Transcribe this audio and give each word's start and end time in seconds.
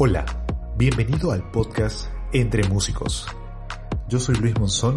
Hola, 0.00 0.24
bienvenido 0.76 1.32
al 1.32 1.50
podcast 1.50 2.06
Entre 2.32 2.62
Músicos. 2.68 3.26
Yo 4.08 4.20
soy 4.20 4.36
Luis 4.36 4.56
Monzón 4.56 4.96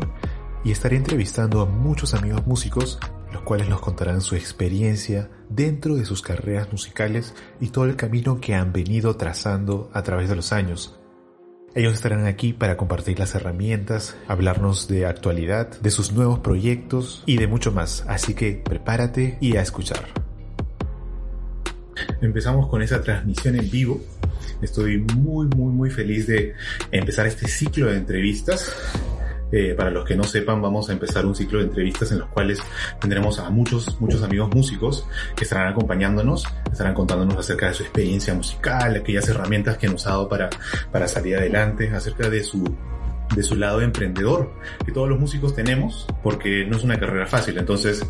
y 0.63 0.71
estaré 0.71 0.95
entrevistando 0.95 1.61
a 1.61 1.65
muchos 1.65 2.13
amigos 2.13 2.45
músicos, 2.45 2.99
los 3.33 3.41
cuales 3.41 3.67
nos 3.67 3.81
contarán 3.81 4.21
su 4.21 4.35
experiencia 4.35 5.31
dentro 5.49 5.95
de 5.95 6.05
sus 6.05 6.21
carreras 6.21 6.71
musicales 6.71 7.33
y 7.59 7.69
todo 7.69 7.85
el 7.85 7.95
camino 7.95 8.39
que 8.39 8.53
han 8.53 8.73
venido 8.73 9.17
trazando 9.17 9.89
a 9.91 10.03
través 10.03 10.29
de 10.29 10.35
los 10.35 10.53
años. 10.53 10.99
Ellos 11.73 11.95
estarán 11.95 12.27
aquí 12.27 12.53
para 12.53 12.77
compartir 12.77 13.17
las 13.17 13.33
herramientas, 13.33 14.15
hablarnos 14.27 14.87
de 14.87 15.07
actualidad, 15.07 15.81
de 15.81 15.89
sus 15.89 16.11
nuevos 16.11 16.41
proyectos 16.41 17.23
y 17.25 17.37
de 17.37 17.47
mucho 17.47 17.71
más, 17.71 18.05
así 18.07 18.35
que 18.35 18.53
prepárate 18.53 19.39
y 19.41 19.57
a 19.57 19.63
escuchar. 19.63 20.05
Empezamos 22.21 22.67
con 22.67 22.83
esa 22.83 23.01
transmisión 23.01 23.55
en 23.55 23.71
vivo. 23.71 23.99
Estoy 24.61 24.99
muy, 24.99 25.47
muy, 25.47 25.73
muy 25.73 25.89
feliz 25.89 26.27
de 26.27 26.53
empezar 26.91 27.27
este 27.27 27.47
ciclo 27.47 27.87
de 27.87 27.97
entrevistas. 27.97 28.71
Eh, 29.53 29.73
para 29.75 29.89
los 29.91 30.05
que 30.05 30.15
no 30.15 30.23
sepan, 30.23 30.61
vamos 30.61 30.89
a 30.89 30.93
empezar 30.93 31.25
un 31.25 31.35
ciclo 31.35 31.59
de 31.59 31.65
entrevistas 31.65 32.09
en 32.13 32.19
los 32.19 32.29
cuales 32.29 32.59
tendremos 33.01 33.37
a 33.39 33.49
muchos, 33.49 33.99
muchos 33.99 34.23
amigos 34.23 34.49
músicos 34.55 35.05
que 35.35 35.43
estarán 35.43 35.67
acompañándonos, 35.67 36.45
estarán 36.71 36.93
contándonos 36.93 37.37
acerca 37.37 37.67
de 37.67 37.73
su 37.73 37.83
experiencia 37.83 38.33
musical, 38.33 38.95
aquellas 38.95 39.27
herramientas 39.27 39.77
que 39.77 39.89
nos 39.89 40.07
ha 40.07 40.11
dado 40.11 40.29
para, 40.29 40.49
para 40.89 41.05
salir 41.09 41.35
adelante, 41.35 41.89
acerca 41.93 42.29
de 42.29 42.43
su 42.43 42.63
de 43.35 43.43
su 43.43 43.55
lado 43.55 43.81
emprendedor 43.81 44.51
que 44.85 44.91
todos 44.91 45.07
los 45.09 45.19
músicos 45.19 45.55
tenemos 45.55 46.07
porque 46.23 46.65
no 46.65 46.77
es 46.77 46.83
una 46.83 46.99
carrera 46.99 47.25
fácil. 47.25 47.57
Entonces 47.57 48.05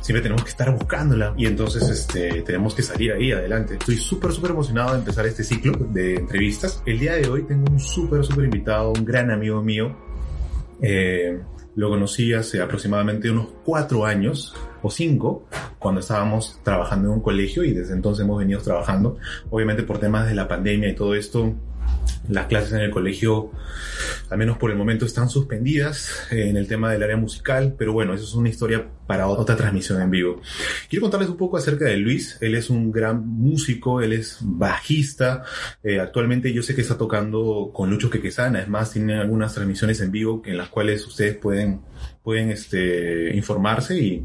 siempre 0.00 0.22
tenemos 0.22 0.44
que 0.44 0.50
estar 0.50 0.72
buscándola 0.72 1.34
y 1.36 1.46
entonces 1.46 1.88
este 1.88 2.42
tenemos 2.42 2.74
que 2.74 2.82
salir 2.82 3.12
ahí 3.12 3.32
adelante. 3.32 3.74
Estoy 3.74 3.96
súper 3.96 4.32
súper 4.32 4.52
emocionado 4.52 4.92
de 4.92 4.98
empezar 4.98 5.26
este 5.26 5.44
ciclo 5.44 5.72
de 5.90 6.16
entrevistas. 6.16 6.82
El 6.86 6.98
día 6.98 7.14
de 7.14 7.28
hoy 7.28 7.44
tengo 7.44 7.70
un 7.70 7.80
súper 7.80 8.24
súper 8.24 8.44
invitado 8.44 8.92
un 8.92 9.04
gran 9.04 9.30
amigo 9.30 9.62
mío. 9.62 9.96
Eh, 10.82 11.38
lo 11.76 11.88
conocí 11.88 12.32
hace 12.34 12.60
aproximadamente 12.60 13.30
unos 13.30 13.48
cuatro 13.64 14.04
años 14.04 14.54
o 14.82 14.90
cinco, 14.90 15.46
cuando 15.78 16.00
estábamos 16.00 16.58
trabajando 16.62 17.08
en 17.08 17.14
un 17.14 17.20
colegio 17.20 17.64
y 17.64 17.72
desde 17.72 17.94
entonces 17.94 18.24
hemos 18.24 18.38
venido 18.38 18.60
trabajando. 18.60 19.16
Obviamente 19.50 19.82
por 19.82 19.98
temas 19.98 20.26
de 20.26 20.34
la 20.34 20.48
pandemia 20.48 20.88
y 20.88 20.94
todo 20.94 21.14
esto, 21.14 21.54
las 22.30 22.46
clases 22.46 22.72
en 22.72 22.80
el 22.80 22.90
colegio, 22.90 23.50
al 24.28 24.38
menos 24.38 24.56
por 24.58 24.70
el 24.70 24.76
momento, 24.76 25.04
están 25.04 25.28
suspendidas 25.28 26.28
eh, 26.30 26.48
en 26.48 26.56
el 26.56 26.68
tema 26.68 26.90
del 26.90 27.02
área 27.02 27.16
musical, 27.16 27.74
pero 27.76 27.92
bueno, 27.92 28.14
eso 28.14 28.24
es 28.24 28.34
una 28.34 28.48
historia 28.48 28.86
para 29.06 29.26
otra 29.26 29.56
transmisión 29.56 30.00
en 30.00 30.10
vivo. 30.10 30.40
Quiero 30.88 31.02
contarles 31.02 31.28
un 31.28 31.36
poco 31.36 31.56
acerca 31.56 31.86
de 31.86 31.96
Luis. 31.96 32.38
Él 32.40 32.54
es 32.54 32.70
un 32.70 32.92
gran 32.92 33.26
músico, 33.26 34.00
él 34.00 34.12
es 34.12 34.38
bajista. 34.40 35.42
Eh, 35.82 35.98
actualmente 35.98 36.52
yo 36.52 36.62
sé 36.62 36.74
que 36.74 36.82
está 36.82 36.96
tocando 36.96 37.70
con 37.74 37.90
Lucho 37.90 38.10
Quequesana, 38.10 38.60
es 38.60 38.68
más, 38.68 38.92
tiene 38.92 39.14
algunas 39.14 39.54
transmisiones 39.54 40.00
en 40.00 40.12
vivo 40.12 40.42
en 40.44 40.56
las 40.56 40.68
cuales 40.68 41.06
ustedes 41.06 41.36
pueden, 41.36 41.80
pueden 42.22 42.50
este, 42.50 43.34
informarse 43.34 43.98
y, 43.98 44.24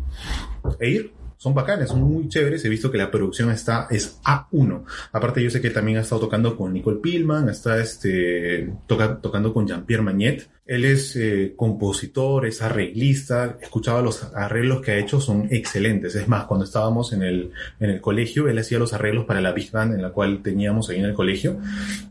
e 0.80 0.90
ir 0.90 1.25
son 1.46 1.54
bacanes, 1.54 1.90
son 1.90 2.02
muy 2.02 2.28
chéveres. 2.28 2.66
He 2.66 2.70
visto 2.70 2.90
que 2.90 2.98
la 2.98 3.12
producción 3.12 3.52
está, 3.52 3.86
es 3.92 4.20
A1. 4.24 4.84
Aparte, 5.12 5.44
yo 5.44 5.52
sé 5.52 5.62
que 5.62 5.70
también 5.70 6.00
ha 6.00 6.02
estado 6.02 6.22
tocando 6.22 6.58
con 6.58 6.74
Nicole 6.74 6.98
Pillman, 6.98 7.50
está 7.50 7.78
este, 7.78 8.74
toca, 8.88 9.22
tocando 9.22 9.54
con 9.54 9.68
Jean-Pierre 9.68 10.02
Magnet. 10.02 10.50
Él 10.66 10.84
es 10.84 11.16
eh, 11.16 11.54
compositor, 11.56 12.48
es 12.48 12.64
arreglista. 12.64 13.58
He 13.62 13.66
escuchado 13.66 14.02
los 14.02 14.24
arreglos 14.34 14.82
que 14.82 14.92
ha 14.92 14.98
hecho, 14.98 15.22
son 15.22 15.48
excelentes. 15.52 16.16
Es 16.16 16.28
más, 16.28 16.46
cuando 16.46 16.66
estábamos 16.66 17.14
en 17.14 17.22
el, 17.22 17.52
en 17.80 17.92
el 17.92 18.02
colegio, 18.02 18.48
él 18.48 18.58
hacía 18.58 18.80
los 18.80 18.92
arreglos 18.94 19.26
para 19.26 19.42
la 19.42 19.52
Big 19.52 19.72
Band 19.72 19.94
en 19.94 20.02
la 20.02 20.10
cual 20.10 20.42
teníamos 20.42 20.90
ahí 20.90 20.98
en 20.98 21.06
el 21.06 21.14
colegio. 21.14 21.60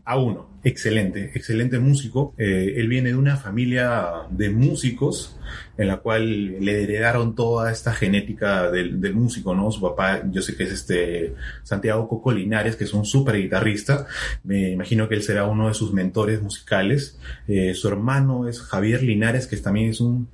A1, 0.05 0.45
excelente, 0.63 1.31
excelente 1.35 1.79
músico. 1.79 2.33
Eh, 2.37 2.75
él 2.77 2.87
viene 2.87 3.09
de 3.09 3.15
una 3.15 3.35
familia 3.35 4.09
de 4.29 4.49
músicos 4.49 5.37
en 5.77 5.87
la 5.87 5.97
cual 5.97 6.59
le 6.63 6.83
heredaron 6.83 7.35
toda 7.35 7.71
esta 7.71 7.93
genética 7.93 8.71
del, 8.71 9.01
del 9.01 9.13
músico, 9.13 9.53
¿no? 9.53 9.71
Su 9.71 9.81
papá, 9.81 10.23
yo 10.31 10.41
sé 10.41 10.55
que 10.55 10.63
es 10.63 10.71
este 10.71 11.35
Santiago 11.63 12.07
Coco 12.07 12.31
Linares, 12.31 12.75
que 12.75 12.85
es 12.85 12.93
un 12.93 13.05
súper 13.05 13.37
guitarrista. 13.37 14.07
Me 14.43 14.71
imagino 14.71 15.09
que 15.09 15.15
él 15.15 15.23
será 15.23 15.45
uno 15.45 15.67
de 15.67 15.73
sus 15.73 15.93
mentores 15.93 16.41
musicales. 16.41 17.19
Eh, 17.47 17.73
su 17.73 17.87
hermano 17.87 18.44
es 18.47 18.61
Javier 18.61 19.03
Linares, 19.03 19.47
que 19.47 19.57
también 19.57 19.89
es 19.89 20.01
un, 20.01 20.29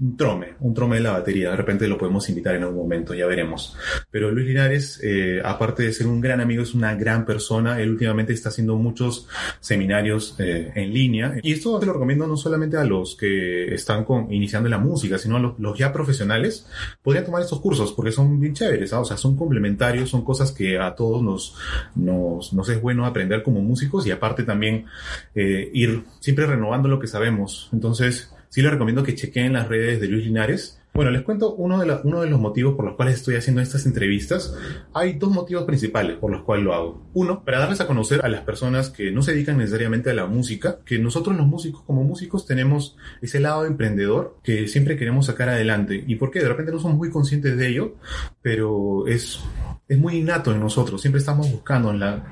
un, 0.00 0.16
trome, 0.16 0.54
un 0.60 0.74
trome 0.74 0.96
de 0.96 1.02
la 1.02 1.12
batería. 1.12 1.50
De 1.50 1.56
repente 1.56 1.88
lo 1.88 1.98
podemos 1.98 2.28
invitar 2.28 2.54
en 2.54 2.62
algún 2.62 2.78
momento, 2.78 3.14
ya 3.14 3.26
veremos. 3.26 3.76
Pero 4.10 4.30
Luis 4.30 4.46
Linares, 4.46 5.00
eh, 5.02 5.40
aparte 5.44 5.82
de 5.82 5.92
ser 5.92 6.06
un 6.06 6.20
gran 6.20 6.40
amigo, 6.40 6.62
es 6.62 6.74
una 6.74 6.94
gran 6.94 7.24
persona. 7.24 7.80
Él 7.80 7.90
últimamente 7.90 8.32
está 8.32 8.48
haciendo 8.48 8.76
muchos 8.76 9.28
seminarios 9.60 10.36
eh, 10.38 10.72
en 10.74 10.92
línea. 10.92 11.36
Y 11.42 11.52
esto 11.52 11.78
te 11.78 11.86
lo 11.86 11.92
recomiendo 11.92 12.26
no 12.26 12.36
solamente 12.36 12.76
a 12.76 12.84
los 12.84 13.16
que 13.16 13.74
están 13.74 14.04
iniciando 14.30 14.68
la 14.68 14.78
música, 14.78 15.18
sino 15.18 15.36
a 15.36 15.40
los, 15.40 15.78
ya 15.78 15.92
profesionales, 15.92 16.66
podrían 17.02 17.24
tomar 17.24 17.42
estos 17.42 17.60
cursos 17.60 17.92
porque 17.92 18.12
son 18.12 18.40
bien 18.40 18.54
chéveres, 18.54 18.92
¿ah? 18.92 19.00
o 19.00 19.04
sea, 19.04 19.16
son 19.16 19.36
complementarios, 19.36 20.10
son 20.10 20.24
cosas 20.24 20.52
que 20.52 20.78
a 20.78 20.94
todos 20.94 21.22
nos, 21.22 21.56
nos, 21.94 22.52
nos 22.52 22.68
es 22.68 22.80
bueno 22.80 23.06
aprender 23.06 23.42
como 23.42 23.60
músicos 23.60 24.06
y 24.06 24.10
aparte 24.10 24.42
también 24.42 24.86
eh, 25.34 25.70
ir 25.72 26.04
siempre 26.20 26.46
renovando 26.46 26.88
lo 26.88 26.98
que 26.98 27.06
sabemos. 27.06 27.53
Entonces, 27.72 28.34
sí 28.48 28.62
les 28.62 28.70
recomiendo 28.70 29.02
que 29.02 29.14
chequen 29.14 29.52
las 29.52 29.68
redes 29.68 30.00
de 30.00 30.08
Luis 30.08 30.24
Linares. 30.24 30.80
Bueno, 30.94 31.10
les 31.10 31.22
cuento 31.22 31.56
uno 31.56 31.80
de, 31.80 31.86
la, 31.86 32.00
uno 32.04 32.20
de 32.20 32.30
los 32.30 32.38
motivos 32.38 32.76
por 32.76 32.84
los 32.84 32.94
cuales 32.94 33.16
estoy 33.16 33.34
haciendo 33.34 33.60
estas 33.60 33.84
entrevistas. 33.84 34.54
Hay 34.92 35.14
dos 35.14 35.32
motivos 35.32 35.64
principales 35.64 36.18
por 36.18 36.30
los 36.30 36.42
cuales 36.42 36.64
lo 36.64 36.72
hago. 36.72 37.02
Uno, 37.14 37.44
para 37.44 37.58
darles 37.58 37.80
a 37.80 37.88
conocer 37.88 38.24
a 38.24 38.28
las 38.28 38.42
personas 38.42 38.90
que 38.90 39.10
no 39.10 39.20
se 39.20 39.32
dedican 39.32 39.58
necesariamente 39.58 40.10
a 40.10 40.14
la 40.14 40.26
música, 40.26 40.78
que 40.86 41.00
nosotros 41.00 41.36
los 41.36 41.48
músicos 41.48 41.82
como 41.82 42.04
músicos 42.04 42.46
tenemos 42.46 42.96
ese 43.20 43.40
lado 43.40 43.66
emprendedor 43.66 44.38
que 44.44 44.68
siempre 44.68 44.96
queremos 44.96 45.26
sacar 45.26 45.48
adelante. 45.48 46.04
¿Y 46.06 46.14
por 46.14 46.30
qué? 46.30 46.38
De 46.38 46.48
repente 46.48 46.70
no 46.70 46.78
somos 46.78 46.96
muy 46.96 47.10
conscientes 47.10 47.58
de 47.58 47.66
ello, 47.66 47.96
pero 48.40 49.08
es, 49.08 49.40
es 49.88 49.98
muy 49.98 50.18
innato 50.18 50.52
en 50.52 50.60
nosotros. 50.60 51.00
Siempre 51.00 51.18
estamos 51.18 51.50
buscando 51.50 51.90
en 51.90 51.98
la, 51.98 52.24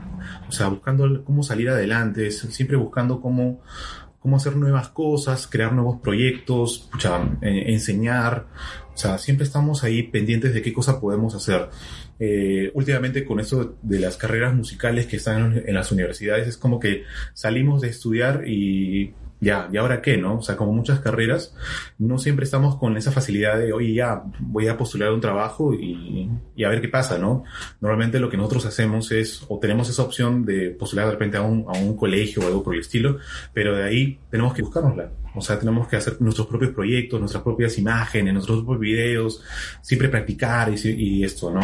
o 0.49 0.53
sea, 0.53 0.69
buscando 0.69 1.25
cómo 1.25 1.43
salir 1.43 1.69
adelante, 1.69 2.31
siempre 2.31 2.77
buscando 2.77 3.21
cómo 3.21 3.61
cómo 4.23 4.37
hacer 4.37 4.57
nuevas 4.57 4.89
cosas, 4.89 5.49
crear 5.49 5.73
nuevos 5.73 6.01
proyectos, 6.01 6.89
enseñar. 7.43 8.47
O 8.95 8.97
sea, 8.97 9.19
siempre 9.19 9.45
estamos 9.45 9.83
ahí 9.83 10.05
pendientes 10.05 10.55
de 10.55 10.63
qué 10.63 10.73
cosa 10.73 11.01
podemos 11.01 11.35
hacer. 11.35 11.69
Eh, 12.21 12.71
últimamente 12.75 13.25
con 13.25 13.41
esto 13.41 13.77
de 13.83 13.99
las 13.99 14.17
carreras 14.17 14.55
musicales 14.55 15.07
que 15.07 15.17
están 15.17 15.65
en 15.67 15.75
las 15.75 15.91
universidades, 15.91 16.47
es 16.47 16.57
como 16.57 16.79
que 16.79 17.03
salimos 17.35 17.81
de 17.81 17.89
estudiar 17.89 18.47
y 18.47 19.13
ya, 19.43 19.69
¿y 19.73 19.77
ahora 19.77 20.01
qué, 20.01 20.17
no? 20.17 20.37
O 20.37 20.43
sea, 20.43 20.57
como 20.57 20.73
muchas 20.73 21.01
carreras, 21.01 21.53
no 21.99 22.17
siempre 22.17 22.45
estamos 22.45 22.77
con 22.77 22.97
esa 22.97 23.11
facilidad 23.11 23.59
de, 23.59 23.73
oye, 23.73 23.93
ya, 23.93 24.23
voy 24.39 24.69
a 24.69 24.77
postular 24.77 25.13
un 25.13 25.21
trabajo 25.21 25.75
y, 25.75 26.31
y, 26.55 26.63
a 26.63 26.69
ver 26.69 26.81
qué 26.81 26.89
pasa, 26.89 27.19
¿no? 27.19 27.43
Normalmente 27.81 28.21
lo 28.21 28.31
que 28.31 28.37
nosotros 28.37 28.67
hacemos 28.67 29.11
es, 29.11 29.45
o 29.49 29.59
tenemos 29.59 29.89
esa 29.89 30.05
opción 30.05 30.45
de 30.45 30.71
postular 30.71 31.07
de 31.07 31.13
repente 31.13 31.39
a 31.39 31.43
un, 31.43 31.65
a 31.67 31.73
un 31.73 31.97
colegio 31.97 32.41
o 32.41 32.47
algo 32.47 32.63
por 32.63 32.75
el 32.75 32.83
estilo, 32.83 33.19
pero 33.53 33.75
de 33.75 33.83
ahí 33.83 34.21
tenemos 34.31 34.55
que 34.55 34.63
buscárnosla. 34.63 35.11
O 35.35 35.41
sea, 35.41 35.59
tenemos 35.59 35.89
que 35.89 35.97
hacer 35.97 36.21
nuestros 36.21 36.47
propios 36.47 36.73
proyectos, 36.73 37.19
nuestras 37.19 37.43
propias 37.43 37.79
imágenes, 37.79 38.35
nuestros 38.35 38.59
propios 38.59 38.81
videos, 38.81 39.43
siempre 39.81 40.09
practicar 40.09 40.73
y, 40.73 40.89
y, 40.89 41.25
esto, 41.25 41.51
¿no? 41.51 41.61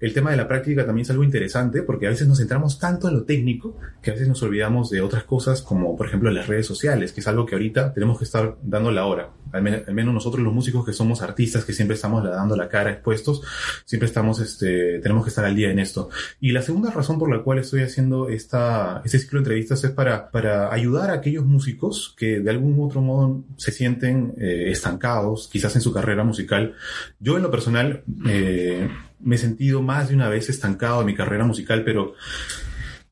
El 0.00 0.14
tema 0.14 0.30
de 0.30 0.36
la 0.38 0.48
práctica 0.48 0.86
también 0.86 1.02
es 1.02 1.10
algo 1.10 1.24
interesante 1.24 1.82
porque 1.82 2.06
a 2.06 2.10
veces 2.10 2.26
nos 2.26 2.38
centramos 2.38 2.78
tanto 2.78 3.08
en 3.08 3.14
lo 3.14 3.22
técnico 3.24 3.76
que 4.00 4.10
a 4.10 4.14
veces 4.14 4.28
nos 4.28 4.42
olvidamos 4.42 4.90
de 4.90 5.02
otras 5.02 5.24
cosas 5.24 5.60
como, 5.62 5.96
por 5.96 6.06
ejemplo, 6.06 6.30
las 6.30 6.46
redes 6.46 6.66
sociales, 6.66 7.12
que 7.12 7.20
es 7.20 7.28
algo 7.28 7.44
que 7.44 7.54
ahorita 7.54 7.92
tenemos 7.92 8.18
que 8.18 8.24
estar 8.24 8.56
dando 8.62 8.90
la 8.90 9.04
hora. 9.04 9.30
Al, 9.52 9.62
men 9.62 9.82
al 9.86 9.94
menos 9.94 10.14
nosotros 10.14 10.42
los 10.42 10.52
músicos 10.52 10.84
que 10.84 10.92
somos 10.92 11.22
artistas, 11.22 11.64
que 11.64 11.72
siempre 11.72 11.94
estamos 11.94 12.24
dando 12.24 12.56
la 12.56 12.68
cara 12.68 12.90
expuestos, 12.90 13.42
siempre 13.84 14.06
estamos, 14.06 14.40
este, 14.40 14.98
tenemos 15.00 15.24
que 15.24 15.30
estar 15.30 15.44
al 15.44 15.54
día 15.54 15.70
en 15.70 15.78
esto. 15.78 16.10
Y 16.40 16.52
la 16.52 16.62
segunda 16.62 16.90
razón 16.90 17.18
por 17.18 17.30
la 17.30 17.42
cual 17.42 17.58
estoy 17.58 17.82
haciendo 17.82 18.28
esta, 18.28 19.02
este 19.04 19.18
ciclo 19.18 19.38
de 19.38 19.44
entrevistas 19.44 19.84
es 19.84 19.90
para, 19.90 20.30
para 20.30 20.72
ayudar 20.72 21.10
a 21.10 21.14
aquellos 21.14 21.44
músicos 21.44 22.14
que 22.16 22.40
de 22.40 22.50
algún 22.50 22.76
otro 22.84 23.00
modo 23.00 23.42
se 23.56 23.72
sienten 23.72 24.34
eh, 24.38 24.70
estancados, 24.70 25.48
quizás 25.52 25.74
en 25.76 25.82
su 25.82 25.92
carrera 25.92 26.24
musical. 26.24 26.74
Yo 27.18 27.36
en 27.36 27.42
lo 27.42 27.50
personal 27.50 28.02
eh, 28.26 28.88
me 29.20 29.36
he 29.36 29.38
sentido 29.38 29.82
más 29.82 30.08
de 30.08 30.14
una 30.14 30.28
vez 30.28 30.48
estancado 30.48 31.00
en 31.00 31.06
mi 31.06 31.14
carrera 31.14 31.44
musical, 31.44 31.82
pero 31.84 32.14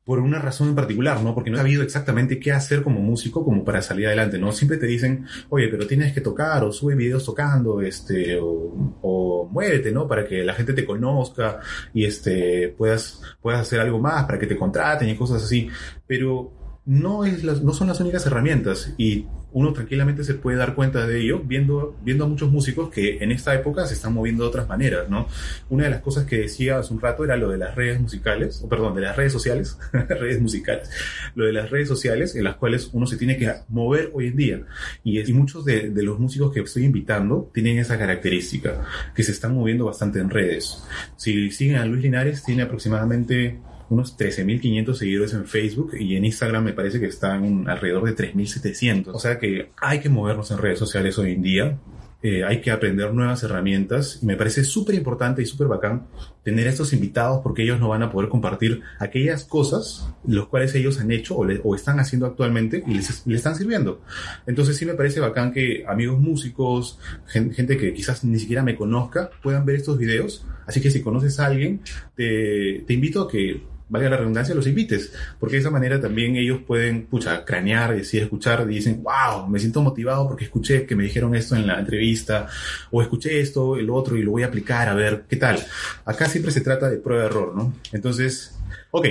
por 0.03 0.19
una 0.19 0.39
razón 0.39 0.69
en 0.69 0.75
particular, 0.75 1.21
¿no? 1.21 1.35
Porque 1.35 1.49
no 1.49 1.57
he 1.57 1.59
sabido 1.59 1.83
exactamente 1.83 2.39
qué 2.39 2.51
hacer 2.51 2.81
como 2.81 2.99
músico 2.99 3.43
como 3.43 3.63
para 3.63 3.81
salir 3.81 4.07
adelante, 4.07 4.39
¿no? 4.39 4.51
Siempre 4.51 4.77
te 4.77 4.87
dicen, 4.87 5.25
oye, 5.49 5.67
pero 5.67 5.85
tienes 5.85 6.13
que 6.13 6.21
tocar 6.21 6.63
o 6.63 6.71
sube 6.71 6.95
videos 6.95 7.25
tocando, 7.25 7.81
este, 7.81 8.37
o, 8.39 8.97
o 9.01 9.49
muévete, 9.51 9.91
¿no? 9.91 10.07
Para 10.07 10.25
que 10.25 10.43
la 10.43 10.53
gente 10.53 10.73
te 10.73 10.85
conozca 10.85 11.59
y 11.93 12.05
este, 12.05 12.69
puedas, 12.77 13.21
puedas 13.41 13.61
hacer 13.61 13.79
algo 13.79 13.99
más 13.99 14.25
para 14.25 14.39
que 14.39 14.47
te 14.47 14.57
contraten 14.57 15.09
y 15.09 15.15
cosas 15.15 15.43
así. 15.43 15.69
Pero 16.07 16.81
no, 16.85 17.23
es 17.23 17.43
las, 17.43 17.61
no 17.61 17.73
son 17.73 17.87
las 17.87 17.99
únicas 17.99 18.25
herramientas 18.25 18.93
y 18.97 19.27
uno 19.51 19.73
tranquilamente 19.73 20.23
se 20.23 20.35
puede 20.35 20.57
dar 20.57 20.75
cuenta 20.75 21.07
de 21.07 21.21
ello 21.21 21.39
viendo, 21.39 21.97
viendo 22.03 22.25
a 22.25 22.27
muchos 22.27 22.51
músicos 22.51 22.89
que 22.89 23.17
en 23.23 23.31
esta 23.31 23.53
época 23.55 23.85
se 23.85 23.95
están 23.95 24.13
moviendo 24.13 24.43
de 24.43 24.49
otras 24.49 24.67
maneras, 24.67 25.09
¿no? 25.09 25.27
Una 25.69 25.85
de 25.85 25.89
las 25.89 26.01
cosas 26.01 26.25
que 26.25 26.37
decía 26.37 26.77
hace 26.77 26.93
un 26.93 27.01
rato 27.01 27.23
era 27.23 27.35
lo 27.35 27.49
de 27.49 27.57
las 27.57 27.75
redes 27.75 27.99
musicales, 27.99 28.61
o 28.63 28.69
perdón, 28.69 28.95
de 28.95 29.01
las 29.01 29.15
redes 29.15 29.33
sociales, 29.33 29.77
redes 29.91 30.39
musicales, 30.41 30.89
lo 31.35 31.45
de 31.45 31.53
las 31.53 31.69
redes 31.69 31.87
sociales 31.87 32.35
en 32.35 32.43
las 32.43 32.55
cuales 32.55 32.89
uno 32.93 33.07
se 33.07 33.17
tiene 33.17 33.37
que 33.37 33.51
mover 33.69 34.11
hoy 34.13 34.27
en 34.27 34.35
día. 34.35 34.61
Y, 35.03 35.29
muchos 35.33 35.63
de, 35.63 35.91
de 35.91 36.03
los 36.03 36.19
músicos 36.19 36.51
que 36.51 36.59
estoy 36.59 36.85
invitando 36.85 37.51
tienen 37.53 37.77
esa 37.77 37.97
característica, 37.97 38.81
que 39.15 39.23
se 39.23 39.31
están 39.31 39.53
moviendo 39.53 39.85
bastante 39.85 40.19
en 40.19 40.29
redes. 40.29 40.83
Si 41.17 41.51
siguen 41.51 41.77
a 41.77 41.85
Luis 41.85 42.01
Linares, 42.01 42.43
tiene 42.43 42.63
aproximadamente 42.63 43.59
unos 43.89 44.17
13.500 44.17 44.93
seguidores 44.93 45.33
en 45.33 45.45
Facebook 45.45 45.91
y 45.99 46.15
en 46.15 46.25
Instagram 46.25 46.63
me 46.63 46.73
parece 46.73 46.99
que 46.99 47.07
están 47.07 47.67
alrededor 47.67 48.05
de 48.05 48.15
3.700. 48.15 49.11
O 49.13 49.19
sea 49.19 49.39
que 49.39 49.71
hay 49.81 49.99
que 49.99 50.09
movernos 50.09 50.51
en 50.51 50.59
redes 50.59 50.79
sociales 50.79 51.17
hoy 51.17 51.33
en 51.33 51.41
día. 51.41 51.79
Eh, 52.21 52.43
hay 52.43 52.59
que 52.59 52.69
aprender 52.69 53.13
nuevas 53.13 53.43
herramientas 53.43 54.19
y 54.21 54.25
me 54.25 54.35
parece 54.35 54.65
súper 54.65 54.93
importante 54.95 55.41
y 55.41 55.45
súper 55.45 55.67
bacán 55.67 56.07
tener 56.43 56.67
estos 56.67 56.91
invitados 56.91 57.39
porque 57.41 57.63
ellos 57.63 57.79
nos 57.79 57.87
van 57.87 58.03
a 58.03 58.11
poder 58.11 58.29
compartir 58.29 58.81
aquellas 58.99 59.45
cosas 59.45 60.05
los 60.27 60.47
cuales 60.49 60.75
ellos 60.75 60.99
han 60.99 61.11
hecho 61.11 61.37
o, 61.37 61.75
están 61.75 61.97
haciendo 62.01 62.25
actualmente 62.25 62.83
y 62.85 62.95
les, 62.95 63.25
están 63.25 63.55
sirviendo. 63.55 64.01
Entonces 64.47 64.75
sí 64.75 64.85
me 64.85 64.95
parece 64.95 65.21
bacán 65.21 65.53
que 65.53 65.85
amigos 65.87 66.19
músicos, 66.19 66.99
gente, 67.25 67.55
gente, 67.55 67.77
que 67.77 67.93
quizás 67.93 68.25
ni 68.25 68.37
siquiera 68.37 68.63
me 68.63 68.75
conozca, 68.75 69.29
puedan 69.41 69.65
ver 69.65 69.77
estos 69.77 69.97
videos. 69.97 70.45
Así 70.67 70.81
que 70.81 70.91
si 70.91 71.01
conoces 71.01 71.39
a 71.39 71.45
alguien, 71.45 71.79
te 72.15 72.83
invito 72.89 73.21
a 73.21 73.29
que 73.29 73.63
valga 73.89 74.09
la 74.09 74.17
redundancia, 74.17 74.55
los 74.55 74.67
invites, 74.67 75.11
porque 75.39 75.55
de 75.55 75.61
esa 75.61 75.71
manera 75.71 75.99
también 75.99 76.35
ellos 76.35 76.61
pueden, 76.65 77.07
pucha, 77.07 77.43
cranear, 77.43 77.95
decir, 77.95 78.23
escuchar, 78.23 78.65
y 78.69 78.75
dicen, 78.75 79.03
wow, 79.03 79.47
me 79.47 79.59
siento 79.59 79.81
motivado 79.81 80.27
porque 80.27 80.45
escuché 80.45 80.85
que 80.85 80.95
me 80.95 81.03
dijeron 81.03 81.35
esto 81.35 81.55
en 81.55 81.67
la 81.67 81.79
entrevista, 81.79 82.47
o 82.91 83.01
escuché 83.01 83.39
esto, 83.39 83.75
el 83.75 83.89
otro, 83.89 84.15
y 84.15 84.23
lo 84.23 84.31
voy 84.31 84.43
a 84.43 84.47
aplicar, 84.47 84.87
a 84.87 84.93
ver, 84.93 85.25
¿qué 85.27 85.35
tal? 85.35 85.59
Acá 86.05 86.27
siempre 86.27 86.51
se 86.51 86.61
trata 86.61 86.89
de 86.89 86.97
prueba-error, 86.97 87.55
¿no? 87.55 87.73
Entonces, 87.91 88.57
ok, 88.91 89.07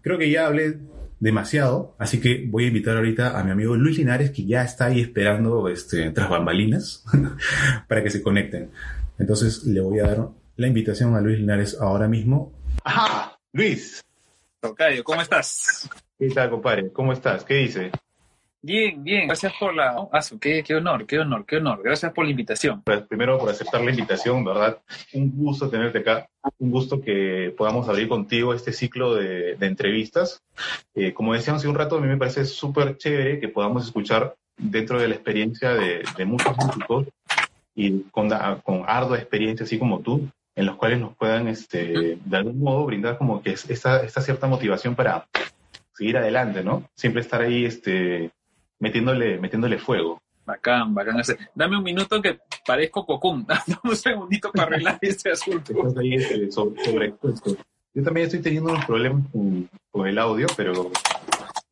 creo 0.00 0.16
que 0.16 0.30
ya 0.30 0.46
hablé 0.46 0.78
demasiado, 1.18 1.94
así 1.98 2.20
que 2.20 2.46
voy 2.48 2.64
a 2.64 2.68
invitar 2.68 2.96
ahorita 2.96 3.38
a 3.38 3.44
mi 3.44 3.50
amigo 3.50 3.76
Luis 3.76 3.98
Linares, 3.98 4.30
que 4.30 4.46
ya 4.46 4.62
está 4.62 4.86
ahí 4.86 5.00
esperando, 5.00 5.68
este, 5.68 6.10
tras 6.10 6.30
bambalinas, 6.30 7.04
para 7.88 8.02
que 8.02 8.10
se 8.10 8.22
conecten. 8.22 8.70
Entonces, 9.18 9.64
le 9.64 9.80
voy 9.80 9.98
a 9.98 10.06
dar 10.06 10.28
la 10.56 10.66
invitación 10.66 11.14
a 11.14 11.20
Luis 11.20 11.38
Linares 11.38 11.76
ahora 11.78 12.08
mismo. 12.08 12.52
Ajá, 12.84 13.38
Luis, 13.52 14.00
Tocayo, 14.60 15.02
¿cómo 15.02 15.22
estás? 15.22 15.88
¿Qué 16.18 16.28
tal, 16.28 16.50
compadre? 16.50 16.92
¿Cómo 16.92 17.14
estás? 17.14 17.44
¿Qué 17.44 17.54
dice? 17.54 17.90
Bien, 18.60 19.02
bien. 19.02 19.26
Gracias 19.26 19.54
por 19.58 19.74
la... 19.74 19.96
Oh, 19.96 20.10
qué, 20.38 20.62
qué 20.62 20.74
honor, 20.74 21.06
qué 21.06 21.18
honor, 21.18 21.46
qué 21.46 21.56
honor. 21.56 21.80
Gracias 21.82 22.12
por 22.12 22.26
la 22.26 22.30
invitación. 22.32 22.82
Pues, 22.82 23.00
primero, 23.06 23.38
por 23.38 23.48
aceptar 23.48 23.80
la 23.80 23.90
invitación, 23.90 24.44
¿verdad? 24.44 24.78
Un 25.14 25.30
gusto 25.34 25.70
tenerte 25.70 26.00
acá. 26.00 26.28
Un 26.58 26.70
gusto 26.70 27.00
que 27.00 27.54
podamos 27.56 27.88
abrir 27.88 28.06
contigo 28.06 28.52
este 28.52 28.74
ciclo 28.74 29.14
de, 29.14 29.56
de 29.56 29.66
entrevistas. 29.66 30.42
Eh, 30.94 31.14
como 31.14 31.32
decíamos 31.32 31.62
hace 31.62 31.68
un 31.68 31.76
rato, 31.76 31.96
a 31.96 32.00
mí 32.00 32.06
me 32.06 32.18
parece 32.18 32.44
súper 32.44 32.98
chévere 32.98 33.40
que 33.40 33.48
podamos 33.48 33.86
escuchar 33.86 34.36
dentro 34.58 35.00
de 35.00 35.08
la 35.08 35.14
experiencia 35.14 35.72
de, 35.72 36.02
de 36.18 36.24
muchos 36.26 36.54
músicos 36.58 37.06
y 37.74 38.02
con, 38.10 38.28
con 38.62 38.84
ardua 38.86 39.16
experiencia, 39.16 39.64
así 39.64 39.78
como 39.78 40.00
tú, 40.00 40.28
en 40.60 40.66
los 40.66 40.76
cuales 40.76 41.00
nos 41.00 41.16
puedan, 41.16 41.48
este, 41.48 42.18
de 42.22 42.36
algún 42.36 42.60
modo, 42.60 42.84
brindar 42.84 43.16
como 43.16 43.42
que 43.42 43.52
esta, 43.52 44.02
esta 44.02 44.20
cierta 44.20 44.46
motivación 44.46 44.94
para 44.94 45.26
seguir 45.94 46.18
adelante, 46.18 46.62
¿no? 46.62 46.84
Siempre 46.94 47.22
estar 47.22 47.40
ahí, 47.40 47.64
este, 47.64 48.30
metiéndole, 48.78 49.38
metiéndole 49.38 49.78
fuego. 49.78 50.20
Bacán, 50.44 50.94
bacán. 50.94 51.22
Dame 51.54 51.78
un 51.78 51.82
minuto 51.82 52.20
que 52.20 52.40
parezco 52.66 53.06
cocún. 53.06 53.46
Dame 53.48 53.78
un 53.84 53.96
segundito 53.96 54.52
para 54.52 54.66
arreglar 54.66 54.98
este 55.02 55.30
asunto. 55.30 55.72
Ahí 55.98 56.16
este, 56.16 56.52
sobre, 56.52 56.84
sobreexpuesto. 56.84 57.56
Yo 57.94 58.02
también 58.02 58.26
estoy 58.26 58.40
teniendo 58.40 58.70
unos 58.70 58.84
problemas 58.84 59.26
con, 59.32 59.66
con, 59.90 60.06
el 60.06 60.18
audio, 60.18 60.46
pero 60.58 60.90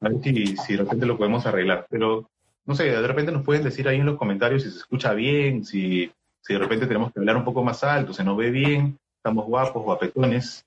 a 0.01 0.09
ver 0.09 0.19
si, 0.23 0.57
si 0.57 0.73
de 0.73 0.79
repente 0.79 1.05
lo 1.05 1.19
podemos 1.19 1.45
arreglar. 1.45 1.87
Pero, 1.91 2.27
no 2.65 2.75
sé, 2.75 2.85
de 2.85 3.07
repente 3.07 3.33
nos 3.33 3.45
pueden 3.45 3.65
decir 3.65 3.87
ahí 3.87 3.99
en 3.99 4.07
los 4.07 4.17
comentarios 4.17 4.63
si 4.63 4.71
se 4.71 4.79
escucha 4.79 5.13
bien, 5.13 5.67
si 5.67 6.11
si 6.41 6.55
de 6.55 6.59
repente 6.59 6.87
tenemos 6.87 7.13
que 7.13 7.21
hablar 7.21 7.37
un 7.37 7.45
poco 7.45 7.63
más 7.63 7.83
alto, 7.85 8.13
se 8.13 8.25
nos 8.25 8.37
ve 8.37 8.51
bien, 8.51 8.99
estamos 9.17 9.47
guapos, 9.47 9.83
guapetones. 9.83 10.67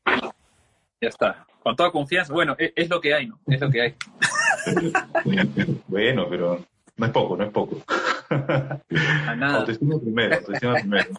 Ya 1.02 1.10
está, 1.10 1.46
con 1.64 1.76
toda 1.76 1.92
confianza. 1.92 2.34
Bueno, 2.34 2.56
es, 2.58 2.74
es 2.76 2.90
lo 2.90 3.02
que 3.02 3.14
hay, 3.14 3.28
¿no? 3.28 3.40
Es 3.48 3.60
lo 3.60 3.70
que 3.70 3.82
hay. 3.82 3.96
bueno, 5.88 6.28
pero 6.30 6.64
no 6.98 7.06
es 7.06 7.12
poco, 7.12 7.38
no 7.38 7.44
es 7.44 7.52
poco. 7.52 7.82
A 8.30 9.36
nada. 9.36 9.60
Autoestima 9.60 10.00
primero, 10.00 10.36
autoestima 10.36 10.74
primero. 10.76 11.10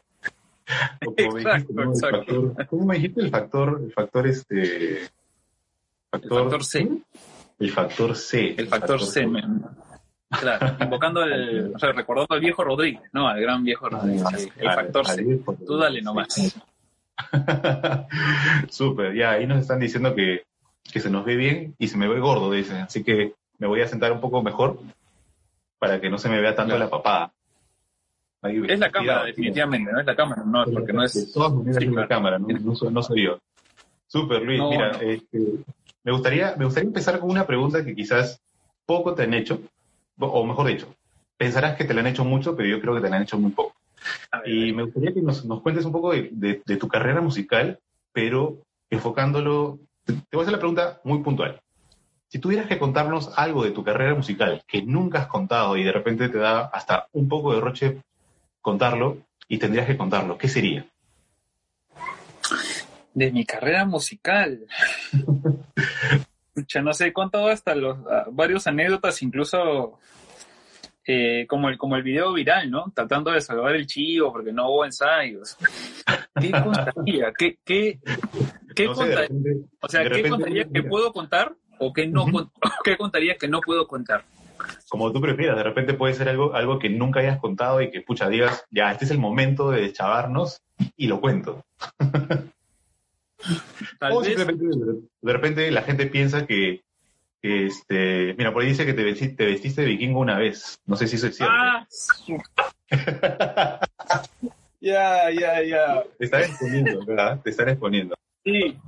Como 1.05 1.39
exacto, 1.39 1.43
me 1.43 1.43
dijiste, 1.43 1.75
¿no? 1.75 1.91
exacto. 1.91 2.19
Factor, 2.19 2.67
¿Cómo 2.69 2.87
me 2.87 2.95
dijiste 2.95 3.21
el 3.21 3.31
factor, 3.31 3.81
el 3.85 3.93
factor 3.93 4.27
este... 4.27 5.09
Factor, 6.11 6.33
el 6.33 6.45
factor 6.45 6.65
C. 6.65 6.89
El 7.59 7.71
factor 7.73 8.17
C. 8.17 8.41
El, 8.41 8.61
el 8.61 8.69
factor, 8.69 9.01
factor, 9.01 9.13
C. 9.13 9.27
Claro, 10.41 10.77
invocando 10.81 11.23
el, 11.25 11.73
o 11.75 11.79
sea, 11.79 11.93
recordando 11.93 12.35
al 12.35 12.41
viejo 12.41 12.65
Rodríguez, 12.65 13.03
¿no? 13.13 13.29
Al 13.29 13.41
gran 13.41 13.63
viejo 13.63 13.89
Rodríguez, 13.89 14.51
el, 14.57 14.67
el 14.67 14.75
factor 14.75 15.07
C. 15.07 15.41
Tú 15.67 15.77
dale 15.77 16.01
nomás. 16.03 16.61
Súper, 18.71 19.15
ya, 19.15 19.33
ahí 19.33 19.47
nos 19.47 19.61
están 19.61 19.79
diciendo 19.79 20.15
que, 20.15 20.45
que 20.91 21.01
se 21.01 21.11
nos 21.11 21.25
ve 21.25 21.37
bien 21.37 21.75
y 21.79 21.89
se 21.89 21.97
me 21.97 22.09
ve 22.09 22.21
gordo, 22.21 22.51
dicen. 22.51 22.79
Así 22.79 23.05
que 23.05 23.35
me 23.59 23.67
voy 23.67 23.81
a 23.81 23.89
sentar 23.89 24.13
un 24.13 24.21
poco 24.21 24.43
mejor 24.43 24.79
para 25.79 26.01
que 26.01 26.11
no 26.11 26.19
se 26.19 26.29
me 26.29 26.41
vea 26.41 26.55
tanto 26.55 26.75
claro. 26.75 26.85
la 26.85 26.91
papada. 26.91 27.33
Ahí, 28.43 28.61
es 28.69 28.79
la 28.79 28.91
cámara, 28.91 29.25
definitivamente, 29.25 29.93
no 29.93 30.01
es 30.01 30.07
la 30.07 30.17
cámara, 30.17 30.43
no, 30.45 30.65
porque 30.65 30.93
no 30.93 31.05
es. 31.05 31.15
De 31.15 31.33
todas 31.33 31.53
maneras 31.53 31.77
sí, 31.79 31.89
es 31.89 31.93
la 31.93 32.09
cámara, 32.09 32.39
no, 32.39 32.49
no, 32.49 32.91
no 32.91 33.03
se 33.03 33.15
vio. 33.15 33.39
Súper, 34.09 34.43
Luis, 34.43 34.59
no, 34.59 34.71
mira, 34.71 34.91
este, 35.01 35.39
me, 36.03 36.13
gustaría, 36.13 36.55
me 36.59 36.65
gustaría 36.65 36.89
empezar 36.89 37.21
con 37.21 37.31
una 37.31 37.47
pregunta 37.47 37.85
que 37.85 37.95
quizás 37.95 38.41
poco 38.85 39.15
te 39.15 39.23
han 39.23 39.35
hecho, 39.35 39.61
o 40.27 40.45
mejor 40.45 40.67
dicho, 40.69 40.95
pensarás 41.37 41.77
que 41.77 41.85
te 41.85 41.95
la 41.95 42.01
han 42.01 42.07
hecho 42.07 42.25
mucho, 42.25 42.57
pero 42.57 42.69
yo 42.69 42.81
creo 42.81 42.95
que 42.95 43.01
te 43.01 43.11
la 43.11 43.17
han 43.17 43.23
hecho 43.23 43.39
muy 43.39 43.53
poco. 43.53 43.75
Ver, 44.33 44.49
y 44.49 44.73
me 44.73 44.85
gustaría 44.85 45.13
que 45.13 45.23
nos, 45.23 45.45
nos 45.45 45.63
cuentes 45.63 45.85
un 45.85 45.93
poco 45.93 46.13
de, 46.13 46.29
de, 46.33 46.63
de, 46.65 46.77
tu 46.77 46.89
carrera 46.89 47.21
musical, 47.21 47.79
pero 48.13 48.59
enfocándolo, 48.91 49.79
te, 50.05 50.13
te, 50.15 50.21
voy 50.33 50.41
a 50.41 50.43
hacer 50.43 50.53
la 50.53 50.59
pregunta 50.59 51.01
muy 51.05 51.21
puntual. 51.23 51.61
Si 52.29 52.39
tuvieras 52.39 52.67
que 52.67 52.79
contarnos 52.79 53.31
algo 53.37 53.63
de 53.63 53.73
tu 53.73 53.85
carrera 53.85 54.15
musical 54.15 54.63
que 54.67 54.83
nunca 54.83 55.19
has 55.19 55.27
contado 55.27 55.77
y 55.77 55.85
de 55.85 55.93
repente 55.93 56.29
te 56.29 56.39
da 56.39 56.63
hasta 56.73 57.07
un 57.13 57.29
poco 57.29 57.55
de 57.55 57.61
roche 57.61 57.99
contarlo 58.61 59.19
y 59.49 59.59
tendrías 59.59 59.87
que 59.87 59.97
contarlo, 59.97 60.39
¿qué 60.39 60.49
sería? 60.49 60.87
De 63.13 63.31
mi 63.31 63.45
carrera 63.45 63.85
musical. 63.85 64.67
ya 66.69 66.83
no 66.83 66.93
sé, 66.95 67.09
he 67.09 67.13
contado 67.13 67.49
hasta 67.49 67.75
los 67.75 67.99
uh, 67.99 68.31
varios 68.31 68.67
anécdotas, 68.67 69.21
incluso 69.23 69.99
eh, 71.07 71.47
como 71.49 71.69
el 71.69 71.79
como 71.79 71.97
el 71.97 72.03
video 72.03 72.33
viral, 72.33 72.71
¿no? 72.71 72.93
Tratando 72.95 73.31
de 73.31 73.41
salvar 73.41 73.75
el 73.75 73.87
chivo 73.87 74.33
porque 74.33 74.53
no 74.53 74.71
hubo 74.71 74.85
ensayos. 74.85 75.57
¿Qué 76.41 76.51
contaría? 76.65 77.33
¿Qué, 77.37 77.59
qué, 77.65 78.01
qué 78.75 78.87
no 78.87 78.95
sé, 78.95 79.01
contaría? 79.01 79.29
Repente, 79.29 79.51
o 79.81 79.89
sea, 79.89 80.09
¿qué 80.09 80.29
contaría 80.29 80.65
que 80.69 80.83
puedo 80.83 81.13
contar 81.13 81.55
o 81.79 81.93
qué 81.93 82.07
no 82.07 82.25
uh 82.25 82.27
-huh. 82.31 82.51
qué 82.85 82.97
contaría 82.97 83.37
que 83.37 83.49
no 83.49 83.61
puedo 83.61 83.87
contar? 83.87 84.25
Como 84.89 85.13
tú 85.13 85.21
prefieras, 85.21 85.57
de 85.57 85.63
repente 85.63 85.95
puede 85.95 86.15
ser 86.15 86.29
algo, 86.29 86.55
algo 86.55 86.79
que 86.79 86.89
nunca 86.89 87.21
hayas 87.21 87.41
contado 87.41 87.81
y 87.83 87.91
que, 87.91 88.01
pucha, 88.01 88.29
digas, 88.29 88.65
ya, 88.71 88.93
este 88.93 89.07
es 89.07 89.11
el 89.11 89.19
momento 89.19 89.71
de 89.71 89.81
deschavarnos 89.81 90.63
y 90.97 91.07
lo 91.09 91.21
cuento. 91.21 91.65
Tal 93.99 94.13
o 94.13 94.21
vez... 94.21 94.29
simplemente 94.29 94.65
de 95.21 95.33
repente 95.33 95.71
la 95.71 95.83
gente 95.83 96.07
piensa 96.07 96.47
que, 96.47 96.83
este, 97.43 98.35
mira, 98.35 98.53
por 98.53 98.63
ahí 98.63 98.69
dice 98.69 98.87
que 98.87 98.95
te 98.95 99.03
vestiste, 99.03 99.35
te 99.35 99.47
vestiste 99.47 99.83
de 99.83 99.89
vikingo 99.89 100.21
una 100.21 100.39
vez. 100.39 100.79
No 100.87 100.97
sé 100.97 101.09
si 101.09 101.17
eso 101.17 101.27
es 101.27 101.37
cierto. 101.37 101.55
Ah, 101.55 101.87
ya, 104.81 105.31
ya, 105.31 105.63
ya. 105.63 106.03
Te 106.19 106.25
están 106.25 106.43
exponiendo, 106.43 107.05
¿verdad? 107.05 107.41
Te 107.43 107.51
están 107.51 107.69
exponiendo. 107.69 108.15
Sí, 108.45 108.79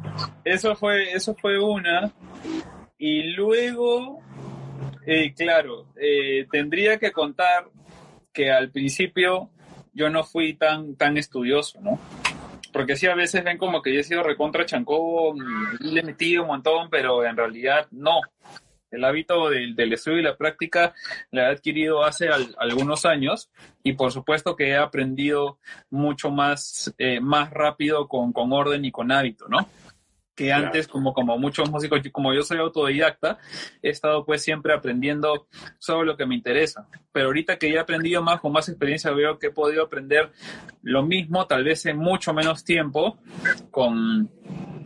eso 0.44 0.76
fue, 0.76 1.12
eso 1.12 1.34
fue 1.34 1.58
una. 1.58 2.12
Y 2.96 3.34
luego, 3.34 4.20
eh, 5.04 5.34
claro, 5.34 5.86
eh, 6.00 6.46
tendría 6.50 6.98
que 6.98 7.12
contar 7.12 7.68
que 8.32 8.50
al 8.50 8.70
principio 8.70 9.50
yo 9.92 10.10
no 10.10 10.24
fui 10.24 10.54
tan, 10.54 10.96
tan 10.96 11.16
estudioso, 11.16 11.80
¿no? 11.80 11.98
Porque 12.74 12.96
sí 12.96 13.06
a 13.06 13.14
veces 13.14 13.44
ven 13.44 13.56
como 13.56 13.80
que 13.80 13.94
yo 13.94 14.00
he 14.00 14.02
sido 14.02 14.24
recontra 14.24 14.66
chancón 14.66 15.38
y 15.78 15.92
le 15.92 16.00
he 16.00 16.02
metido 16.02 16.42
un 16.42 16.48
montón, 16.48 16.90
pero 16.90 17.24
en 17.24 17.36
realidad 17.36 17.86
no. 17.92 18.20
El 18.90 19.04
hábito 19.04 19.48
del, 19.48 19.92
estudio 19.92 20.18
y 20.18 20.22
la 20.22 20.36
práctica 20.36 20.92
la 21.30 21.44
he 21.44 21.52
adquirido 21.52 22.02
hace 22.02 22.28
al, 22.28 22.52
algunos 22.58 23.06
años 23.06 23.48
y 23.84 23.92
por 23.92 24.10
supuesto 24.10 24.56
que 24.56 24.70
he 24.70 24.76
aprendido 24.76 25.58
mucho 25.88 26.32
más, 26.32 26.92
eh, 26.98 27.20
más 27.20 27.50
rápido 27.52 28.08
con, 28.08 28.32
con 28.32 28.52
orden 28.52 28.84
y 28.84 28.90
con 28.90 29.12
hábito, 29.12 29.46
¿no? 29.48 29.68
Que 30.34 30.52
antes, 30.52 30.88
como, 30.88 31.12
como 31.12 31.38
muchos 31.38 31.70
músicos, 31.70 32.00
como 32.12 32.34
yo 32.34 32.42
soy 32.42 32.58
autodidacta, 32.58 33.38
he 33.82 33.90
estado 33.90 34.24
pues 34.24 34.42
siempre 34.42 34.74
aprendiendo 34.74 35.46
sobre 35.78 36.06
lo 36.06 36.16
que 36.16 36.26
me 36.26 36.34
interesa. 36.34 36.88
Pero 37.12 37.26
ahorita 37.26 37.56
que 37.56 37.70
ya 37.70 37.76
he 37.76 37.80
aprendido 37.80 38.22
más, 38.22 38.40
con 38.40 38.52
más 38.52 38.68
experiencia, 38.68 39.12
veo 39.12 39.38
que 39.38 39.48
he 39.48 39.50
podido 39.50 39.84
aprender 39.84 40.32
lo 40.82 41.02
mismo, 41.02 41.46
tal 41.46 41.64
vez 41.64 41.86
en 41.86 41.98
mucho 41.98 42.34
menos 42.34 42.64
tiempo, 42.64 43.18
con, 43.70 44.28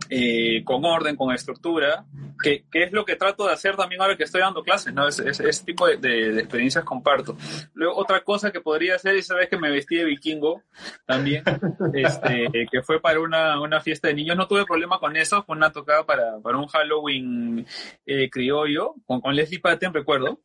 eh, 0.09 0.63
con 0.63 0.83
orden, 0.85 1.15
con 1.15 1.33
estructura, 1.33 2.05
que, 2.41 2.63
que, 2.71 2.83
es 2.83 2.91
lo 2.91 3.05
que 3.05 3.15
trato 3.15 3.45
de 3.45 3.53
hacer 3.53 3.75
también 3.75 4.01
ahora 4.01 4.17
que 4.17 4.23
estoy 4.23 4.41
dando 4.41 4.63
clases, 4.63 4.93
¿no? 4.93 5.07
Ese, 5.07 5.29
ese 5.29 5.65
tipo 5.65 5.87
de, 5.87 5.97
de, 5.97 6.31
de, 6.31 6.39
experiencias 6.39 6.83
comparto. 6.83 7.37
Luego, 7.73 7.95
otra 7.95 8.23
cosa 8.23 8.51
que 8.51 8.59
podría 8.59 8.95
hacer, 8.95 9.15
esa 9.15 9.35
vez 9.35 9.49
que 9.49 9.57
me 9.57 9.69
vestí 9.69 9.95
de 9.97 10.05
vikingo 10.05 10.63
también, 11.05 11.43
este, 11.93 12.67
que 12.71 12.81
fue 12.81 12.99
para 12.99 13.19
una, 13.19 13.61
una 13.61 13.81
fiesta 13.81 14.07
de 14.07 14.15
niños, 14.15 14.35
no 14.35 14.47
tuve 14.47 14.65
problema 14.65 14.99
con 14.99 15.15
eso, 15.15 15.43
fue 15.43 15.55
una 15.55 15.71
tocada 15.71 16.05
para, 16.05 16.39
para 16.39 16.57
un 16.57 16.67
Halloween 16.67 17.65
eh, 18.05 18.29
criollo, 18.29 18.95
con, 19.05 19.21
con 19.21 19.35
Leslie 19.35 19.59
Patton, 19.59 19.93
recuerdo, 19.93 20.39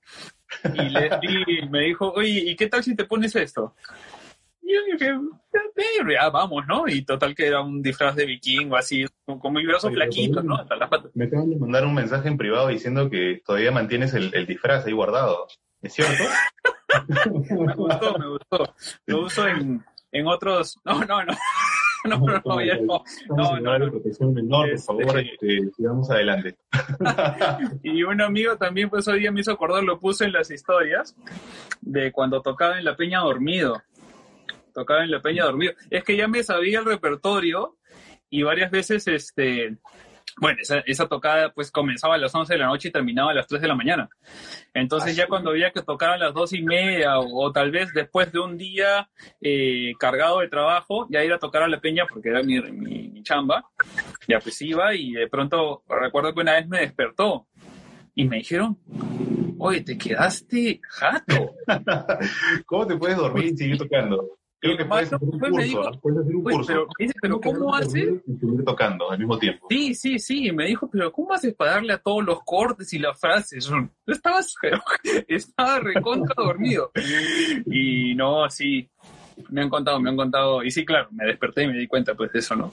y 0.74 0.90
Leslie 0.90 1.68
me 1.70 1.80
dijo, 1.80 2.12
oye, 2.12 2.42
¿y 2.50 2.56
qué 2.56 2.68
tal 2.68 2.82
si 2.82 2.94
te 2.94 3.04
pones 3.04 3.34
esto? 3.34 3.74
Y 4.74 4.90
yo 4.90 4.98
dije, 4.98 6.14
ya 6.14 6.30
vamos, 6.30 6.64
¿no? 6.66 6.88
Y 6.88 7.04
total 7.04 7.34
que 7.34 7.46
era 7.46 7.62
un 7.62 7.80
disfraz 7.82 8.16
de 8.16 8.26
vikingo, 8.26 8.76
así, 8.76 9.04
con 9.24 9.52
muy 9.52 9.64
brazos 9.66 9.92
flaquitos, 9.92 10.44
¿no? 10.44 10.56
Hasta 10.56 10.76
las 10.76 10.88
patas. 10.88 11.10
Me 11.14 11.26
acaban 11.26 11.50
de 11.50 11.56
mandar 11.56 11.84
un 11.86 11.94
mensaje 11.94 12.28
en 12.28 12.36
privado 12.36 12.68
diciendo 12.68 13.08
que 13.08 13.40
todavía 13.44 13.70
mantienes 13.70 14.14
el, 14.14 14.34
el 14.34 14.46
disfraz 14.46 14.86
ahí 14.86 14.92
guardado. 14.92 15.46
¿Es 15.80 15.92
cierto? 15.92 16.24
me 17.50 17.74
gustó, 17.74 18.18
me 18.18 18.28
gustó. 18.28 18.74
Lo 19.06 19.20
uso 19.20 19.46
en, 19.46 19.84
en 20.10 20.26
otros... 20.26 20.80
No, 20.84 21.04
no, 21.04 21.24
no. 21.24 21.34
No, 22.06 22.18
no, 22.18 22.42
no, 22.44 22.60
ya 22.60 22.76
no. 22.76 23.02
No, 23.34 23.58
no, 23.60 23.78
no. 23.78 23.90
Por 23.90 24.78
favor, 24.78 25.20
este, 25.20 25.70
sigamos 25.74 26.10
adelante. 26.10 26.58
y 27.82 28.02
un 28.02 28.20
amigo 28.20 28.58
también, 28.58 28.90
pues 28.90 29.08
hoy 29.08 29.20
día 29.20 29.32
me 29.32 29.40
hizo 29.40 29.52
acordar, 29.52 29.82
lo 29.82 29.98
puse 29.98 30.26
en 30.26 30.34
las 30.34 30.50
historias, 30.50 31.16
de 31.80 32.12
cuando 32.12 32.42
tocaba 32.42 32.78
en 32.78 32.84
la 32.84 32.94
peña 32.94 33.20
dormido 33.20 33.80
tocaba 34.74 35.04
en 35.04 35.10
la 35.10 35.22
peña 35.22 35.44
dormido. 35.44 35.72
Es 35.90 36.04
que 36.04 36.16
ya 36.16 36.28
me 36.28 36.42
sabía 36.42 36.80
el 36.80 36.84
repertorio 36.84 37.78
y 38.28 38.42
varias 38.42 38.70
veces, 38.70 39.06
este, 39.06 39.78
bueno, 40.38 40.58
esa, 40.60 40.80
esa, 40.80 41.06
tocada 41.06 41.52
pues 41.52 41.70
comenzaba 41.70 42.16
a 42.16 42.18
las 42.18 42.34
11 42.34 42.54
de 42.54 42.58
la 42.58 42.66
noche 42.66 42.88
y 42.88 42.92
terminaba 42.92 43.30
a 43.30 43.34
las 43.34 43.46
3 43.46 43.62
de 43.62 43.68
la 43.68 43.76
mañana. 43.76 44.08
Entonces 44.74 45.10
Así 45.10 45.18
ya 45.18 45.28
cuando 45.28 45.50
había 45.50 45.70
que 45.70 45.82
tocar 45.82 46.10
a 46.10 46.18
las 46.18 46.34
2 46.34 46.52
y 46.54 46.62
media 46.62 47.18
o, 47.18 47.46
o 47.46 47.52
tal 47.52 47.70
vez 47.70 47.92
después 47.94 48.32
de 48.32 48.40
un 48.40 48.58
día 48.58 49.08
eh, 49.40 49.92
cargado 49.98 50.40
de 50.40 50.48
trabajo, 50.48 51.06
ya 51.08 51.24
ir 51.24 51.32
a 51.32 51.38
tocar 51.38 51.62
a 51.62 51.68
la 51.68 51.80
peña 51.80 52.06
porque 52.10 52.30
era 52.30 52.42
mi, 52.42 52.60
mi, 52.60 53.08
mi 53.08 53.22
chamba, 53.22 53.64
ya 54.26 54.40
pues 54.40 54.60
iba 54.62 54.94
y 54.94 55.12
de 55.12 55.28
pronto 55.28 55.84
recuerdo 55.88 56.34
que 56.34 56.40
una 56.40 56.54
vez 56.54 56.66
me 56.66 56.80
despertó 56.80 57.46
y 58.14 58.24
me 58.24 58.38
dijeron, 58.38 58.78
oye, 59.58 59.80
te 59.82 59.96
quedaste 59.96 60.80
jato. 60.82 61.54
¿Cómo 62.66 62.86
te 62.86 62.96
puedes 62.96 63.16
dormir 63.16 63.46
y 63.46 63.56
seguir 63.56 63.78
tocando? 63.78 64.38
Creo 64.64 64.78
que 64.78 64.84
puedes 64.86 65.12
hacer 65.12 65.28
un 65.28 65.38
curso, 65.38 65.54
me 65.54 65.64
dijo, 65.64 65.82
puedes 66.00 66.20
hacer 66.20 66.36
un 66.36 66.42
pues, 66.42 66.56
curso. 66.56 66.72
Pero, 66.72 66.88
dice, 66.98 67.14
pero 67.20 67.40
¿cómo 67.40 67.74
haces? 67.74 68.14
Y 68.26 68.38
seguir 68.38 68.64
tocando 68.64 69.10
al 69.10 69.18
mismo 69.18 69.38
tiempo. 69.38 69.66
Sí, 69.68 69.94
sí, 69.94 70.18
sí. 70.18 70.52
Me 70.52 70.64
dijo, 70.64 70.88
pero 70.90 71.12
¿cómo 71.12 71.34
haces 71.34 71.52
para 71.54 71.72
darle 71.72 71.92
a 71.92 71.98
todos 71.98 72.24
los 72.24 72.42
cortes 72.44 72.90
y 72.94 72.98
las 72.98 73.20
frases? 73.20 73.70
Estaba, 74.06 74.40
estaba 75.28 75.80
recontra 75.80 76.34
dormido. 76.38 76.90
Y 77.66 78.14
no, 78.14 78.48
sí. 78.48 78.88
Me 79.50 79.60
han 79.60 79.68
contado, 79.68 80.00
me 80.00 80.08
han 80.08 80.16
contado. 80.16 80.64
Y 80.64 80.70
sí, 80.70 80.82
claro, 80.86 81.08
me 81.10 81.26
desperté 81.26 81.64
y 81.64 81.66
me 81.66 81.76
di 81.76 81.86
cuenta, 81.86 82.14
pues, 82.14 82.32
de 82.32 82.38
eso, 82.38 82.56
¿no? 82.56 82.72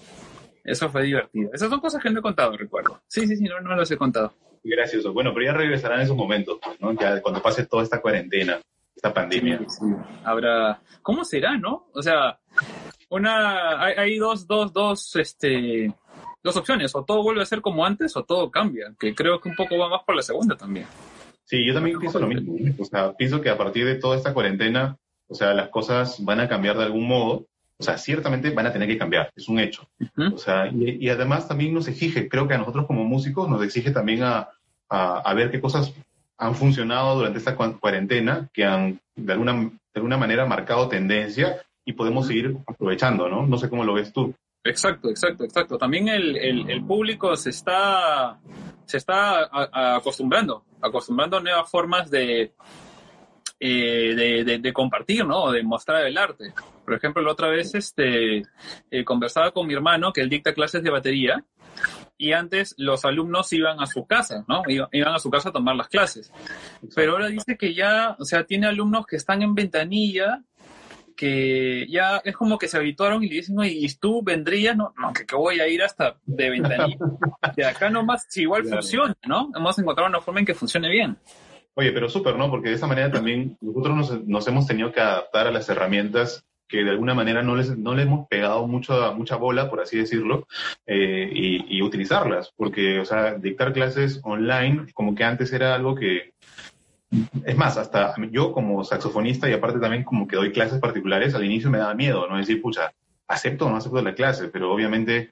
Eso 0.63 0.89
fue 0.89 1.03
divertido. 1.03 1.49
Esas 1.53 1.69
son 1.69 1.81
cosas 1.81 2.01
que 2.01 2.09
no 2.09 2.19
he 2.19 2.21
contado, 2.21 2.55
recuerdo. 2.55 3.01
Sí, 3.07 3.27
sí, 3.27 3.35
sí, 3.35 3.43
no, 3.43 3.59
no 3.59 3.75
las 3.75 3.91
he 3.91 3.97
contado. 3.97 4.33
Gracioso. 4.63 5.11
Bueno, 5.11 5.33
pero 5.33 5.47
ya 5.47 5.53
regresarán 5.53 5.99
esos 5.99 6.15
momentos, 6.15 6.57
pues, 6.63 6.79
¿no? 6.79 6.93
Ya 6.93 7.21
cuando 7.21 7.41
pase 7.41 7.65
toda 7.65 7.83
esta 7.83 7.99
cuarentena 7.99 8.61
esta 9.01 9.13
pandemia. 9.15 9.57
Sí, 9.57 9.65
sí. 9.67 9.85
Habrá, 10.23 10.79
¿cómo 11.01 11.25
será, 11.25 11.57
no? 11.57 11.87
O 11.93 12.03
sea, 12.03 12.39
una, 13.09 13.83
hay, 13.83 13.93
hay, 13.97 14.17
dos, 14.17 14.45
dos, 14.45 14.71
dos, 14.71 15.15
este, 15.15 15.91
dos 16.43 16.55
opciones, 16.55 16.93
o 16.93 17.03
todo 17.03 17.23
vuelve 17.23 17.41
a 17.41 17.47
ser 17.47 17.61
como 17.61 17.83
antes 17.83 18.15
o 18.15 18.23
todo 18.23 18.51
cambia, 18.51 18.93
que 18.99 19.15
creo 19.15 19.41
que 19.41 19.49
un 19.49 19.55
poco 19.55 19.75
va 19.79 19.89
más 19.89 20.03
por 20.05 20.15
la 20.15 20.21
segunda 20.21 20.55
también. 20.55 20.85
Sí, 21.45 21.65
yo 21.65 21.73
también 21.73 21.97
pienso 21.99 22.19
lo 22.19 22.27
mismo. 22.27 22.53
O 22.77 22.85
sea, 22.85 23.13
pienso 23.13 23.41
que 23.41 23.49
a 23.49 23.57
partir 23.57 23.85
de 23.85 23.95
toda 23.95 24.15
esta 24.17 24.35
cuarentena, 24.35 24.97
o 25.27 25.33
sea, 25.33 25.53
las 25.55 25.69
cosas 25.69 26.23
van 26.23 26.39
a 26.39 26.47
cambiar 26.47 26.77
de 26.77 26.83
algún 26.83 27.07
modo. 27.07 27.47
O 27.77 27.83
sea, 27.83 27.97
ciertamente 27.97 28.51
van 28.51 28.67
a 28.67 28.71
tener 28.71 28.87
que 28.87 28.99
cambiar, 28.99 29.31
es 29.35 29.49
un 29.49 29.59
hecho. 29.59 29.89
Uh 29.99 30.05
-huh. 30.15 30.33
O 30.35 30.37
sea, 30.37 30.67
y, 30.67 31.03
y, 31.03 31.09
además 31.09 31.47
también 31.47 31.73
nos 31.73 31.87
exige, 31.87 32.29
creo 32.29 32.47
que 32.47 32.53
a 32.53 32.59
nosotros 32.59 32.85
como 32.85 33.03
músicos 33.03 33.49
nos 33.49 33.63
exige 33.63 33.89
también 33.89 34.21
a, 34.21 34.49
a, 34.87 35.17
a 35.17 35.33
ver 35.33 35.49
qué 35.49 35.59
cosas 35.59 35.91
han 36.41 36.55
funcionado 36.55 37.15
durante 37.15 37.37
esta 37.37 37.55
cuarentena, 37.55 38.49
que 38.51 38.65
han 38.65 38.99
de 39.15 39.31
alguna, 39.31 39.53
de 39.53 39.71
alguna 39.93 40.17
manera 40.17 40.45
marcado 40.47 40.89
tendencia 40.89 41.61
y 41.85 41.93
podemos 41.93 42.25
seguir 42.25 42.57
aprovechando, 42.65 43.29
¿no? 43.29 43.45
No 43.45 43.57
sé 43.57 43.69
cómo 43.69 43.83
lo 43.83 43.93
ves 43.93 44.11
tú. 44.11 44.33
Exacto, 44.63 45.09
exacto, 45.09 45.43
exacto. 45.43 45.77
También 45.77 46.07
el, 46.07 46.35
el, 46.35 46.69
el 46.69 46.83
público 46.83 47.35
se 47.35 47.51
está, 47.51 48.39
se 48.85 48.97
está 48.97 49.49
acostumbrando, 49.95 50.65
acostumbrando 50.81 51.37
a 51.37 51.41
nuevas 51.41 51.69
formas 51.69 52.09
de, 52.09 52.53
eh, 53.59 54.15
de, 54.15 54.43
de, 54.43 54.57
de, 54.57 54.73
compartir, 54.73 55.23
¿no? 55.23 55.51
De 55.51 55.61
mostrar 55.61 56.07
el 56.07 56.17
arte. 56.17 56.53
Por 56.83 56.95
ejemplo, 56.95 57.21
la 57.21 57.33
otra 57.33 57.49
vez 57.49 57.75
este, 57.75 58.41
eh, 58.89 59.03
conversaba 59.05 59.51
con 59.51 59.67
mi 59.67 59.75
hermano, 59.75 60.11
que 60.11 60.21
él 60.21 60.29
dicta 60.29 60.55
clases 60.55 60.81
de 60.81 60.89
batería, 60.89 61.45
y 62.21 62.33
antes 62.33 62.75
los 62.77 63.03
alumnos 63.03 63.51
iban 63.51 63.79
a 63.79 63.87
su 63.87 64.05
casa, 64.05 64.45
¿no? 64.47 64.61
Iban 64.67 65.15
a 65.15 65.17
su 65.17 65.31
casa 65.31 65.49
a 65.49 65.51
tomar 65.51 65.75
las 65.75 65.87
clases. 65.87 66.31
Pero 66.95 67.13
ahora 67.13 67.29
dice 67.29 67.57
que 67.57 67.73
ya, 67.73 68.15
o 68.19 68.25
sea, 68.25 68.43
tiene 68.43 68.67
alumnos 68.67 69.07
que 69.07 69.15
están 69.15 69.41
en 69.41 69.55
ventanilla, 69.55 70.43
que 71.17 71.87
ya 71.89 72.21
es 72.23 72.37
como 72.37 72.59
que 72.59 72.67
se 72.67 72.77
habituaron 72.77 73.23
y 73.23 73.27
le 73.27 73.37
dicen, 73.37 73.55
¿y 73.63 73.87
tú 73.95 74.21
vendrías? 74.23 74.77
No, 74.77 74.93
no 75.01 75.11
que, 75.13 75.25
que 75.25 75.35
voy 75.35 75.61
a 75.61 75.67
ir 75.67 75.81
hasta 75.81 76.17
de 76.23 76.51
ventanilla. 76.51 76.97
De 77.55 77.65
acá 77.65 77.89
nomás, 77.89 78.27
si 78.29 78.43
igual 78.43 78.61
claro. 78.61 78.77
funciona, 78.77 79.17
¿no? 79.25 79.49
Hemos 79.55 79.79
encontrado 79.79 80.07
una 80.07 80.21
forma 80.21 80.41
en 80.41 80.45
que 80.45 80.53
funcione 80.53 80.91
bien. 80.91 81.17
Oye, 81.73 81.91
pero 81.91 82.07
súper, 82.07 82.35
¿no? 82.35 82.51
Porque 82.51 82.69
de 82.69 82.75
esa 82.75 82.85
manera 82.85 83.11
también 83.11 83.57
nosotros 83.61 83.95
nos, 83.95 84.27
nos, 84.27 84.47
hemos 84.47 84.67
tenido 84.67 84.91
que 84.91 85.01
adaptar 85.01 85.47
a 85.47 85.51
las 85.51 85.67
herramientas 85.69 86.45
que 86.71 86.85
de 86.85 86.89
alguna 86.89 87.13
manera 87.13 87.43
no 87.43 87.55
les, 87.55 87.77
no 87.77 87.93
le 87.93 88.03
hemos 88.03 88.27
pegado 88.29 88.65
mucho, 88.65 89.13
mucha 89.13 89.35
bola, 89.35 89.69
por 89.69 89.81
así 89.81 89.97
decirlo, 89.97 90.47
eh, 90.87 91.29
y, 91.31 91.77
y, 91.77 91.81
utilizarlas. 91.81 92.53
Porque, 92.55 92.99
o 92.99 93.05
sea, 93.05 93.35
dictar 93.35 93.73
clases 93.73 94.21
online, 94.23 94.85
como 94.93 95.13
que 95.13 95.25
antes 95.25 95.51
era 95.51 95.75
algo 95.75 95.95
que... 95.95 96.31
Es 97.45 97.57
más, 97.57 97.75
hasta 97.75 98.15
yo 98.31 98.53
como 98.53 98.85
saxofonista 98.85 99.49
y 99.49 99.53
aparte 99.53 99.79
también 99.79 100.05
como 100.05 100.25
que 100.25 100.37
doy 100.37 100.53
clases 100.53 100.79
particulares, 100.79 101.35
al 101.35 101.43
inicio 101.43 101.69
me 101.69 101.77
daba 101.77 101.93
miedo, 101.93 102.25
¿no? 102.29 102.37
Decir, 102.37 102.61
pucha, 102.61 102.93
acepto 103.27 103.65
o 103.65 103.69
no 103.69 103.75
acepto 103.75 104.01
la 104.01 104.15
clase, 104.15 104.47
pero 104.47 104.73
obviamente 104.73 105.31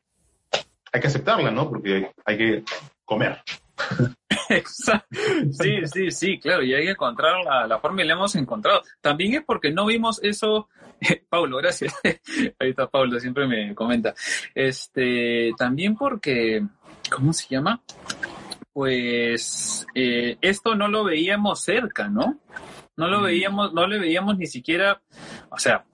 hay 0.91 1.00
que 1.00 1.08
aceptarla, 1.08 1.51
¿no? 1.51 1.69
Porque 1.69 2.12
hay 2.25 2.38
que 2.38 2.63
comer. 3.05 3.41
sí, 5.51 5.71
sí, 5.86 6.12
sí, 6.12 6.39
claro, 6.39 6.63
y 6.63 6.74
hay 6.74 6.86
que 6.86 6.91
encontrar 6.91 7.43
la, 7.43 7.67
la, 7.67 7.79
forma 7.79 8.03
y 8.03 8.07
la 8.07 8.13
hemos 8.13 8.36
encontrado. 8.36 8.81
También 9.01 9.36
es 9.36 9.43
porque 9.45 9.71
no 9.71 9.86
vimos 9.86 10.19
eso. 10.24 10.69
Paulo, 11.29 11.57
gracias. 11.57 11.93
Ahí 12.59 12.69
está 12.69 12.88
Paulo, 12.88 13.19
siempre 13.19 13.48
me 13.48 13.74
comenta. 13.75 14.13
Este, 14.53 15.51
también 15.57 15.95
porque, 15.95 16.63
¿cómo 17.12 17.33
se 17.33 17.48
llama? 17.50 17.81
Pues 18.74 19.86
eh, 19.95 20.38
esto 20.41 20.75
no 20.75 20.88
lo 20.88 21.03
veíamos 21.03 21.62
cerca, 21.62 22.07
¿no? 22.07 22.39
No 22.95 23.07
lo 23.07 23.21
veíamos, 23.21 23.74
no 23.74 23.88
le 23.88 23.98
veíamos 23.98 24.38
ni 24.38 24.45
siquiera, 24.45 25.01
o 25.50 25.57
sea, 25.57 25.86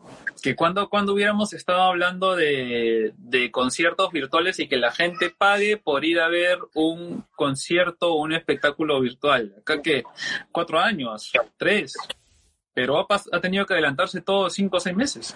que 0.42 0.56
cuando, 0.56 0.90
cuando 0.90 1.14
hubiéramos 1.14 1.54
estado 1.54 1.82
hablando 1.82 2.36
de, 2.36 3.14
de, 3.18 3.52
conciertos 3.52 4.12
virtuales 4.12 4.60
y 4.60 4.68
que 4.68 4.78
la 4.78 4.92
gente 4.92 5.30
pague 5.30 5.78
por 5.78 6.06
ir 6.06 6.20
a 6.20 6.28
ver 6.28 6.60
un 6.74 7.26
concierto 7.36 8.14
o 8.14 8.22
un 8.22 8.34
espectáculo 8.34 9.00
virtual. 9.02 9.56
Acá 9.60 9.82
que 9.82 10.04
cuatro 10.52 10.80
años, 10.80 11.32
tres, 11.58 11.96
pero 12.74 13.00
ha, 13.00 13.08
ha 13.10 13.42
tenido 13.42 13.66
que 13.66 13.74
adelantarse 13.74 14.22
todos 14.22 14.54
cinco 14.54 14.78
o 14.78 14.80
seis 14.80 14.96
meses. 14.96 15.36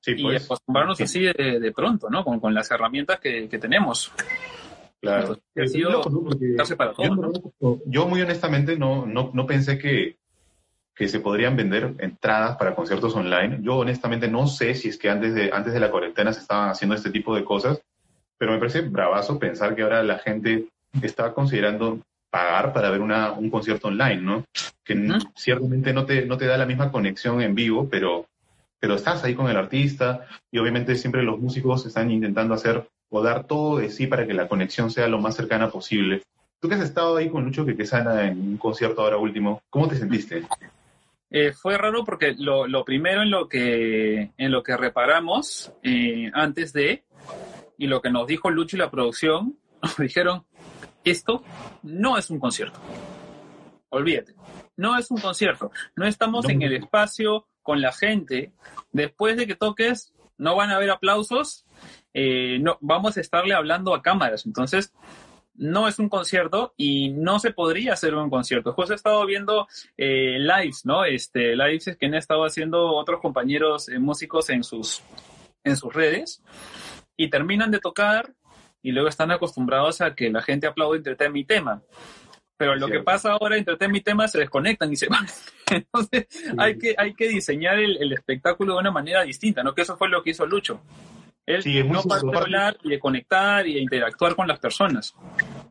Sí, 0.00 0.14
pues, 0.14 0.42
y 0.42 0.44
acostumbrarnos 0.44 0.96
sí. 0.96 1.04
así 1.04 1.20
de, 1.20 1.60
de, 1.60 1.72
pronto, 1.72 2.08
¿no? 2.08 2.24
Con, 2.24 2.40
con 2.40 2.54
las 2.54 2.70
herramientas 2.70 3.20
que, 3.20 3.48
que 3.48 3.58
tenemos. 3.58 4.12
Claro. 5.00 5.38
ha 5.56 5.66
sido 5.66 5.90
loco, 5.90 6.10
¿no? 6.10 6.76
para 6.76 6.92
todo, 6.92 7.06
yo, 7.06 7.14
¿no? 7.14 7.78
yo, 7.86 8.06
muy 8.06 8.20
honestamente 8.20 8.76
no, 8.76 9.06
no, 9.06 9.30
no 9.32 9.46
pensé 9.46 9.78
que, 9.78 10.18
que 10.94 11.08
se 11.08 11.20
podrían 11.20 11.56
vender 11.56 11.94
entradas 11.98 12.56
para 12.56 12.74
conciertos 12.74 13.14
online. 13.14 13.58
Yo 13.62 13.76
honestamente 13.76 14.28
no 14.28 14.46
sé 14.46 14.74
si 14.74 14.88
es 14.88 14.98
que 14.98 15.08
antes 15.08 15.34
de, 15.34 15.50
antes 15.52 15.72
de 15.72 15.80
la 15.80 15.90
cuarentena 15.90 16.32
se 16.32 16.40
estaban 16.40 16.68
haciendo 16.68 16.94
este 16.94 17.10
tipo 17.10 17.34
de 17.34 17.44
cosas, 17.44 17.80
pero 18.36 18.52
me 18.52 18.58
parece 18.58 18.82
bravazo 18.82 19.38
pensar 19.38 19.74
que 19.74 19.82
ahora 19.82 20.02
la 20.02 20.18
gente 20.18 20.66
está 21.02 21.32
considerando 21.32 22.00
pagar 22.30 22.72
para 22.72 22.90
ver 22.90 23.00
una, 23.00 23.32
un 23.32 23.50
concierto 23.50 23.88
online, 23.88 24.22
¿no? 24.22 24.44
Que 24.84 25.08
ciertamente 25.34 25.92
no 25.92 26.04
te, 26.04 26.24
no 26.26 26.36
te 26.36 26.46
da 26.46 26.56
la 26.56 26.66
misma 26.66 26.90
conexión 26.92 27.42
en 27.42 27.54
vivo, 27.54 27.88
pero, 27.90 28.26
pero 28.78 28.94
estás 28.94 29.24
ahí 29.24 29.34
con 29.34 29.48
el 29.50 29.56
artista 29.56 30.26
y 30.50 30.58
obviamente 30.58 30.96
siempre 30.96 31.22
los 31.22 31.38
músicos 31.38 31.84
están 31.86 32.10
intentando 32.10 32.54
hacer 32.54 32.88
o 33.10 33.22
dar 33.22 33.44
todo 33.44 33.78
de 33.78 33.90
sí 33.90 34.06
para 34.06 34.26
que 34.26 34.34
la 34.34 34.48
conexión 34.48 34.90
sea 34.90 35.08
lo 35.08 35.18
más 35.18 35.34
cercana 35.34 35.70
posible. 35.70 36.22
Tú 36.60 36.68
que 36.68 36.74
has 36.74 36.82
estado 36.82 37.16
ahí 37.16 37.28
con 37.28 37.44
Lucho 37.44 37.66
que 37.66 37.86
sana 37.86 38.26
en 38.26 38.38
un 38.38 38.56
concierto 38.56 39.02
ahora 39.02 39.16
último, 39.16 39.62
¿cómo 39.70 39.88
te 39.88 39.96
sentiste? 39.96 40.44
Eh, 41.30 41.52
fue 41.52 41.78
raro 41.78 42.04
porque 42.04 42.34
lo, 42.36 42.66
lo, 42.66 42.84
primero 42.84 43.22
en 43.22 43.30
lo 43.30 43.48
que, 43.48 44.32
en 44.36 44.50
lo 44.50 44.62
que 44.62 44.76
reparamos 44.76 45.72
eh, 45.82 46.30
antes 46.34 46.72
de, 46.72 47.04
y 47.78 47.86
lo 47.86 48.02
que 48.02 48.10
nos 48.10 48.26
dijo 48.26 48.50
Lucho 48.50 48.76
y 48.76 48.80
la 48.80 48.90
producción, 48.90 49.56
nos 49.82 49.96
dijeron, 49.96 50.44
esto 51.04 51.44
no 51.82 52.18
es 52.18 52.30
un 52.30 52.40
concierto. 52.40 52.80
Olvídate, 53.90 54.34
no 54.76 54.96
es 54.96 55.10
un 55.10 55.18
concierto. 55.18 55.72
No 55.96 56.06
estamos 56.06 56.48
en 56.48 56.62
el 56.62 56.74
espacio 56.74 57.48
con 57.62 57.80
la 57.80 57.92
gente. 57.92 58.52
Después 58.92 59.36
de 59.36 59.46
que 59.46 59.56
toques, 59.56 60.12
no 60.38 60.56
van 60.56 60.70
a 60.70 60.76
haber 60.76 60.90
aplausos, 60.90 61.66
eh, 62.14 62.58
no, 62.60 62.78
vamos 62.80 63.16
a 63.16 63.20
estarle 63.20 63.54
hablando 63.54 63.94
a 63.94 64.02
cámaras. 64.02 64.46
Entonces, 64.46 64.92
no 65.54 65.88
es 65.88 65.98
un 65.98 66.08
concierto 66.08 66.74
y 66.76 67.10
no 67.10 67.38
se 67.38 67.52
podría 67.52 67.92
hacer 67.92 68.14
un 68.14 68.30
concierto. 68.30 68.72
Justo 68.72 68.92
he 68.92 68.96
estado 68.96 69.24
viendo 69.26 69.68
eh, 69.96 70.38
lives, 70.38 70.84
¿no? 70.84 71.04
Este, 71.04 71.54
lives 71.56 71.96
que 71.98 72.06
han 72.06 72.14
estado 72.14 72.44
haciendo 72.44 72.94
otros 72.94 73.20
compañeros 73.20 73.88
eh, 73.88 73.98
músicos 73.98 74.50
en 74.50 74.64
sus, 74.64 75.02
en 75.64 75.76
sus 75.76 75.92
redes 75.92 76.42
y 77.16 77.28
terminan 77.28 77.70
de 77.70 77.80
tocar 77.80 78.32
y 78.82 78.92
luego 78.92 79.08
están 79.08 79.30
acostumbrados 79.30 80.00
a 80.00 80.14
que 80.14 80.30
la 80.30 80.42
gente 80.42 80.66
aplaude 80.66 80.98
entre 80.98 81.16
tema 81.16 81.38
y 81.38 81.44
tema. 81.44 81.82
Pero 82.56 82.76
lo 82.76 82.88
que 82.88 83.00
pasa 83.00 83.32
ahora 83.32 83.56
entre 83.56 83.76
tema 83.78 83.96
y 83.96 84.02
tema 84.02 84.28
se 84.28 84.38
desconectan 84.38 84.92
y 84.92 84.96
se 84.96 85.08
van. 85.08 85.26
Entonces 85.70 86.26
hay, 86.58 86.78
que, 86.78 86.94
hay 86.96 87.14
que 87.14 87.28
diseñar 87.28 87.78
el, 87.78 87.96
el, 88.02 88.12
espectáculo 88.12 88.74
de 88.74 88.80
una 88.80 88.90
manera 88.90 89.22
distinta, 89.22 89.62
¿no? 89.62 89.74
Que 89.74 89.82
eso 89.82 89.96
fue 89.96 90.10
lo 90.10 90.22
que 90.22 90.30
hizo 90.30 90.44
Lucho. 90.44 90.82
Sí, 91.60 91.82
no 91.84 92.02
para 92.02 92.22
de 92.22 92.38
hablar 92.38 92.76
y 92.82 92.90
de 92.90 92.98
conectar 92.98 93.66
y 93.66 93.74
de 93.74 93.80
interactuar 93.80 94.34
con 94.34 94.48
las 94.48 94.58
personas. 94.58 95.14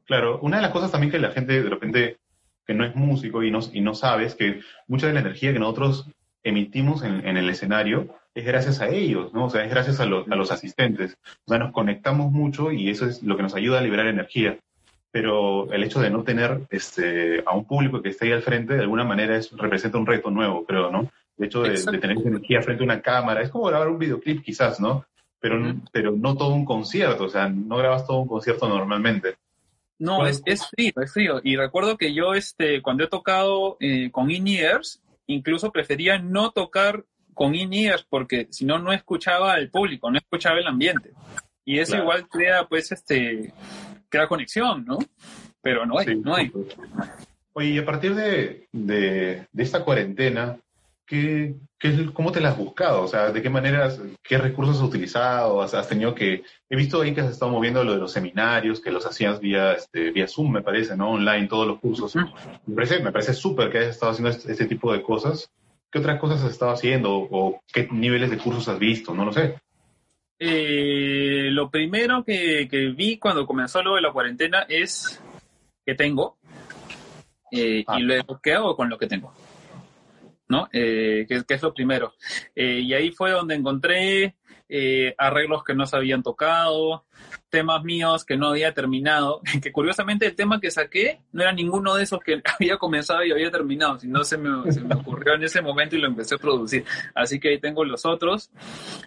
Claro, 0.05 0.39
una 0.41 0.57
de 0.57 0.63
las 0.63 0.71
cosas 0.71 0.91
también 0.91 1.11
que 1.11 1.19
la 1.19 1.31
gente 1.31 1.61
de 1.61 1.69
repente 1.69 2.17
que 2.65 2.75
no 2.75 2.85
es 2.85 2.95
músico 2.95 3.43
y 3.43 3.49
no, 3.49 3.59
y 3.73 3.81
no 3.81 3.95
sabe 3.95 4.25
es 4.25 4.35
que 4.35 4.61
mucha 4.87 5.07
de 5.07 5.13
la 5.13 5.21
energía 5.21 5.51
que 5.51 5.59
nosotros 5.59 6.07
emitimos 6.43 7.03
en, 7.03 7.27
en, 7.27 7.35
el 7.35 7.49
escenario 7.49 8.15
es 8.35 8.45
gracias 8.45 8.79
a 8.79 8.89
ellos, 8.89 9.33
¿no? 9.33 9.45
O 9.45 9.49
sea, 9.49 9.63
es 9.63 9.71
gracias 9.71 9.99
a, 9.99 10.05
lo, 10.05 10.25
a 10.29 10.35
los 10.35 10.51
asistentes. 10.51 11.17
O 11.45 11.49
sea, 11.49 11.57
nos 11.57 11.71
conectamos 11.71 12.31
mucho 12.31 12.71
y 12.71 12.89
eso 12.89 13.07
es 13.07 13.23
lo 13.23 13.35
que 13.35 13.43
nos 13.43 13.55
ayuda 13.55 13.79
a 13.79 13.81
liberar 13.81 14.07
energía. 14.07 14.59
Pero 15.11 15.71
el 15.73 15.83
hecho 15.83 15.99
de 15.99 16.11
no 16.11 16.23
tener 16.23 16.61
este, 16.69 17.43
a 17.45 17.55
un 17.55 17.65
público 17.65 18.03
que 18.03 18.09
esté 18.09 18.27
ahí 18.27 18.31
al 18.33 18.43
frente, 18.43 18.75
de 18.75 18.81
alguna 18.81 19.03
manera 19.03 19.35
es, 19.35 19.51
representa 19.51 19.97
un 19.97 20.05
reto 20.05 20.29
nuevo, 20.29 20.63
creo, 20.65 20.91
¿no? 20.91 21.09
El 21.39 21.45
hecho 21.45 21.63
de, 21.63 21.71
de, 21.71 21.97
tener 21.97 22.17
energía 22.23 22.61
frente 22.61 22.83
a 22.83 22.85
una 22.85 23.01
cámara, 23.01 23.41
es 23.41 23.49
como 23.49 23.65
grabar 23.65 23.87
un 23.87 23.97
videoclip 23.97 24.43
quizás, 24.43 24.79
¿no? 24.79 25.05
Pero, 25.39 25.59
mm. 25.59 25.85
pero 25.91 26.11
no 26.11 26.35
todo 26.35 26.53
un 26.53 26.65
concierto, 26.65 27.25
o 27.25 27.29
sea, 27.29 27.49
no 27.49 27.77
grabas 27.77 28.05
todo 28.05 28.19
un 28.19 28.27
concierto 28.27 28.67
normalmente. 28.67 29.35
No, 29.99 30.25
es, 30.25 30.41
es 30.45 30.65
frío, 30.67 30.93
es 31.01 31.11
frío. 31.11 31.41
Y 31.43 31.57
recuerdo 31.57 31.97
que 31.97 32.13
yo, 32.13 32.33
este, 32.33 32.81
cuando 32.81 33.03
he 33.03 33.07
tocado 33.07 33.75
eh, 33.81 34.09
con 34.11 34.31
in-ears, 34.31 35.01
incluso 35.27 35.71
prefería 35.71 36.17
no 36.17 36.51
tocar 36.51 37.05
con 37.33 37.53
in-ears 37.53 38.05
porque 38.09 38.47
si 38.49 38.65
no, 38.65 38.79
no 38.79 38.93
escuchaba 38.93 39.53
al 39.53 39.69
público, 39.69 40.09
no 40.09 40.17
escuchaba 40.17 40.59
el 40.59 40.67
ambiente. 40.67 41.11
Y 41.65 41.79
eso 41.79 41.91
claro. 41.91 42.03
igual 42.03 42.27
crea, 42.29 42.67
pues, 42.67 42.91
este, 42.93 43.53
crea 44.07 44.27
conexión, 44.27 44.85
¿no? 44.85 44.97
Pero 45.61 45.85
no 45.85 45.99
hay, 45.99 46.05
sí, 46.05 46.15
no 46.15 46.35
hay. 46.35 46.51
Oye, 47.53 47.69
y 47.69 47.77
a 47.77 47.85
partir 47.85 48.15
de, 48.15 48.69
de, 48.71 49.47
de 49.51 49.63
esta 49.63 49.83
cuarentena, 49.83 50.57
¿qué, 51.09 51.55
qué, 51.79 52.11
¿cómo 52.13 52.31
te 52.31 52.39
la 52.39 52.49
has 52.49 52.57
buscado? 52.57 53.01
O 53.01 53.07
sea, 53.07 53.31
¿de 53.31 53.41
qué 53.41 53.49
maneras, 53.49 53.99
qué 54.23 54.37
recursos 54.37 54.77
has 54.77 54.83
utilizado? 54.83 55.61
¿Has, 55.61 55.73
has 55.73 55.89
tenido 55.89 56.13
que, 56.13 56.43
he 56.69 56.75
visto 56.75 57.01
ahí 57.01 57.13
que 57.13 57.21
has 57.21 57.31
estado 57.31 57.51
moviendo 57.51 57.83
lo 57.83 57.93
de 57.93 57.99
los 57.99 58.11
seminarios, 58.11 58.79
que 58.79 58.91
los 58.91 59.05
hacías 59.05 59.39
vía, 59.39 59.73
este, 59.73 60.11
vía 60.11 60.27
Zoom, 60.27 60.51
me 60.51 60.61
parece, 60.61 60.95
¿no? 60.95 61.11
Online, 61.11 61.47
todos 61.47 61.67
los 61.67 61.79
cursos. 61.79 62.15
Me 62.15 62.75
parece, 62.75 62.99
me 62.99 63.11
parece 63.11 63.33
súper 63.33 63.71
que 63.71 63.79
hayas 63.79 63.95
estado 63.95 64.11
haciendo 64.11 64.29
este, 64.29 64.51
este, 64.51 64.65
tipo 64.67 64.93
de 64.93 65.01
cosas. 65.01 65.49
¿Qué 65.91 65.97
otras 65.97 66.19
cosas 66.19 66.43
has 66.43 66.51
estado 66.51 66.71
haciendo? 66.71 67.17
¿O 67.17 67.59
qué 67.73 67.87
niveles 67.91 68.29
de 68.29 68.37
cursos 68.37 68.67
has 68.67 68.77
visto? 68.77 69.15
No 69.15 69.25
lo 69.25 69.33
sé. 69.33 69.55
Eh, 70.37 71.49
lo 71.51 71.69
primero 71.71 72.23
que, 72.23 72.67
que, 72.69 72.89
vi 72.89 73.17
cuando 73.17 73.47
comenzó 73.47 73.81
lo 73.81 73.95
de 73.95 74.01
la 74.01 74.13
cuarentena 74.13 74.65
es 74.69 75.19
que 75.83 75.95
tengo 75.95 76.37
eh, 77.51 77.83
ah. 77.87 77.99
y 77.99 78.03
luego 78.03 78.39
qué 78.41 78.53
hago 78.53 78.75
con 78.75 78.89
lo 78.89 78.97
que 78.97 79.07
tengo. 79.07 79.33
¿No? 80.49 80.67
Eh, 80.73 81.25
que, 81.27 81.53
es 81.53 81.61
lo 81.61 81.73
primero. 81.73 82.13
Eh, 82.55 82.81
y 82.83 82.93
ahí 82.93 83.11
fue 83.11 83.31
donde 83.31 83.55
encontré 83.55 84.35
eh, 84.67 85.15
arreglos 85.17 85.63
que 85.63 85.73
no 85.73 85.85
se 85.85 85.95
habían 85.95 86.23
tocado, 86.23 87.05
temas 87.49 87.83
míos 87.83 88.25
que 88.25 88.35
no 88.35 88.49
había 88.49 88.73
terminado, 88.73 89.41
que 89.61 89.71
curiosamente 89.71 90.25
el 90.25 90.35
tema 90.35 90.59
que 90.59 90.71
saqué 90.71 91.21
no 91.31 91.43
era 91.43 91.53
ninguno 91.53 91.95
de 91.95 92.03
esos 92.03 92.19
que 92.19 92.41
había 92.59 92.77
comenzado 92.77 93.23
y 93.23 93.31
había 93.31 93.51
terminado, 93.51 93.99
sino 93.99 94.23
se 94.23 94.37
me 94.37 94.49
ocurrió 94.95 95.35
en 95.35 95.43
ese 95.43 95.61
momento 95.61 95.95
y 95.95 96.01
lo 96.01 96.07
empecé 96.07 96.35
a 96.35 96.39
producir. 96.39 96.83
Así 97.13 97.39
que 97.39 97.49
ahí 97.49 97.59
tengo 97.59 97.85
los 97.85 98.05
otros. 98.05 98.51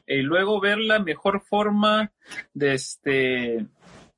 Y 0.07 0.23
luego 0.23 0.61
ver 0.61 0.79
la 0.79 1.01
mejor 1.01 1.41
forma 1.41 2.13
de 2.55 2.75
este 2.75 3.67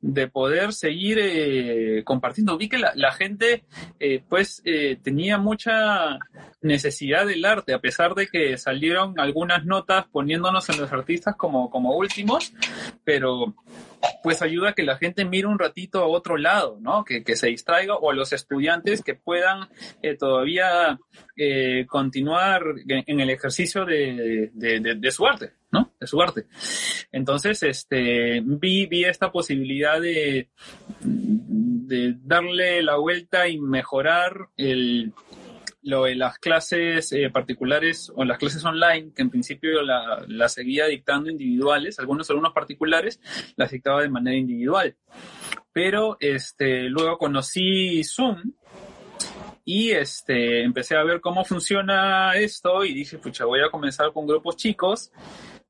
de 0.05 0.29
poder 0.29 0.75
seguir 0.75 1.19
eh, 1.19 2.03
compartiendo. 2.05 2.59
Vi 2.59 2.69
que 2.69 2.77
la, 2.77 2.93
la 2.95 3.11
gente 3.13 3.65
eh, 3.99 4.23
pues 4.29 4.61
eh, 4.67 4.99
tenía 5.03 5.39
mucha 5.39 6.19
necesidad 6.61 7.27
del 7.27 7.45
arte, 7.47 7.73
a 7.73 7.81
pesar 7.81 8.15
de 8.15 8.27
que 8.27 8.59
salieron 8.59 9.19
algunas 9.19 9.65
notas 9.65 10.05
poniéndonos 10.13 10.69
en 10.69 10.79
los 10.79 10.93
artistas 10.93 11.37
como, 11.37 11.71
como 11.71 11.97
últimos, 11.97 12.53
pero 13.03 13.55
pues 14.23 14.43
ayuda 14.43 14.71
a 14.71 14.73
que 14.75 14.83
la 14.83 14.97
gente 14.97 15.25
mire 15.25 15.47
un 15.47 15.59
ratito 15.59 16.01
a 16.01 16.07
otro 16.07 16.37
lado, 16.37 16.79
¿no? 16.81 17.05
Que, 17.05 17.25
que 17.25 17.37
se 17.37 17.49
distraiga 17.49 17.95
o 17.97 18.11
a 18.11 18.15
los 18.15 18.33
estudiantes 18.33 19.03
que 19.03 19.15
puedan 19.15 19.69
eh, 20.03 20.17
todavía 20.17 20.99
eh, 21.37 21.87
continuar 21.89 22.63
en, 22.87 23.21
el 23.21 23.31
ejercicio 23.31 23.85
de, 23.85 24.51
de, 24.53 24.81
de, 24.81 24.95
de, 24.97 25.11
su 25.11 25.27
arte, 25.27 25.53
De 26.01 26.07
su 26.07 26.21
arte. 26.21 26.47
Entonces, 27.13 27.63
este, 27.63 28.41
vi, 28.45 28.87
vi 28.87 29.05
esta 29.05 29.31
posibilidad 29.31 30.01
de, 30.01 30.49
de 31.01 32.17
darle 32.23 32.83
la 32.83 32.97
vuelta 32.97 33.49
y 33.49 33.59
mejorar 33.59 34.49
el, 34.57 35.13
lo 35.85 36.05
de 36.05 36.15
las 36.15 36.39
clases 36.39 37.13
eh, 37.13 37.31
particulares 37.31 38.11
o 38.17 38.25
las 38.25 38.39
clases 38.39 38.65
online, 38.65 39.13
que 39.15 39.23
en 39.23 39.31
principio 39.31 39.83
la, 39.83 40.25
la, 40.27 40.49
seguía 40.49 40.87
dictando 40.87 41.31
individuales, 41.31 41.99
algunos 41.99 42.29
alumnos 42.31 42.53
particulares 42.53 43.21
las 43.57 43.71
dictaba 43.71 44.03
de 44.03 44.09
manera 44.09 44.37
individual. 44.37 44.97
Pero 45.73 46.17
este, 46.21 46.89
luego 46.89 47.19
conocí 47.19 48.03
Zoom 48.03 48.55
y 49.65 49.91
este, 49.91 50.63
empecé 50.63 50.97
a 50.97 51.05
ver 51.05 51.21
cómo 51.21 51.45
funciona 51.45 52.35
esto 52.35 52.85
y 52.85 52.95
dije, 52.95 53.19
pucha, 53.19 53.45
voy 53.45 53.61
a 53.61 53.71
comenzar 53.71 54.13
con 54.13 54.27
grupos 54.27 54.57
chicos, 54.57 55.13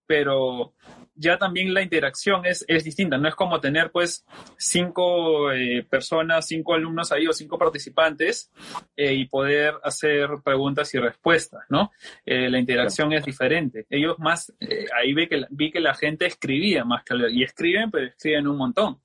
pero 0.07 0.75
ya 1.15 1.39
también 1.39 1.73
la 1.73 1.83
interacción 1.83 2.45
es, 2.45 2.65
es 2.67 2.85
distinta. 2.85 3.19
No 3.19 3.29
es 3.29 3.35
como 3.35 3.61
tener 3.61 3.91
pues 3.91 4.25
cinco 4.57 5.53
eh, 5.53 5.87
personas, 5.89 6.47
cinco 6.47 6.75
alumnos 6.75 7.13
ahí 7.13 7.27
o 7.27 7.33
cinco 7.33 7.59
participantes 7.59 8.51
eh, 8.97 9.15
y 9.15 9.27
poder 9.27 9.75
hacer 9.83 10.29
preguntas 10.45 10.93
y 10.95 10.99
respuestas, 10.99 11.63
¿no? 11.69 11.93
Eh, 12.27 12.51
la 12.51 12.59
interacción 12.59 13.13
es 13.13 13.25
diferente. 13.25 13.87
Ellos 13.89 14.19
más, 14.19 14.53
ahí 14.97 15.15
vi 15.15 15.29
que, 15.29 15.45
vi 15.51 15.71
que 15.71 15.81
la 15.81 15.95
gente 15.95 16.27
escribía 16.27 16.85
más 16.85 17.05
que 17.05 17.15
leer. 17.15 17.31
Y 17.33 17.45
escriben, 17.45 17.91
pero 17.91 18.07
escriben 18.07 18.49
un 18.49 18.57
montón. 18.57 19.01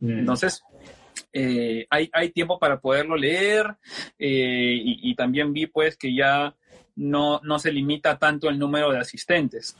Mm. 0.00 0.20
Entonces, 0.20 0.62
eh, 1.32 1.86
hay, 1.88 2.10
hay 2.12 2.30
tiempo 2.30 2.58
para 2.58 2.80
poderlo 2.80 3.16
leer 3.16 3.76
eh, 4.18 4.74
y, 4.74 5.10
y, 5.10 5.14
también 5.14 5.52
vi 5.52 5.66
pues 5.66 5.96
que 5.96 6.14
ya 6.14 6.54
no, 6.96 7.40
no 7.42 7.58
se 7.58 7.72
limita 7.72 8.18
tanto 8.18 8.50
el 8.50 8.58
número 8.58 8.92
de 8.92 8.98
asistentes 8.98 9.76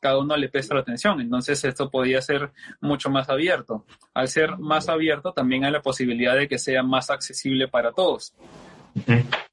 cada 0.00 0.18
uno 0.18 0.36
le 0.36 0.48
presta 0.48 0.74
la 0.74 0.80
atención. 0.80 1.20
Entonces 1.20 1.62
esto 1.64 1.90
podía 1.90 2.20
ser 2.20 2.50
mucho 2.80 3.10
más 3.10 3.28
abierto. 3.28 3.84
Al 4.14 4.28
ser 4.28 4.58
más 4.58 4.88
abierto 4.88 5.32
también 5.32 5.64
hay 5.64 5.72
la 5.72 5.82
posibilidad 5.82 6.36
de 6.36 6.48
que 6.48 6.58
sea 6.58 6.82
más 6.82 7.10
accesible 7.10 7.68
para 7.68 7.92
todos. 7.92 8.34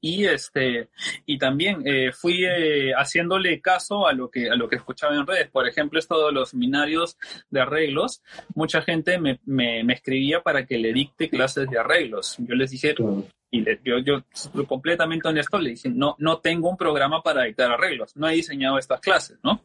Y 0.00 0.24
este 0.24 0.88
y 1.26 1.38
también 1.38 1.82
eh, 1.86 2.12
fui 2.12 2.44
eh, 2.44 2.92
haciéndole 2.96 3.60
caso 3.60 4.06
a 4.06 4.12
lo 4.12 4.30
que 4.30 4.48
a 4.48 4.54
lo 4.54 4.68
que 4.68 4.76
escuchaba 4.76 5.14
en 5.14 5.26
redes. 5.26 5.50
Por 5.50 5.68
ejemplo, 5.68 5.98
esto 5.98 6.26
de 6.26 6.32
los 6.32 6.50
seminarios 6.50 7.18
de 7.50 7.60
arreglos, 7.60 8.22
mucha 8.54 8.80
gente 8.80 9.18
me, 9.18 9.40
me, 9.44 9.84
me 9.84 9.94
escribía 9.94 10.40
para 10.40 10.64
que 10.64 10.78
le 10.78 10.92
dicte 10.92 11.28
clases 11.28 11.68
de 11.68 11.78
arreglos. 11.78 12.36
Yo 12.38 12.54
les 12.54 12.70
dije, 12.70 12.94
y 13.50 13.60
le, 13.60 13.80
yo, 13.84 13.98
yo 13.98 14.24
completamente 14.66 15.28
honesto 15.28 15.58
le 15.58 15.70
dije, 15.70 15.88
no, 15.88 16.16
no 16.18 16.38
tengo 16.38 16.68
un 16.68 16.76
programa 16.76 17.22
para 17.22 17.44
dictar 17.44 17.70
arreglos, 17.70 18.16
no 18.16 18.28
he 18.28 18.34
diseñado 18.34 18.78
estas 18.78 19.00
clases, 19.00 19.38
¿no? 19.44 19.62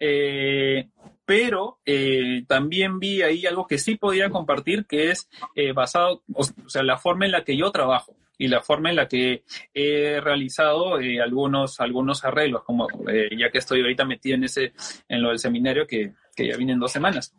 Eh, 0.00 0.88
pero 1.28 1.78
eh, 1.84 2.44
también 2.46 2.98
vi 2.98 3.20
ahí 3.20 3.44
algo 3.44 3.66
que 3.66 3.76
sí 3.76 3.96
podía 3.96 4.30
compartir, 4.30 4.86
que 4.86 5.10
es 5.10 5.28
eh, 5.54 5.72
basado, 5.72 6.22
o, 6.32 6.42
sea, 6.68 6.82
la 6.82 6.96
forma 6.96 7.26
en 7.26 7.32
la 7.32 7.44
que 7.44 7.54
yo 7.54 7.70
trabajo 7.70 8.16
y 8.38 8.48
la 8.48 8.62
forma 8.62 8.88
en 8.88 8.96
la 8.96 9.08
que 9.08 9.42
he 9.74 10.20
realizado 10.22 10.98
eh, 10.98 11.20
algunos, 11.20 11.80
algunos 11.80 12.24
arreglos, 12.24 12.62
como 12.64 12.88
eh, 13.10 13.28
ya 13.36 13.50
que 13.50 13.58
estoy 13.58 13.82
ahorita 13.82 14.06
metido 14.06 14.36
en 14.36 14.44
ese, 14.44 14.72
en 15.06 15.20
lo 15.20 15.28
del 15.28 15.38
seminario 15.38 15.86
que, 15.86 16.12
que 16.34 16.48
ya 16.48 16.56
viene 16.56 16.72
en 16.72 16.78
dos 16.78 16.92
semanas. 16.92 17.34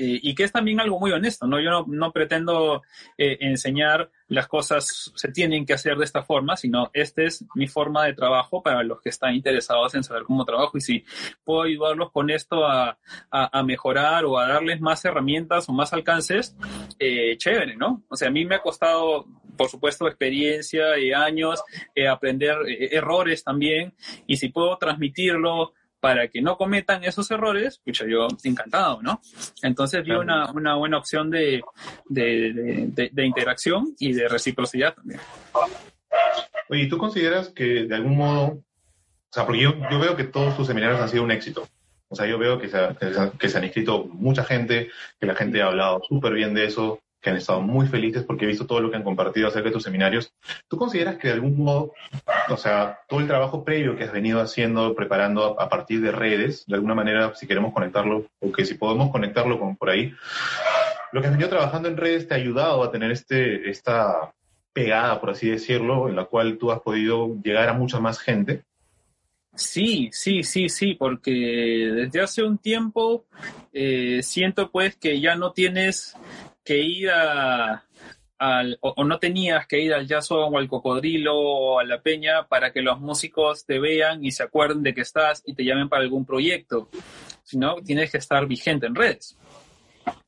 Eh, 0.00 0.20
y 0.22 0.34
que 0.36 0.44
es 0.44 0.52
también 0.52 0.78
algo 0.78 1.00
muy 1.00 1.10
honesto, 1.10 1.48
¿no? 1.48 1.60
Yo 1.60 1.84
no, 1.88 2.12
pretendo 2.12 2.82
eh, 3.16 3.36
enseñar 3.40 4.08
las 4.28 4.46
cosas 4.46 5.10
se 5.12 5.32
tienen 5.32 5.66
que 5.66 5.72
hacer 5.72 5.96
de 5.96 6.04
esta 6.04 6.22
forma, 6.22 6.56
sino 6.56 6.88
esta 6.92 7.22
es 7.22 7.44
mi 7.56 7.66
forma 7.66 8.04
de 8.04 8.14
trabajo 8.14 8.62
para 8.62 8.84
los 8.84 9.00
que 9.00 9.08
están 9.08 9.34
interesados 9.34 9.96
en 9.96 10.04
saber 10.04 10.22
cómo 10.22 10.44
trabajo 10.44 10.78
y 10.78 10.82
si 10.82 11.04
puedo 11.42 11.62
ayudarlos 11.62 12.12
con 12.12 12.30
esto 12.30 12.64
a, 12.64 12.96
a, 13.32 13.62
mejorar 13.64 14.24
o 14.24 14.38
a 14.38 14.46
darles 14.46 14.80
más 14.80 15.04
herramientas 15.04 15.68
o 15.68 15.72
más 15.72 15.92
alcances, 15.92 16.56
eh, 17.00 17.36
chévere, 17.36 17.76
¿no? 17.76 18.04
O 18.08 18.16
sea, 18.16 18.28
a 18.28 18.30
mí 18.30 18.44
me 18.44 18.54
ha 18.54 18.62
costado, 18.62 19.26
por 19.56 19.68
supuesto, 19.68 20.06
experiencia 20.06 20.96
y 20.96 21.12
años, 21.12 21.60
eh, 21.94 22.06
aprender 22.06 22.56
errores 22.68 23.42
también, 23.42 23.94
y 24.28 24.36
si 24.36 24.50
puedo 24.50 24.76
transmitirlo 24.78 25.72
para 26.00 26.28
que 26.28 26.40
no 26.40 26.56
cometan 26.56 27.04
esos 27.04 27.30
errores, 27.30 27.80
pucha, 27.84 28.06
yo 28.06 28.28
encantado, 28.44 29.02
¿no? 29.02 29.20
Entonces 29.62 30.04
vi 30.04 30.12
una, 30.12 30.50
una 30.52 30.76
buena 30.76 30.98
opción 30.98 31.30
de, 31.30 31.62
de, 32.06 32.90
de, 32.94 33.10
de, 33.12 33.26
interacción 33.26 33.94
y 33.98 34.12
de 34.12 34.28
reciprocidad 34.28 34.94
también. 34.94 35.20
Oye, 36.68 36.86
¿tú 36.86 36.98
consideras 36.98 37.48
que 37.48 37.84
de 37.84 37.94
algún 37.94 38.16
modo, 38.16 38.46
o 38.46 38.62
sea, 39.32 39.44
porque 39.44 39.62
yo, 39.62 39.74
yo 39.90 39.98
veo 39.98 40.16
que 40.16 40.24
todos 40.24 40.56
tus 40.56 40.66
seminarios 40.66 41.00
han 41.00 41.08
sido 41.08 41.24
un 41.24 41.30
éxito, 41.30 41.66
o 42.08 42.16
sea, 42.16 42.26
yo 42.26 42.38
veo 42.38 42.58
que 42.58 42.68
se, 42.68 42.78
que 43.38 43.48
se 43.48 43.58
han 43.58 43.64
inscrito 43.64 44.04
mucha 44.06 44.44
gente, 44.44 44.90
que 45.20 45.26
la 45.26 45.34
gente 45.34 45.60
ha 45.60 45.66
hablado 45.66 46.00
súper 46.08 46.32
bien 46.32 46.54
de 46.54 46.66
eso, 46.66 47.00
que 47.20 47.30
han 47.30 47.36
estado 47.36 47.60
muy 47.60 47.86
felices 47.86 48.24
porque 48.24 48.44
he 48.44 48.48
visto 48.48 48.66
todo 48.66 48.80
lo 48.80 48.90
que 48.90 48.96
han 48.96 49.02
compartido 49.02 49.48
acerca 49.48 49.68
de 49.68 49.72
tus 49.72 49.82
seminarios. 49.82 50.32
¿Tú 50.68 50.76
consideras 50.76 51.16
que 51.16 51.28
de 51.28 51.34
algún 51.34 51.56
modo, 51.56 51.92
o 52.48 52.56
sea, 52.56 53.00
todo 53.08 53.20
el 53.20 53.26
trabajo 53.26 53.64
previo 53.64 53.96
que 53.96 54.04
has 54.04 54.12
venido 54.12 54.40
haciendo, 54.40 54.94
preparando 54.94 55.60
a, 55.60 55.68
partir 55.68 56.00
de 56.00 56.12
redes, 56.12 56.64
de 56.66 56.76
alguna 56.76 56.94
manera, 56.94 57.34
si 57.34 57.46
queremos 57.46 57.72
conectarlo, 57.72 58.26
o 58.40 58.52
que 58.52 58.64
si 58.64 58.74
podemos 58.74 59.10
conectarlo 59.10 59.58
con 59.58 59.76
por 59.76 59.90
ahí, 59.90 60.12
lo 61.12 61.20
que 61.20 61.26
has 61.26 61.32
venido 61.32 61.50
trabajando 61.50 61.88
en 61.88 61.96
redes 61.96 62.28
te 62.28 62.34
ha 62.34 62.36
ayudado 62.36 62.82
a 62.82 62.90
tener 62.90 63.10
este, 63.10 63.68
esta 63.68 64.32
pegada, 64.72 65.20
por 65.20 65.30
así 65.30 65.48
decirlo, 65.48 66.08
en 66.08 66.16
la 66.16 66.26
cual 66.26 66.58
tú 66.58 66.70
has 66.70 66.80
podido 66.80 67.34
llegar 67.42 67.68
a 67.68 67.72
mucha 67.72 67.98
más 67.98 68.20
gente? 68.20 68.62
Sí, 69.58 70.08
sí, 70.12 70.44
sí, 70.44 70.68
sí, 70.68 70.94
porque 70.94 71.32
desde 71.32 72.20
hace 72.20 72.44
un 72.44 72.58
tiempo 72.58 73.24
eh, 73.72 74.20
siento 74.22 74.70
pues 74.70 74.94
que 74.94 75.20
ya 75.20 75.34
no 75.34 75.50
tienes 75.50 76.14
que 76.68 76.76
ir 76.76 77.08
a, 77.08 77.82
al, 78.38 78.78
o, 78.82 78.92
o, 78.94 79.04
no 79.04 79.18
tenías 79.18 79.66
que 79.66 79.80
ir 79.80 79.94
al 79.94 80.06
Jason 80.06 80.52
o 80.52 80.58
al 80.58 80.68
Cocodrilo 80.68 81.34
o 81.34 81.78
a 81.78 81.84
la 81.84 82.02
Peña 82.02 82.46
para 82.46 82.74
que 82.74 82.82
los 82.82 83.00
músicos 83.00 83.64
te 83.64 83.78
vean 83.78 84.22
y 84.22 84.32
se 84.32 84.42
acuerden 84.42 84.82
de 84.82 84.92
que 84.92 85.00
estás 85.00 85.42
y 85.46 85.54
te 85.54 85.64
llamen 85.64 85.88
para 85.88 86.02
algún 86.02 86.26
proyecto, 86.26 86.90
sino 87.42 87.76
tienes 87.76 88.10
que 88.10 88.18
estar 88.18 88.46
vigente 88.46 88.86
en 88.86 88.94
redes. 88.94 89.38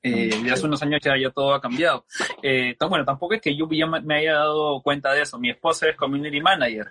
Eh, 0.02 0.30
ya 0.42 0.54
hace 0.54 0.64
unos 0.64 0.82
años 0.82 1.00
ya, 1.02 1.14
ya 1.18 1.28
todo 1.28 1.52
ha 1.52 1.60
cambiado. 1.60 2.06
Eh, 2.42 2.74
bueno, 2.88 3.04
tampoco 3.04 3.34
es 3.34 3.42
que 3.42 3.54
yo 3.54 3.68
ya 3.70 3.86
me 3.86 4.14
haya 4.16 4.32
dado 4.32 4.80
cuenta 4.80 5.12
de 5.12 5.20
eso. 5.20 5.38
Mi 5.38 5.50
esposa 5.50 5.90
es 5.90 5.96
community 5.96 6.40
manager. 6.40 6.86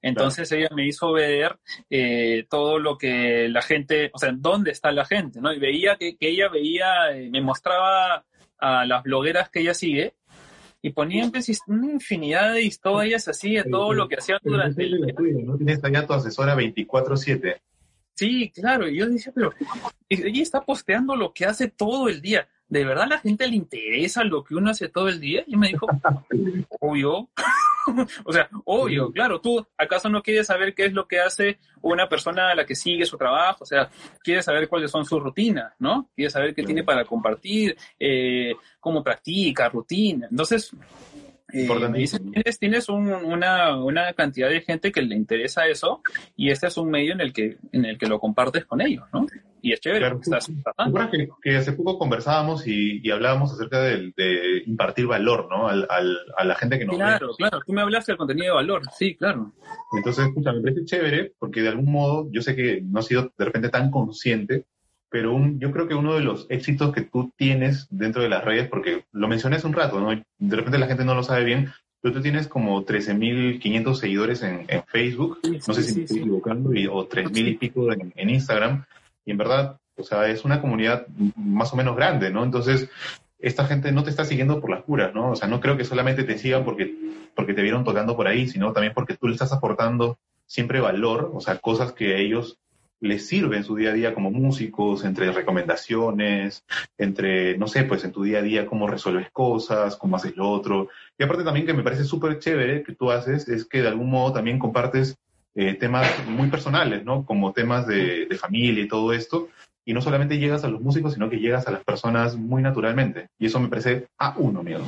Entonces 0.00 0.48
claro. 0.48 0.64
ella 0.64 0.74
me 0.76 0.86
hizo 0.86 1.12
ver 1.12 1.58
eh, 1.90 2.46
todo 2.48 2.78
lo 2.78 2.96
que 2.96 3.48
la 3.48 3.62
gente, 3.62 4.10
o 4.12 4.18
sea, 4.18 4.30
dónde 4.32 4.70
está 4.70 4.92
la 4.92 5.04
gente, 5.04 5.40
¿no? 5.40 5.52
Y 5.52 5.58
veía 5.58 5.96
que, 5.96 6.16
que 6.16 6.28
ella 6.28 6.48
veía, 6.48 7.10
eh, 7.12 7.28
me 7.30 7.40
mostraba 7.40 8.24
a 8.58 8.84
las 8.84 9.02
blogueras 9.02 9.50
que 9.50 9.60
ella 9.60 9.74
sigue 9.74 10.14
y 10.82 10.90
ponían 10.90 11.30
pues, 11.30 11.50
una 11.66 11.90
infinidad 11.90 12.52
de 12.52 12.62
historias 12.62 13.26
así 13.28 13.54
de 13.54 13.64
todo 13.64 13.94
lo 13.94 14.06
que 14.06 14.16
hacían 14.16 14.38
durante 14.42 14.84
el 14.84 15.00
día. 15.00 15.14
¿No 15.44 15.56
tienes 15.56 15.82
allá 15.82 16.06
tu 16.06 16.12
asesora 16.12 16.54
24/7? 16.54 17.60
Sí, 18.14 18.52
claro, 18.54 18.86
y 18.88 18.98
yo 18.98 19.08
decía, 19.08 19.32
pero 19.34 19.52
ella 20.08 20.42
está 20.42 20.60
posteando 20.60 21.16
lo 21.16 21.32
que 21.32 21.46
hace 21.46 21.68
todo 21.68 22.08
el 22.08 22.20
día. 22.20 22.48
¿De 22.68 22.84
verdad 22.84 23.04
a 23.04 23.08
la 23.08 23.18
gente 23.18 23.46
le 23.48 23.56
interesa 23.56 24.24
lo 24.24 24.44
que 24.44 24.54
uno 24.54 24.70
hace 24.70 24.88
todo 24.88 25.08
el 25.08 25.20
día? 25.20 25.42
Y 25.46 25.56
me 25.56 25.68
dijo, 25.68 25.86
obvio. 26.80 27.30
o 28.24 28.32
sea, 28.32 28.48
obvio, 28.64 29.10
claro, 29.12 29.40
tú 29.40 29.66
acaso 29.76 30.08
no 30.08 30.22
quieres 30.22 30.46
saber 30.46 30.74
qué 30.74 30.86
es 30.86 30.92
lo 30.92 31.06
que 31.06 31.20
hace 31.20 31.58
una 31.82 32.08
persona 32.08 32.50
a 32.50 32.54
la 32.54 32.64
que 32.64 32.74
sigue 32.74 33.04
su 33.04 33.18
trabajo, 33.18 33.64
o 33.64 33.66
sea, 33.66 33.90
quieres 34.22 34.44
saber 34.44 34.68
cuáles 34.68 34.90
son 34.90 35.04
sus 35.04 35.22
rutinas, 35.22 35.72
¿no? 35.78 36.10
Quieres 36.14 36.32
saber 36.32 36.54
qué 36.54 36.62
tiene 36.62 36.84
para 36.84 37.04
compartir, 37.04 37.76
eh, 37.98 38.54
cómo 38.80 39.02
practica, 39.02 39.68
rutina. 39.68 40.28
Entonces, 40.30 40.72
eh, 41.54 41.88
me 41.88 41.98
dicen, 41.98 42.32
tienes, 42.32 42.58
tienes 42.58 42.88
un, 42.88 43.08
una, 43.08 43.76
una, 43.76 44.12
cantidad 44.14 44.48
de 44.48 44.60
gente 44.60 44.90
que 44.90 45.02
le 45.02 45.14
interesa 45.14 45.66
eso 45.66 46.02
y 46.36 46.50
este 46.50 46.66
es 46.66 46.76
un 46.76 46.90
medio 46.90 47.12
en 47.12 47.20
el 47.20 47.32
que, 47.32 47.58
en 47.72 47.84
el 47.84 47.96
que 47.96 48.06
lo 48.06 48.18
compartes 48.18 48.64
con 48.64 48.80
ellos, 48.80 49.04
¿no? 49.12 49.26
Y 49.62 49.72
es 49.72 49.80
chévere. 49.80 50.00
Claro, 50.00 50.20
estás 50.20 50.46
que, 51.10 51.28
que, 51.42 51.56
hace 51.56 51.72
poco 51.72 51.98
conversábamos 51.98 52.66
y, 52.66 53.00
y 53.02 53.10
hablábamos 53.10 53.52
acerca 53.52 53.80
de, 53.80 54.12
de, 54.14 54.62
impartir 54.66 55.06
valor, 55.06 55.48
¿no? 55.48 55.68
Al, 55.68 55.86
al, 55.88 56.18
a 56.36 56.44
la 56.44 56.54
gente 56.56 56.78
que 56.78 56.84
nos 56.84 56.96
Claro, 56.96 57.28
ve. 57.28 57.34
claro. 57.38 57.60
Tú 57.64 57.72
me 57.72 57.80
hablaste 57.80 58.12
del 58.12 58.18
contenido 58.18 58.48
de 58.48 58.52
valor. 58.52 58.82
Sí, 58.92 59.14
claro. 59.16 59.52
Entonces, 59.96 60.26
escucha, 60.26 60.52
me 60.52 60.60
parece 60.60 60.84
chévere 60.84 61.32
porque 61.38 61.62
de 61.62 61.68
algún 61.68 61.90
modo 61.90 62.28
yo 62.30 62.42
sé 62.42 62.54
que 62.54 62.82
no 62.82 62.98
has 62.98 63.06
sido 63.06 63.32
de 63.38 63.44
repente 63.44 63.70
tan 63.70 63.90
consciente, 63.90 64.66
pero 65.14 65.32
un, 65.32 65.60
yo 65.60 65.70
creo 65.70 65.86
que 65.86 65.94
uno 65.94 66.14
de 66.14 66.22
los 66.22 66.48
éxitos 66.48 66.92
que 66.92 67.02
tú 67.02 67.32
tienes 67.36 67.86
dentro 67.88 68.20
de 68.20 68.28
las 68.28 68.44
redes, 68.44 68.68
porque 68.68 69.04
lo 69.12 69.28
mencioné 69.28 69.54
hace 69.54 69.68
un 69.68 69.72
rato, 69.72 70.00
¿no? 70.00 70.10
De 70.10 70.56
repente 70.56 70.76
la 70.76 70.88
gente 70.88 71.04
no 71.04 71.14
lo 71.14 71.22
sabe 71.22 71.44
bien, 71.44 71.70
pero 72.00 72.16
tú 72.16 72.20
tienes 72.20 72.48
como 72.48 72.84
13.500 72.84 73.94
seguidores 73.94 74.42
en, 74.42 74.64
en 74.66 74.82
Facebook, 74.82 75.38
sí, 75.44 75.60
no 75.68 75.72
sé 75.72 75.84
sí, 75.84 75.88
si 75.88 75.98
me 75.98 76.02
estoy 76.02 76.16
sí, 76.16 76.22
equivocando, 76.22 76.74
y, 76.74 76.88
o 76.88 77.08
3.000 77.08 77.46
y 77.46 77.54
pico 77.54 77.92
en, 77.92 78.12
en, 78.16 78.28
Instagram, 78.28 78.86
y 79.24 79.30
en 79.30 79.38
verdad, 79.38 79.76
o 79.96 80.02
sea, 80.02 80.26
es 80.26 80.44
una 80.44 80.60
comunidad 80.60 81.06
más 81.36 81.72
o 81.72 81.76
menos 81.76 81.94
grande, 81.94 82.32
¿no? 82.32 82.42
Entonces, 82.42 82.90
esta 83.38 83.66
gente 83.66 83.92
no 83.92 84.02
te 84.02 84.10
está 84.10 84.24
siguiendo 84.24 84.60
por 84.60 84.70
las 84.70 84.82
puras, 84.82 85.14
¿no? 85.14 85.30
O 85.30 85.36
sea, 85.36 85.46
no 85.46 85.60
creo 85.60 85.76
que 85.76 85.84
solamente 85.84 86.24
te 86.24 86.38
sigan 86.38 86.64
porque, 86.64 86.92
porque 87.36 87.54
te 87.54 87.62
vieron 87.62 87.84
tocando 87.84 88.16
por 88.16 88.26
ahí, 88.26 88.48
sino 88.48 88.72
también 88.72 88.94
porque 88.94 89.16
tú 89.16 89.28
le 89.28 89.34
estás 89.34 89.52
aportando 89.52 90.18
siempre 90.44 90.80
valor, 90.80 91.30
o 91.32 91.40
sea, 91.40 91.58
cosas 91.58 91.92
que 91.92 92.20
ellos 92.20 92.58
les 93.04 93.26
sirve 93.26 93.58
en 93.58 93.64
su 93.64 93.76
día 93.76 93.90
a 93.90 93.92
día 93.92 94.14
como 94.14 94.30
músicos, 94.30 95.04
entre 95.04 95.30
recomendaciones, 95.30 96.64
entre, 96.96 97.56
no 97.58 97.68
sé, 97.68 97.84
pues 97.84 98.02
en 98.04 98.12
tu 98.12 98.22
día 98.22 98.38
a 98.38 98.42
día 98.42 98.66
cómo 98.66 98.86
resuelves 98.86 99.30
cosas, 99.30 99.96
cómo 99.96 100.16
haces 100.16 100.36
lo 100.36 100.50
otro. 100.50 100.88
Y 101.18 101.22
aparte 101.22 101.44
también 101.44 101.66
que 101.66 101.74
me 101.74 101.82
parece 101.82 102.04
súper 102.04 102.38
chévere 102.38 102.82
que 102.82 102.94
tú 102.94 103.10
haces 103.10 103.46
es 103.48 103.66
que 103.66 103.82
de 103.82 103.88
algún 103.88 104.10
modo 104.10 104.32
también 104.32 104.58
compartes 104.58 105.16
eh, 105.54 105.74
temas 105.74 106.08
muy 106.26 106.48
personales, 106.48 107.04
¿no? 107.04 107.24
Como 107.26 107.52
temas 107.52 107.86
de, 107.86 108.26
de, 108.26 108.36
familia 108.36 108.82
y 108.82 108.88
todo 108.88 109.12
esto. 109.12 109.48
Y 109.84 109.92
no 109.92 110.00
solamente 110.00 110.38
llegas 110.38 110.64
a 110.64 110.68
los 110.68 110.80
músicos, 110.80 111.12
sino 111.12 111.28
que 111.28 111.38
llegas 111.38 111.68
a 111.68 111.72
las 111.72 111.84
personas 111.84 112.36
muy 112.36 112.62
naturalmente. 112.62 113.28
Y 113.38 113.46
eso 113.46 113.60
me 113.60 113.68
parece 113.68 114.06
a 114.18 114.34
uno, 114.38 114.62
miedo. 114.62 114.84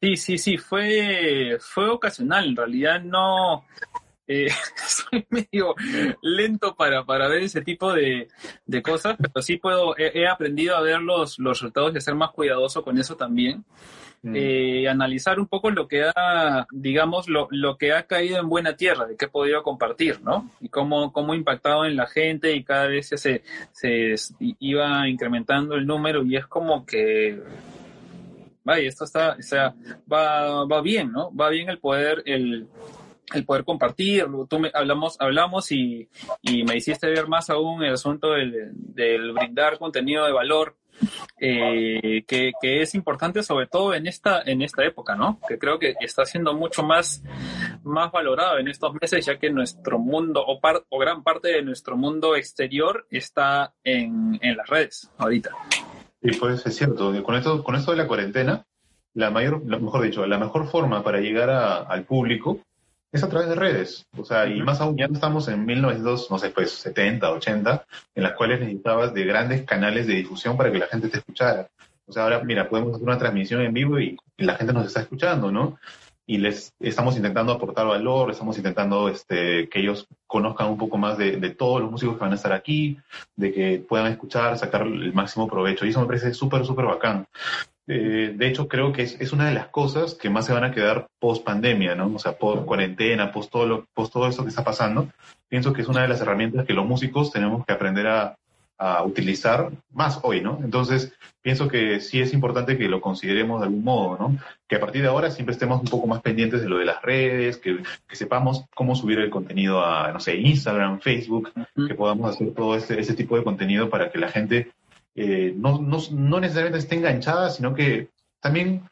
Sí, 0.00 0.16
sí, 0.16 0.38
sí, 0.38 0.58
fue, 0.58 1.56
fue 1.60 1.88
ocasional. 1.88 2.50
En 2.50 2.56
realidad 2.56 3.02
no, 3.02 3.64
eh, 4.28 4.48
soy 4.86 5.26
medio 5.30 5.74
lento 6.22 6.76
para, 6.76 7.04
para 7.04 7.28
ver 7.28 7.42
ese 7.42 7.62
tipo 7.62 7.92
de, 7.92 8.28
de 8.66 8.82
cosas, 8.82 9.16
pero 9.16 9.42
sí 9.42 9.56
puedo, 9.56 9.96
he, 9.96 10.20
he, 10.20 10.28
aprendido 10.28 10.76
a 10.76 10.82
ver 10.82 11.00
los, 11.00 11.38
los 11.38 11.58
resultados 11.58 11.94
y 11.94 11.98
a 11.98 12.00
ser 12.00 12.14
más 12.14 12.30
cuidadoso 12.30 12.84
con 12.84 12.98
eso 12.98 13.16
también. 13.16 13.64
Mm. 14.20 14.34
Eh, 14.34 14.88
analizar 14.88 15.38
un 15.38 15.46
poco 15.46 15.70
lo 15.70 15.86
que 15.86 16.02
ha, 16.04 16.66
digamos, 16.72 17.28
lo, 17.28 17.46
lo, 17.52 17.78
que 17.78 17.92
ha 17.92 18.02
caído 18.02 18.40
en 18.40 18.48
buena 18.48 18.76
tierra, 18.76 19.06
de 19.06 19.16
qué 19.16 19.26
he 19.26 19.28
podido 19.28 19.62
compartir, 19.62 20.20
¿no? 20.22 20.50
Y 20.60 20.68
cómo, 20.68 21.12
cómo 21.12 21.32
ha 21.32 21.36
impactado 21.36 21.84
en 21.84 21.94
la 21.94 22.08
gente 22.08 22.52
y 22.52 22.64
cada 22.64 22.88
vez 22.88 23.08
se, 23.08 23.42
se 23.72 24.14
iba 24.58 25.08
incrementando 25.08 25.76
el 25.76 25.86
número 25.86 26.24
y 26.24 26.36
es 26.36 26.46
como 26.48 26.84
que 26.84 27.40
vaya, 28.64 28.88
esto 28.88 29.04
está, 29.04 29.36
o 29.38 29.42
sea, 29.42 29.74
va, 30.12 30.64
va 30.66 30.82
bien, 30.82 31.10
¿no? 31.10 31.34
Va 31.34 31.48
bien 31.48 31.70
el 31.70 31.78
poder, 31.78 32.22
el, 32.26 32.66
el 33.34 33.44
poder 33.44 33.64
compartir, 33.64 34.26
tú 34.48 34.58
me, 34.58 34.70
hablamos, 34.74 35.16
hablamos 35.20 35.70
y, 35.72 36.08
y, 36.42 36.64
me 36.64 36.76
hiciste 36.76 37.08
ver 37.08 37.28
más 37.28 37.50
aún 37.50 37.82
el 37.82 37.94
asunto 37.94 38.32
del, 38.32 38.70
del 38.72 39.32
brindar 39.32 39.78
contenido 39.78 40.24
de 40.24 40.32
valor, 40.32 40.76
eh, 41.40 42.24
que, 42.26 42.52
que, 42.60 42.82
es 42.82 42.94
importante 42.94 43.42
sobre 43.42 43.66
todo 43.66 43.94
en 43.94 44.06
esta, 44.06 44.42
en 44.42 44.62
esta 44.62 44.84
época, 44.84 45.14
¿no? 45.14 45.38
Que 45.46 45.58
creo 45.58 45.78
que 45.78 45.94
está 46.00 46.24
siendo 46.24 46.54
mucho 46.54 46.82
más, 46.82 47.22
más 47.84 48.10
valorado 48.10 48.58
en 48.58 48.68
estos 48.68 48.92
meses, 49.00 49.24
ya 49.24 49.38
que 49.38 49.50
nuestro 49.50 49.98
mundo, 49.98 50.42
o, 50.44 50.60
par, 50.60 50.84
o 50.88 50.98
gran 50.98 51.22
parte 51.22 51.48
de 51.48 51.62
nuestro 51.62 51.96
mundo 51.96 52.34
exterior 52.34 53.06
está 53.10 53.74
en, 53.84 54.38
en 54.42 54.56
las 54.56 54.68
redes 54.68 55.10
ahorita. 55.18 55.50
Sí, 56.20 56.30
pues 56.38 56.66
es 56.66 56.76
cierto. 56.76 57.22
Con 57.22 57.36
esto, 57.36 57.62
con 57.62 57.76
esto 57.76 57.92
de 57.92 57.98
la 57.98 58.08
cuarentena, 58.08 58.66
la 59.14 59.30
mayor, 59.30 59.64
mejor 59.64 60.02
dicho, 60.02 60.26
la 60.26 60.38
mejor 60.38 60.68
forma 60.68 61.04
para 61.04 61.20
llegar 61.20 61.50
a, 61.50 61.82
al 61.82 62.04
público 62.04 62.60
es 63.12 63.22
a 63.22 63.28
través 63.28 63.48
de 63.48 63.54
redes. 63.54 64.06
O 64.16 64.24
sea, 64.24 64.46
y 64.46 64.60
más 64.62 64.80
aún 64.80 64.96
ya 64.96 65.06
estamos 65.06 65.48
en 65.48 65.64
1900, 65.64 66.30
no 66.30 66.38
sé, 66.38 66.50
pues 66.50 66.72
70, 66.72 67.30
80, 67.30 67.86
en 68.14 68.22
las 68.22 68.32
cuales 68.32 68.60
necesitabas 68.60 69.14
de 69.14 69.24
grandes 69.24 69.62
canales 69.64 70.06
de 70.06 70.14
difusión 70.14 70.56
para 70.56 70.70
que 70.70 70.78
la 70.78 70.86
gente 70.86 71.08
te 71.08 71.18
escuchara. 71.18 71.68
O 72.06 72.12
sea, 72.12 72.24
ahora, 72.24 72.42
mira, 72.42 72.68
podemos 72.68 72.94
hacer 72.94 73.06
una 73.06 73.18
transmisión 73.18 73.60
en 73.62 73.72
vivo 73.72 73.98
y, 73.98 74.16
y 74.36 74.44
la 74.44 74.56
gente 74.56 74.72
nos 74.72 74.86
está 74.86 75.00
escuchando, 75.00 75.50
¿no? 75.50 75.78
Y 76.28 76.36
les 76.36 76.74
estamos 76.78 77.16
intentando 77.16 77.52
aportar 77.54 77.86
valor, 77.86 78.30
estamos 78.30 78.58
intentando 78.58 79.08
este, 79.08 79.66
que 79.70 79.80
ellos 79.80 80.06
conozcan 80.26 80.68
un 80.68 80.76
poco 80.76 80.98
más 80.98 81.16
de, 81.16 81.38
de, 81.38 81.50
todos 81.54 81.80
los 81.80 81.90
músicos 81.90 82.16
que 82.16 82.20
van 82.20 82.32
a 82.32 82.34
estar 82.34 82.52
aquí, 82.52 82.98
de 83.34 83.50
que 83.50 83.78
puedan 83.78 84.12
escuchar, 84.12 84.58
sacar 84.58 84.82
el 84.82 85.14
máximo 85.14 85.48
provecho. 85.48 85.86
Y 85.86 85.88
eso 85.88 86.02
me 86.02 86.06
parece 86.06 86.34
súper, 86.34 86.66
súper 86.66 86.84
bacán. 86.84 87.26
Eh, 87.86 88.34
de 88.36 88.46
hecho, 88.46 88.68
creo 88.68 88.92
que 88.92 89.04
es, 89.04 89.18
es, 89.18 89.32
una 89.32 89.48
de 89.48 89.54
las 89.54 89.68
cosas 89.68 90.14
que 90.14 90.28
más 90.28 90.44
se 90.44 90.52
van 90.52 90.64
a 90.64 90.70
quedar 90.70 91.08
post 91.18 91.42
pandemia, 91.42 91.94
¿no? 91.94 92.12
O 92.14 92.18
sea, 92.18 92.36
post 92.36 92.66
cuarentena, 92.66 93.32
post 93.32 93.50
todo, 93.50 93.64
lo, 93.64 93.86
post 93.94 94.12
todo 94.12 94.28
eso 94.28 94.42
que 94.42 94.50
está 94.50 94.62
pasando. 94.62 95.08
Pienso 95.48 95.72
que 95.72 95.80
es 95.80 95.88
una 95.88 96.02
de 96.02 96.08
las 96.08 96.20
herramientas 96.20 96.66
que 96.66 96.74
los 96.74 96.84
músicos 96.84 97.32
tenemos 97.32 97.64
que 97.64 97.72
aprender 97.72 98.06
a, 98.06 98.36
a 98.78 99.02
utilizar 99.02 99.70
más 99.90 100.20
hoy, 100.22 100.40
¿no? 100.40 100.60
Entonces, 100.62 101.12
pienso 101.42 101.66
que 101.66 102.00
sí 102.00 102.20
es 102.20 102.32
importante 102.32 102.78
que 102.78 102.88
lo 102.88 103.00
consideremos 103.00 103.60
de 103.60 103.66
algún 103.66 103.82
modo, 103.82 104.16
¿no? 104.18 104.38
Que 104.68 104.76
a 104.76 104.80
partir 104.80 105.02
de 105.02 105.08
ahora 105.08 105.30
siempre 105.30 105.52
estemos 105.52 105.80
un 105.80 105.88
poco 105.88 106.06
más 106.06 106.22
pendientes 106.22 106.62
de 106.62 106.68
lo 106.68 106.78
de 106.78 106.84
las 106.84 107.02
redes, 107.02 107.56
que, 107.56 107.82
que 108.06 108.16
sepamos 108.16 108.64
cómo 108.74 108.94
subir 108.94 109.18
el 109.18 109.30
contenido 109.30 109.84
a, 109.84 110.12
no 110.12 110.20
sé, 110.20 110.36
Instagram, 110.36 111.00
Facebook, 111.00 111.52
que 111.88 111.94
podamos 111.94 112.30
hacer 112.30 112.54
todo 112.54 112.76
ese, 112.76 113.00
ese 113.00 113.14
tipo 113.14 113.36
de 113.36 113.44
contenido 113.44 113.90
para 113.90 114.10
que 114.10 114.18
la 114.18 114.28
gente 114.28 114.70
eh, 115.16 115.52
no, 115.56 115.80
no, 115.80 115.98
no, 116.12 116.40
necesariamente 116.40 116.78
esté 116.78 116.94
enganchada, 116.94 117.50
sino 117.50 117.74
que 117.74 118.08
también 118.40 118.82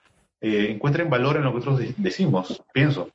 eh, 0.41 0.69
encuentren 0.71 1.09
valor 1.09 1.37
en 1.37 1.45
lo 1.45 1.53
que 1.53 1.59
nosotros 1.59 1.95
decimos, 1.97 2.63
pienso. 2.73 3.11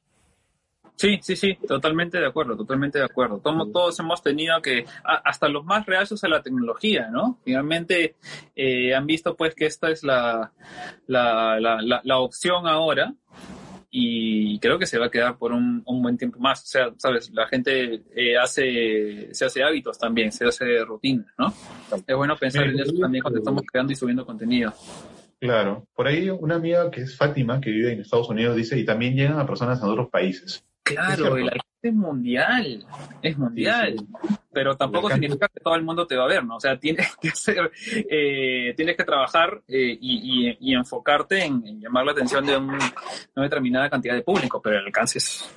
Sí, 1.02 1.18
sí, 1.24 1.36
sí, 1.36 1.58
totalmente 1.68 2.20
de 2.20 2.28
acuerdo, 2.28 2.56
totalmente 2.56 3.00
de 3.00 3.06
acuerdo. 3.06 3.40
Todos, 3.40 3.72
todos 3.72 4.00
hemos 4.00 4.22
tenido 4.22 4.62
que, 4.62 4.86
hasta 5.04 5.50
los 5.50 5.66
más 5.66 5.84
reacios 5.88 6.24
a 6.24 6.28
la 6.28 6.44
tecnología, 6.44 7.10
¿no? 7.10 7.40
Finalmente 7.44 8.18
eh, 8.56 8.94
han 8.94 9.08
visto 9.08 9.36
pues 9.36 9.56
que 9.56 9.66
esta 9.66 9.90
es 9.90 10.04
la, 10.04 10.52
la, 11.08 11.60
la, 11.60 12.02
la, 12.04 12.18
opción 12.20 12.68
ahora 12.68 13.16
y 13.90 14.60
creo 14.60 14.78
que 14.78 14.86
se 14.86 15.00
va 15.00 15.08
a 15.08 15.10
quedar 15.10 15.40
por 15.40 15.54
un, 15.54 15.82
un 15.88 16.04
buen 16.04 16.20
tiempo 16.20 16.38
más. 16.38 16.62
O 16.62 16.68
sea, 16.68 16.94
sabes, 16.98 17.32
la 17.32 17.48
gente 17.48 18.04
eh, 18.16 18.38
hace, 18.38 19.34
se 19.34 19.46
hace 19.46 19.64
hábitos 19.64 19.98
también, 19.98 20.32
se 20.32 20.46
hace 20.46 20.86
rutina, 20.86 21.34
¿no? 21.36 21.52
Es 22.06 22.16
bueno 22.16 22.38
pensar 22.38 22.66
en 22.66 22.80
eso 22.80 22.94
también 22.94 23.24
cuando 23.24 23.40
estamos 23.40 23.64
creando 23.66 23.92
y 23.92 23.96
subiendo 23.96 24.24
contenido. 24.24 24.72
Claro, 25.40 25.88
por 25.96 26.06
ahí 26.06 26.30
una 26.30 26.58
amiga 26.58 26.92
que 26.92 27.02
es 27.02 27.18
Fátima, 27.18 27.60
que 27.60 27.72
vive 27.72 27.92
en 27.92 28.02
Estados 28.02 28.30
Unidos, 28.30 28.56
dice, 28.56 28.78
y 28.78 28.86
también 28.86 29.16
llegan 29.16 29.40
a 29.40 29.48
personas 29.48 29.82
en 29.82 29.90
otros 29.90 30.08
países. 30.08 30.64
Claro, 30.94 31.38
el 31.38 31.44
alcance 31.46 31.72
es 31.82 31.94
mundial, 31.94 32.86
es 33.22 33.38
mundial, 33.38 33.96
pero 34.52 34.76
tampoco 34.76 35.10
significa 35.10 35.48
que 35.48 35.60
todo 35.60 35.76
el 35.76 35.84
mundo 35.84 36.06
te 36.06 36.16
va 36.16 36.26
a 36.26 36.28
ver, 36.28 36.46
¿no? 36.46 36.58
O 36.58 36.60
sea, 36.60 36.78
tienes 36.78 37.16
que 37.18 37.30
hacer, 37.30 37.72
eh, 38.10 38.74
tienes 38.76 38.96
que 38.96 39.04
trabajar 39.04 39.62
eh, 39.68 39.98
y, 40.00 40.50
y, 40.50 40.58
y, 40.60 40.76
enfocarte 40.76 41.44
en, 41.44 41.66
en, 41.66 41.82
llamar 41.82 42.06
la 42.06 42.12
atención 42.12 42.46
de 42.46 42.58
un, 42.58 42.70
una 42.70 43.44
determinada 43.44 43.90
cantidad 43.90 44.14
de 44.14 44.22
público, 44.22 44.62
pero 44.62 44.78
el 44.78 44.86
alcance 44.86 45.18
es, 45.18 45.50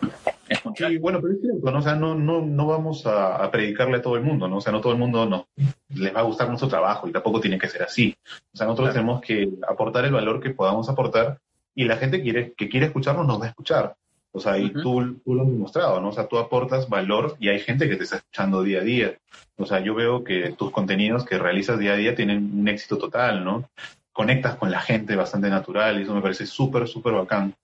es 0.49 0.65
mundial. 0.65 0.93
Sí, 0.93 0.99
bueno, 0.99 1.21
pero 1.21 1.35
es 1.35 1.41
cierto, 1.41 1.71
¿no? 1.71 1.79
O 1.79 1.83
sea, 1.83 1.95
no, 1.95 2.15
no, 2.15 2.41
no 2.41 2.67
vamos 2.67 3.07
a, 3.07 3.37
a, 3.37 3.51
predicarle 3.51 3.99
a 3.99 4.03
todo 4.03 4.17
el 4.17 4.23
mundo, 4.23 4.49
¿no? 4.49 4.57
O 4.59 4.61
sea, 4.61 4.73
no 4.73 4.81
todo 4.81 4.93
el 4.93 4.99
mundo 4.99 5.27
no, 5.27 5.49
les 5.89 6.15
va 6.15 6.21
a 6.21 6.25
gustar 6.25 6.49
nuestro 6.49 6.69
trabajo 6.69 7.07
y 7.09 7.13
tampoco 7.13 7.41
tiene 7.41 7.59
que 7.59 7.69
ser 7.69 7.83
así. 7.83 8.17
O 8.53 8.57
sea, 8.57 8.67
nosotros 8.67 8.91
claro. 8.91 8.95
tenemos 8.95 9.21
que 9.21 9.51
aportar 9.69 10.05
el 10.07 10.13
valor 10.13 10.41
que 10.41 10.51
podamos 10.51 10.89
aportar 10.89 11.39
y 11.75 11.85
la 11.85 11.97
gente 11.97 12.23
quiere, 12.23 12.55
que 12.55 12.69
quiere 12.69 12.87
escucharnos 12.87 13.27
nos 13.27 13.41
va 13.41 13.47
a 13.47 13.49
escuchar. 13.49 13.97
O 14.37 14.41
sea, 14.41 14.59
y 14.59 14.65
uh 14.65 14.69
-huh. 14.69 14.83
tú, 14.83 15.15
tú, 15.25 15.35
lo 15.35 15.43
has 15.43 15.49
demostrado, 15.49 16.01
¿no? 16.01 16.09
O 16.09 16.13
sea, 16.13 16.27
tú 16.27 16.39
aportas 16.39 16.89
valor 16.89 17.37
y 17.39 17.51
hay 17.51 17.61
gente 17.61 17.89
que 17.89 17.95
te 17.95 18.03
está 18.03 18.17
escuchando 18.17 18.65
día 18.65 18.81
a 18.81 18.85
día. 18.85 19.15
O 19.57 19.65
sea, 19.65 19.79
yo 19.79 19.95
veo 19.95 20.25
que 20.25 20.53
tus 20.59 20.73
contenidos 20.73 21.25
que 21.25 21.39
realizas 21.39 21.79
día 21.79 21.93
a 21.93 21.97
día 21.97 22.17
tienen 22.17 22.51
un 22.53 22.67
éxito 22.67 22.99
total, 22.99 23.45
¿no? 23.45 23.71
Conectas 24.13 24.57
con 24.57 24.73
la 24.73 24.81
gente 24.81 25.15
bastante 25.15 25.49
natural 25.49 26.01
y 26.01 26.03
eso 26.03 26.15
me 26.15 26.21
parece 26.21 26.47
súper, 26.47 26.89
súper 26.89 27.13
bacán. 27.13 27.55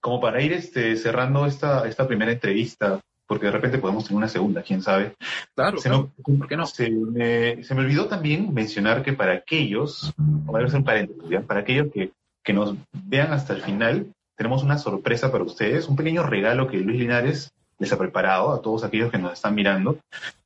Como 0.00 0.20
para 0.20 0.42
ir 0.42 0.52
este, 0.52 0.96
cerrando 0.96 1.46
esta, 1.46 1.88
esta 1.88 2.06
primera 2.06 2.30
entrevista, 2.30 3.00
porque 3.26 3.46
de 3.46 3.52
repente 3.52 3.78
podemos 3.78 4.04
tener 4.04 4.18
una 4.18 4.28
segunda, 4.28 4.62
quién 4.62 4.82
sabe. 4.82 5.14
Claro, 5.54 5.78
se 5.78 5.88
claro. 5.88 6.10
Me, 6.26 6.36
¿por 6.36 6.46
qué 6.46 6.56
no? 6.58 6.66
Se 6.66 6.90
me, 6.90 7.64
se 7.64 7.74
me, 7.74 7.80
olvidó 7.80 8.06
también 8.06 8.52
mencionar 8.52 9.02
que 9.02 9.14
para 9.14 9.32
aquellos, 9.32 10.12
voy 10.18 10.62
a 10.62 10.66
hacer 10.66 10.78
un 10.78 10.84
paréntesis, 10.84 11.24
¿ya? 11.30 11.40
para 11.40 11.60
aquellos 11.60 11.90
que, 11.90 12.12
que 12.44 12.52
nos 12.52 12.74
vean 12.92 13.32
hasta 13.32 13.54
el 13.54 13.62
final, 13.62 14.06
tenemos 14.38 14.62
una 14.62 14.78
sorpresa 14.78 15.32
para 15.32 15.42
ustedes, 15.42 15.88
un 15.88 15.96
pequeño 15.96 16.22
regalo 16.22 16.68
que 16.68 16.78
Luis 16.78 17.00
Linares 17.00 17.52
les 17.78 17.92
ha 17.92 17.98
preparado 17.98 18.52
a 18.52 18.62
todos 18.62 18.84
aquellos 18.84 19.10
que 19.10 19.18
nos 19.18 19.32
están 19.32 19.54
mirando. 19.56 19.98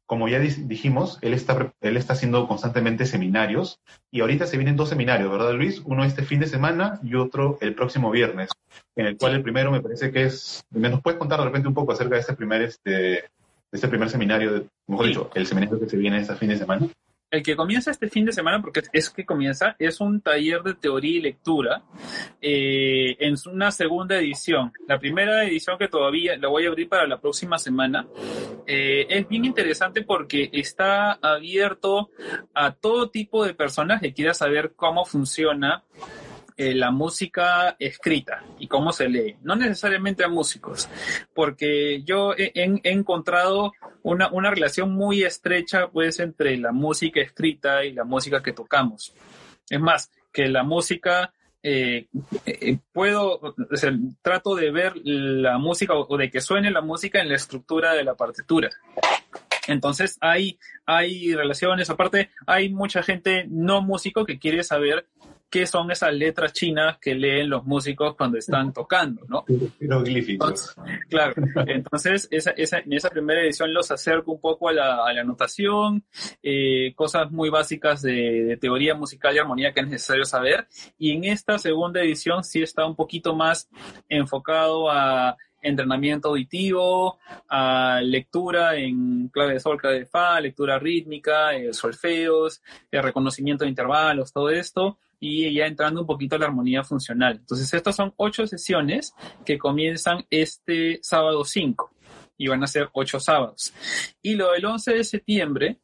Como 0.07 0.28
ya 0.28 0.38
dijimos, 0.38 1.18
él 1.20 1.35
está, 1.35 1.72
él 1.81 1.96
está 1.98 2.14
haciendo 2.14 2.48
constantemente 2.48 3.05
seminarios 3.05 3.81
y 4.11 4.22
ahorita 4.22 4.46
se 4.46 4.57
vienen 4.57 4.76
dos 4.76 4.88
seminarios, 4.88 5.31
¿verdad 5.31 5.52
Luis? 5.52 5.83
Uno 5.85 6.05
este 6.05 6.22
fin 6.22 6.40
de 6.40 6.46
semana 6.46 7.00
y 7.02 7.14
otro 7.14 7.59
el 7.61 7.74
próximo 7.74 8.11
viernes, 8.11 8.50
en 8.96 9.07
el 9.07 9.18
cual 9.18 9.35
el 9.35 9.42
primero 9.42 9.70
me 9.70 9.83
parece 9.83 10.11
que 10.11 10.24
es, 10.24 10.64
¿nos 10.70 11.02
puedes 11.02 11.18
contar 11.18 11.38
de 11.38 11.46
repente 11.46 11.68
un 11.68 11.74
poco 11.74 11.92
acerca 11.92 12.14
de 12.14 12.22
este 12.22 12.35
primer, 12.35 12.62
este, 12.62 12.90
de 12.90 13.31
este 13.72 13.88
primer 13.88 14.09
seminario, 14.09 14.64
mejor 14.87 15.07
dicho, 15.07 15.31
el 15.35 15.46
seminario 15.46 15.78
que 15.78 15.88
se 15.88 15.98
viene 15.98 16.18
este 16.18 16.35
fin 16.37 16.48
de 16.48 16.57
semana? 16.57 16.88
El 17.33 17.42
que 17.42 17.57
comienza 17.57 17.90
este 17.90 18.11
fin 18.11 18.27
de 18.27 18.33
semana, 18.33 18.61
porque 18.61 18.83
es 18.92 19.09
que 19.09 19.25
comienza, 19.25 19.75
es 19.79 20.01
un 20.01 20.21
taller 20.21 20.62
de 20.62 20.75
teoría 20.75 21.16
y 21.16 21.23
lectura 21.23 21.83
eh, 22.42 23.16
en 23.18 23.35
una 23.51 23.71
segunda 23.73 24.18
edición. 24.18 24.71
La 24.87 24.99
primera 24.99 25.42
edición 25.45 25.79
que 25.79 25.88
todavía 25.88 26.37
la 26.37 26.49
voy 26.49 26.66
a 26.66 26.68
abrir 26.68 26.90
para 26.90 27.07
la 27.07 27.18
próxima 27.18 27.59
semana 27.59 28.07
eh, 28.66 29.07
es 29.09 29.27
bien 29.27 29.47
interesante 29.47 30.03
porque 30.03 30.51
está 30.53 31.12
abierto 31.23 32.11
a 32.53 32.73
todo 32.73 33.09
tipo 33.09 33.47
de 33.47 33.55
personas 33.55 34.03
que 34.03 34.12
quieran 34.12 34.35
saber 34.35 34.75
cómo 34.77 35.07
funciona 35.07 35.85
eh, 36.62 36.75
la 36.75 36.92
música 36.92 37.75
escrita 37.79 38.44
y 38.61 38.68
cómo 38.68 38.92
se 38.92 39.09
lee, 39.09 39.37
no 39.42 39.57
necesariamente 39.57 40.22
a 40.22 40.29
músicos, 40.29 40.88
porque 41.35 42.03
yo 42.05 42.35
he, 42.37 42.53
encontrado 42.85 43.72
una, 44.05 44.31
una, 44.31 44.51
relación 44.51 44.92
muy 44.92 45.25
estrecha 45.25 45.88
pues 45.88 46.20
entre 46.20 46.57
la 46.57 46.70
música 46.70 47.20
escrita 47.20 47.85
y 47.85 47.92
la 47.92 48.05
música 48.05 48.42
que 48.42 48.53
tocamos. 48.53 49.12
Es 49.68 49.81
más, 49.81 50.12
que 50.33 50.46
la 50.46 50.62
música 50.62 51.33
eh, 51.64 52.07
eh, 52.46 52.79
puedo, 52.92 53.40
o 53.40 53.55
trato 54.22 54.55
de 54.55 54.70
ver 54.70 54.94
la 55.03 55.59
música 55.59 55.94
o 55.94 56.16
de 56.16 56.31
que 56.31 56.40
suene 56.40 56.70
la 56.70 56.81
música 56.81 57.20
en 57.20 57.29
la 57.29 57.37
estructura 57.37 57.94
de 57.94 58.05
la 58.05 58.14
partitura. 58.14 58.70
Entonces 59.68 60.16
hay, 60.20 60.59
hay 60.87 61.35
relaciones, 61.35 61.90
aparte 61.90 62.31
hay 62.46 62.68
mucha 62.68 63.03
gente 63.03 63.46
no 63.48 63.81
músico 63.81 64.25
que 64.25 64.38
quiere 64.38 64.62
saber 64.62 65.07
qué 65.53 65.67
son 65.67 65.91
esas 65.91 66.15
letras 66.15 66.55
chinas 66.55 66.97
que 66.97 67.15
leen 67.15 67.51
los 67.51 67.67
músicos 67.67 68.17
cuando 68.17 68.38
están 68.38 68.73
tocando, 68.73 69.23
¿no? 69.29 69.45
Jeroglíficos. 69.79 70.75
Claro, 71.11 71.35
entonces 71.67 72.27
esa, 72.31 72.53
esa, 72.53 72.79
en 72.79 72.95
esa 72.95 73.11
primera 73.11 73.43
edición 73.43 73.75
los 73.75 73.91
acerco 73.91 74.33
un 74.33 74.41
poco 74.41 74.71
a 74.71 74.73
la, 74.73 75.07
a 75.07 75.12
la 75.12 75.23
notación, 75.25 76.05
eh, 76.43 76.95
cosas 76.95 77.31
muy 77.31 77.51
básicas 77.51 78.01
de, 78.01 78.45
de, 78.45 78.57
teoría 78.57 78.95
musical 78.95 79.37
y 79.37 79.41
armonía 79.41 79.75
que 79.75 79.81
es 79.81 79.88
necesario 79.88 80.25
saber, 80.25 80.69
y 80.99 81.12
en 81.12 81.25
esta 81.25 81.59
segunda 81.59 82.01
edición 82.01 82.45
sí 82.45 82.62
está 82.62 82.87
un 82.87 82.97
poquito 82.97 83.35
más 83.35 83.69
enfocado 84.09 84.91
a 84.91 85.37
entrenamiento 85.61 86.29
auditivo, 86.29 87.19
a 87.51 88.01
lectura 88.03 88.77
en 88.77 89.29
clave 89.29 89.53
de 89.53 89.61
sol, 89.61 89.77
clave 89.77 89.99
de 89.99 90.07
fa, 90.07 90.41
lectura 90.41 90.79
rítmica, 90.79 91.55
eh, 91.55 91.75
solfeos, 91.75 92.62
eh, 92.91 93.03
reconocimiento 93.03 93.65
de 93.65 93.71
intervalos, 93.71 94.33
todo 94.33 94.49
esto, 94.49 94.99
y 95.25 95.55
ya 95.55 95.67
entrando 95.67 96.01
un 96.01 96.07
poquito 96.09 96.35
a 96.35 96.39
la 96.41 96.47
armonía 96.47 96.83
funcional. 96.83 97.37
Entonces, 97.39 97.73
estas 97.73 97.95
son 97.95 98.13
ocho 98.17 98.45
sesiones 98.45 99.15
que 99.47 99.57
comienzan 99.57 100.27
este 100.31 100.99
sábado 101.01 101.45
5 101.45 101.95
y 102.37 102.49
van 102.49 102.65
a 102.65 102.67
ser 102.67 102.91
ocho 102.93 103.21
sábados. 103.21 103.73
Y 104.21 104.35
lo 104.35 104.51
del 104.51 104.65
11 104.65 104.95
de 104.95 105.05
septiembre 105.05 105.79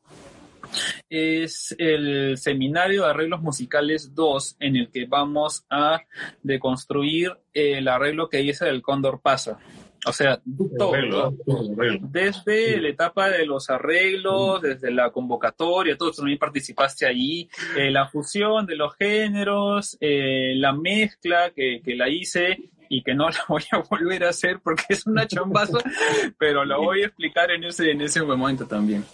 es 1.09 1.73
el 1.79 2.37
seminario 2.37 3.05
de 3.05 3.11
arreglos 3.11 3.41
musicales 3.41 4.13
2 4.13 4.57
en 4.59 4.75
el 4.75 4.91
que 4.91 5.07
vamos 5.07 5.65
a 5.71 6.03
deconstruir 6.43 7.31
el 7.55 7.87
arreglo 7.87 8.29
que 8.29 8.43
hice 8.43 8.65
del 8.65 8.83
Cóndor 8.83 9.21
Pasa. 9.21 9.61
O 10.07 10.13
sea, 10.13 10.41
todo, 10.77 10.93
todo, 11.45 11.77
desde 12.03 12.81
la 12.81 12.89
etapa 12.89 13.31
de 13.31 13.45
los 13.45 13.69
arreglos, 13.69 14.63
desde 14.63 14.91
la 14.93 15.11
convocatoria, 15.11 15.97
todo, 15.97 16.11
tú 16.11 16.19
también 16.19 16.39
participaste 16.39 17.07
ahí, 17.07 17.49
eh, 17.77 17.91
la 17.91 18.09
fusión 18.09 18.65
de 18.65 18.77
los 18.77 18.95
géneros, 18.95 19.97
eh, 20.01 20.55
la 20.57 20.73
mezcla 20.73 21.51
que, 21.55 21.81
que 21.85 21.97
la 21.97 22.09
hice 22.09 22.71
y 22.89 23.03
que 23.03 23.15
no 23.15 23.29
la 23.29 23.45
voy 23.49 23.65
a 23.73 23.79
volver 23.79 24.25
a 24.25 24.31
hacer 24.31 24.61
porque 24.63 24.85
es 24.91 25.07
una 25.07 25.27
chambazo, 25.27 25.79
pero 26.39 26.65
la 26.65 26.77
voy 26.77 27.03
a 27.03 27.07
explicar 27.07 27.51
en 27.51 27.65
ese, 27.65 27.91
en 27.91 28.01
ese 28.01 28.23
momento 28.23 28.67
también. 28.67 29.05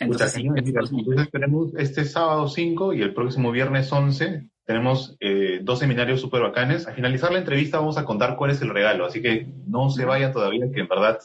Entonces, 0.00 0.32
sí, 0.32 0.46
entonces 0.46 1.30
tenemos 1.30 1.74
este 1.76 2.04
sábado 2.04 2.48
5 2.48 2.94
y 2.94 3.02
el 3.02 3.12
próximo 3.12 3.50
viernes 3.50 3.92
11 3.92 4.48
tenemos 4.68 5.16
eh, 5.20 5.60
dos 5.62 5.78
seminarios 5.78 6.20
súper 6.20 6.42
bacanes. 6.42 6.86
Al 6.86 6.94
finalizar 6.94 7.32
la 7.32 7.38
entrevista 7.38 7.78
vamos 7.78 7.96
a 7.96 8.04
contar 8.04 8.36
cuál 8.36 8.50
es 8.50 8.60
el 8.60 8.68
regalo, 8.68 9.06
así 9.06 9.22
que 9.22 9.46
no 9.66 9.88
se 9.88 10.04
vayan 10.04 10.30
todavía, 10.30 10.70
que 10.70 10.80
en 10.80 10.88
verdad 10.88 11.18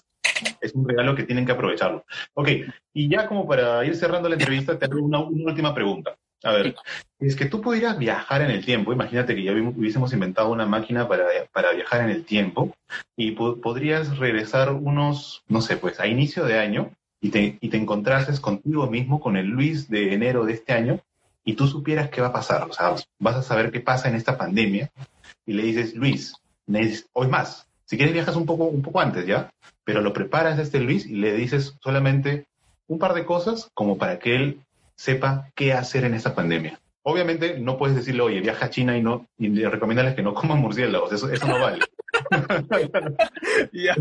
es 0.61 0.73
un 0.73 0.87
regalo 0.87 1.13
que 1.13 1.23
tienen 1.23 1.45
que 1.45 1.51
aprovecharlo. 1.51 2.05
Ok, 2.35 2.47
y 2.93 3.09
ya 3.09 3.27
como 3.27 3.45
para 3.45 3.85
ir 3.85 3.97
cerrando 3.97 4.29
la 4.29 4.35
entrevista, 4.35 4.79
te 4.79 4.85
hago 4.85 5.03
una, 5.03 5.19
una 5.19 5.51
última 5.51 5.75
pregunta. 5.75 6.15
A 6.41 6.53
ver, 6.53 6.75
es 7.19 7.35
que 7.35 7.45
tú 7.45 7.59
pudieras 7.59 7.97
viajar 7.97 8.41
en 8.41 8.51
el 8.51 8.63
tiempo, 8.63 8.93
imagínate 8.93 9.35
que 9.35 9.43
ya 9.43 9.51
hubiésemos 9.51 10.13
inventado 10.13 10.49
una 10.49 10.65
máquina 10.65 11.09
para, 11.09 11.25
para 11.51 11.73
viajar 11.73 12.01
en 12.01 12.11
el 12.11 12.23
tiempo 12.23 12.73
y 13.17 13.31
podrías 13.31 14.17
regresar 14.19 14.71
unos, 14.71 15.43
no 15.49 15.59
sé, 15.59 15.75
pues 15.75 15.99
a 15.99 16.07
inicio 16.07 16.45
de 16.45 16.59
año 16.59 16.91
y 17.21 17.29
te, 17.29 17.57
y 17.59 17.69
te 17.69 17.77
encontrases 17.77 18.39
contigo 18.39 18.89
mismo 18.89 19.19
con 19.19 19.35
el 19.35 19.47
Luis 19.47 19.89
de 19.89 20.13
enero 20.13 20.45
de 20.45 20.53
este 20.53 20.71
año 20.71 21.01
y 21.43 21.53
tú 21.55 21.67
supieras 21.67 22.09
qué 22.09 22.21
va 22.21 22.27
a 22.27 22.33
pasar, 22.33 22.63
o 22.69 22.73
sea, 22.73 22.95
vas 23.19 23.35
a 23.35 23.43
saber 23.43 23.71
qué 23.71 23.79
pasa 23.79 24.07
en 24.07 24.15
esta 24.15 24.37
pandemia 24.37 24.91
y 25.45 25.53
le 25.53 25.63
dices, 25.63 25.95
Luis, 25.95 26.35
hoy 27.13 27.27
más, 27.27 27.67
si 27.85 27.97
quieres 27.97 28.13
viajas 28.13 28.35
un 28.35 28.45
poco, 28.45 28.65
un 28.65 28.81
poco 28.81 29.01
antes, 29.01 29.25
¿ya? 29.25 29.49
Pero 29.83 30.01
lo 30.01 30.13
preparas 30.13 30.57
a 30.57 30.61
este 30.61 30.79
Luis 30.79 31.05
y 31.05 31.15
le 31.15 31.33
dices 31.33 31.75
solamente 31.81 32.47
un 32.87 32.99
par 32.99 33.13
de 33.13 33.25
cosas 33.25 33.69
como 33.73 33.97
para 33.97 34.19
que 34.19 34.35
él 34.35 34.61
sepa 34.95 35.49
qué 35.55 35.73
hacer 35.73 36.05
en 36.05 36.13
esta 36.13 36.33
pandemia. 36.33 36.79
Obviamente 37.05 37.59
no 37.59 37.77
puedes 37.77 37.97
decirle, 37.97 38.21
oye, 38.21 38.39
viaja 38.39 38.67
a 38.67 38.69
China 38.69 38.97
y 38.97 39.01
no 39.01 39.27
y 39.37 39.49
recomiéndales 39.65 40.15
que 40.15 40.21
no 40.21 40.33
coman 40.33 40.59
murciélagos, 40.59 41.11
eso, 41.11 41.29
eso 41.29 41.47
no 41.47 41.59
vale. 41.59 41.79
ya, 43.73 43.95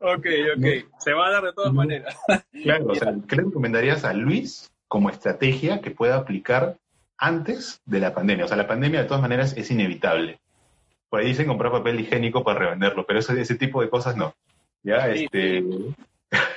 ok, 0.00 0.26
ok, 0.56 0.66
se 0.98 1.12
va 1.12 1.28
a 1.28 1.30
dar 1.30 1.44
de 1.44 1.52
todas 1.52 1.72
maneras. 1.72 2.16
claro, 2.64 2.86
o 2.86 2.94
sea, 2.96 3.14
¿qué 3.28 3.36
le 3.36 3.44
recomendarías 3.44 4.04
a 4.04 4.12
Luis 4.12 4.68
como 4.94 5.10
estrategia 5.10 5.80
que 5.80 5.90
pueda 5.90 6.14
aplicar 6.14 6.76
antes 7.18 7.82
de 7.84 7.98
la 7.98 8.14
pandemia? 8.14 8.44
O 8.44 8.48
sea, 8.48 8.56
la 8.56 8.68
pandemia 8.68 9.02
de 9.02 9.08
todas 9.08 9.22
maneras 9.22 9.52
es 9.56 9.68
inevitable. 9.72 10.38
Por 11.08 11.18
ahí 11.18 11.26
dicen 11.26 11.48
comprar 11.48 11.72
papel 11.72 11.98
higiénico 11.98 12.44
para 12.44 12.60
revenderlo, 12.60 13.04
pero 13.04 13.18
ese, 13.18 13.40
ese 13.40 13.56
tipo 13.56 13.82
de 13.82 13.90
cosas 13.90 14.16
no. 14.16 14.36
Ya, 14.84 15.08
este... 15.08 15.64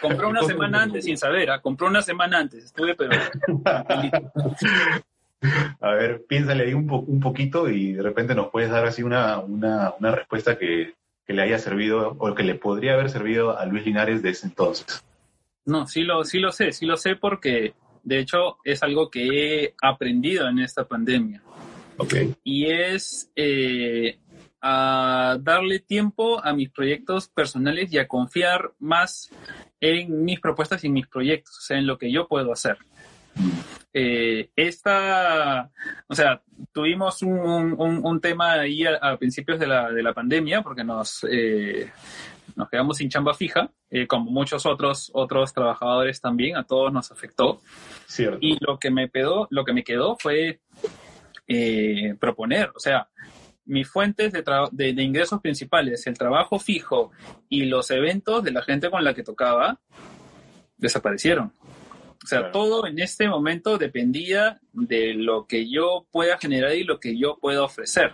Compró 0.03 0.29
una 0.29 0.43
semana 0.47 0.83
antes 0.83 1.05
sin 1.05 1.17
saber, 1.17 1.49
¿ah? 1.49 1.61
compró 1.61 1.87
una 1.87 2.03
semana 2.03 2.37
antes, 2.37 2.65
estuve 2.65 2.93
pero... 2.93 3.09
A 5.81 5.89
ver, 5.93 6.23
piénsale 6.27 6.65
ahí 6.65 6.75
un, 6.75 6.87
un 6.91 7.19
poquito 7.19 7.67
y 7.67 7.93
de 7.93 8.03
repente 8.03 8.35
nos 8.35 8.51
puedes 8.51 8.69
dar 8.69 8.85
así 8.85 9.01
una, 9.01 9.39
una, 9.39 9.95
una 9.99 10.11
respuesta 10.11 10.59
que, 10.59 10.93
que, 11.25 11.33
le 11.33 11.41
haya 11.41 11.57
servido 11.57 12.15
o 12.19 12.35
que 12.35 12.43
le 12.43 12.53
podría 12.53 12.93
haber 12.93 13.09
servido 13.09 13.57
a 13.57 13.65
Luis 13.65 13.83
Linares 13.83 14.21
de 14.21 14.29
ese 14.29 14.45
entonces. 14.45 15.03
No, 15.65 15.87
sí 15.87 16.03
lo, 16.03 16.23
sí 16.23 16.37
lo 16.37 16.51
sé, 16.51 16.71
sí 16.71 16.85
lo 16.85 16.97
sé 16.97 17.15
porque 17.15 17.73
de 18.07 18.19
hecho 18.19 18.57
es 18.63 18.81
algo 18.83 19.11
que 19.11 19.27
he 19.27 19.75
aprendido 19.81 20.47
en 20.47 20.59
esta 20.59 20.85
pandemia. 20.85 21.41
Okay. 21.97 22.33
Y 22.43 22.67
es 22.67 23.29
eh, 23.35 24.17
a 24.61 25.37
darle 25.41 25.79
tiempo 25.79 26.41
a 26.41 26.53
mis 26.53 26.69
proyectos 26.69 27.27
personales 27.27 27.91
y 27.91 27.97
a 27.97 28.07
confiar 28.07 28.71
más 28.79 29.29
en 29.81 30.23
mis 30.23 30.39
propuestas 30.39 30.83
y 30.83 30.87
en 30.87 30.93
mis 30.93 31.07
proyectos, 31.07 31.57
o 31.57 31.61
sea, 31.61 31.77
en 31.77 31.85
lo 31.85 31.97
que 31.97 32.09
yo 32.09 32.27
puedo 32.29 32.53
hacer. 32.53 32.77
Eh, 33.93 34.51
esta, 34.55 35.69
o 36.07 36.15
sea, 36.15 36.41
tuvimos 36.71 37.21
un, 37.23 37.75
un, 37.77 38.21
tema 38.21 38.53
ahí 38.53 38.85
a, 38.85 39.17
principios 39.17 39.59
de 39.59 39.67
la, 39.67 39.91
de 39.91 40.01
la, 40.01 40.13
pandemia 40.13 40.61
porque 40.61 40.83
nos, 40.83 41.25
eh, 41.29 41.91
nos 42.36 42.36
quedamos 42.77 42.97
sin 42.97 43.09
chamba 43.09 43.33
fija, 43.33 43.71
eh, 43.89 44.05
como 44.05 44.29
muchos 44.29 44.67
otros, 44.67 45.09
otros 45.15 45.51
trabajadores 45.51 46.21
también, 46.21 46.57
a 46.57 46.63
todos 46.63 46.93
nos 46.93 47.11
afectó. 47.11 47.59
Cierto. 48.05 48.37
Y 48.39 48.55
lo 48.59 48.77
que 48.77 48.91
me 48.91 49.09
quedó, 49.09 49.47
lo 49.49 49.65
que 49.65 49.73
me 49.73 49.83
quedó 49.83 50.15
fue 50.15 50.59
proponer, 52.19 52.71
o 52.75 52.79
sea, 52.79 53.07
mis 53.65 53.89
fuentes 53.89 54.31
de, 54.31 54.43
de, 54.71 55.01
ingresos 55.01 55.41
principales, 55.41 56.05
el 56.05 56.17
trabajo 56.17 56.59
fijo 56.59 57.11
y 57.49 57.65
los 57.65 57.89
eventos 57.89 58.43
de 58.43 58.51
la 58.51 58.61
gente 58.61 58.91
con 58.91 59.03
la 59.03 59.15
que 59.15 59.23
tocaba, 59.23 59.79
desaparecieron. 60.77 61.53
O 62.23 62.27
sea, 62.27 62.51
todo 62.51 62.85
en 62.85 62.99
este 62.99 63.27
momento 63.27 63.79
dependía 63.79 64.59
de 64.71 65.15
lo 65.15 65.47
que 65.47 65.67
yo 65.67 66.05
pueda 66.11 66.37
generar 66.37 66.75
y 66.75 66.83
lo 66.83 66.99
que 66.99 67.17
yo 67.17 67.39
pueda 67.39 67.63
ofrecer. 67.63 68.13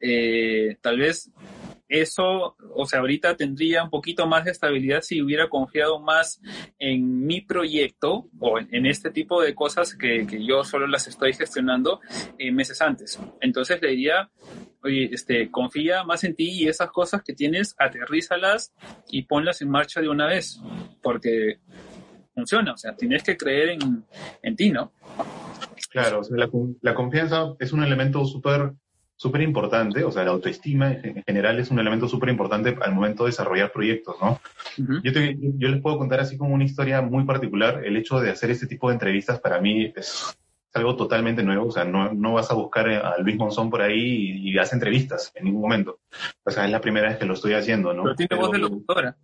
Eh, 0.00 0.76
tal 0.80 0.98
vez 0.98 1.30
eso, 1.88 2.56
o 2.74 2.86
sea, 2.86 3.00
ahorita 3.00 3.36
tendría 3.36 3.82
un 3.82 3.90
poquito 3.90 4.26
más 4.26 4.44
de 4.44 4.50
estabilidad 4.50 5.00
si 5.00 5.22
hubiera 5.22 5.48
confiado 5.48 6.00
más 6.00 6.40
en 6.78 7.26
mi 7.26 7.40
proyecto 7.40 8.28
o 8.38 8.58
en, 8.58 8.86
este 8.86 9.10
tipo 9.10 9.42
de 9.42 9.54
cosas 9.54 9.94
que, 9.94 10.26
que, 10.26 10.44
yo 10.44 10.64
solo 10.64 10.86
las 10.86 11.08
estoy 11.08 11.32
gestionando 11.32 12.00
eh, 12.38 12.52
meses 12.52 12.80
antes. 12.82 13.18
Entonces 13.40 13.80
le 13.80 13.90
diría, 13.90 14.30
oye, 14.82 15.08
este, 15.12 15.50
confía 15.50 16.04
más 16.04 16.24
en 16.24 16.34
ti 16.34 16.50
y 16.50 16.68
esas 16.68 16.90
cosas 16.90 17.22
que 17.22 17.32
tienes, 17.32 17.74
aterrízalas 17.78 18.74
y 19.10 19.22
ponlas 19.22 19.62
en 19.62 19.70
marcha 19.70 20.00
de 20.00 20.08
una 20.08 20.26
vez, 20.26 20.60
porque 21.02 21.58
funciona, 22.34 22.72
o 22.72 22.76
sea, 22.76 22.94
tienes 22.94 23.22
que 23.22 23.36
creer 23.36 23.70
en, 23.70 24.04
en 24.42 24.56
ti, 24.56 24.70
¿no? 24.70 24.92
Claro, 25.90 26.20
o 26.20 26.24
sea, 26.24 26.36
la, 26.36 26.50
la 26.82 26.94
confianza 26.94 27.54
es 27.58 27.72
un 27.72 27.82
elemento 27.82 28.24
súper 28.26 28.74
súper 29.18 29.42
importante, 29.42 30.04
o 30.04 30.12
sea, 30.12 30.24
la 30.24 30.30
autoestima 30.30 30.92
en 30.92 31.24
general 31.24 31.58
es 31.58 31.70
un 31.72 31.80
elemento 31.80 32.08
súper 32.08 32.28
importante 32.28 32.76
al 32.80 32.94
momento 32.94 33.24
de 33.24 33.30
desarrollar 33.30 33.72
proyectos, 33.72 34.14
¿no? 34.22 34.40
yo, 35.02 35.10
yo, 35.12 35.68
les 35.68 35.82
puedo 35.82 35.98
contar 35.98 36.20
así 36.20 36.38
como 36.38 36.54
una 36.54 36.64
historia 36.64 37.02
muy 37.02 37.24
particular, 37.24 37.84
el 37.84 37.96
hecho 37.96 38.20
de 38.20 38.30
hacer 38.30 38.50
este 38.50 38.68
tipo 38.68 38.88
de 38.88 38.94
entrevistas 38.94 39.40
para 39.40 39.60
mí 39.60 39.92
es, 39.94 40.38
algo 40.74 40.94
totalmente 40.94 41.42
nuevo, 41.42 41.66
o 41.66 41.72
sea, 41.72 41.84
no, 41.84 42.12
no 42.12 42.34
vas 42.34 42.50
a 42.52 42.54
buscar 42.54 42.88
a 42.88 43.18
Luis 43.18 43.36
Monzón 43.36 43.70
por 43.70 43.82
ahí 43.82 44.48
y, 44.48 44.58
hace 44.58 44.76
entrevistas 44.76 45.32
en 45.34 45.46
ningún 45.46 45.62
momento. 45.62 45.98
O 46.44 46.50
sea, 46.50 46.66
es 46.66 46.70
la 46.70 46.80
primera 46.80 47.08
vez 47.08 47.18
que 47.18 47.24
lo 47.24 47.34
estoy 47.34 47.54
haciendo, 47.54 47.92
¿no? 47.92 48.04
Pero 48.04 48.14
tiene 48.14 48.36
voz 48.36 48.52
de 48.52 48.58
locutora. 48.58 49.16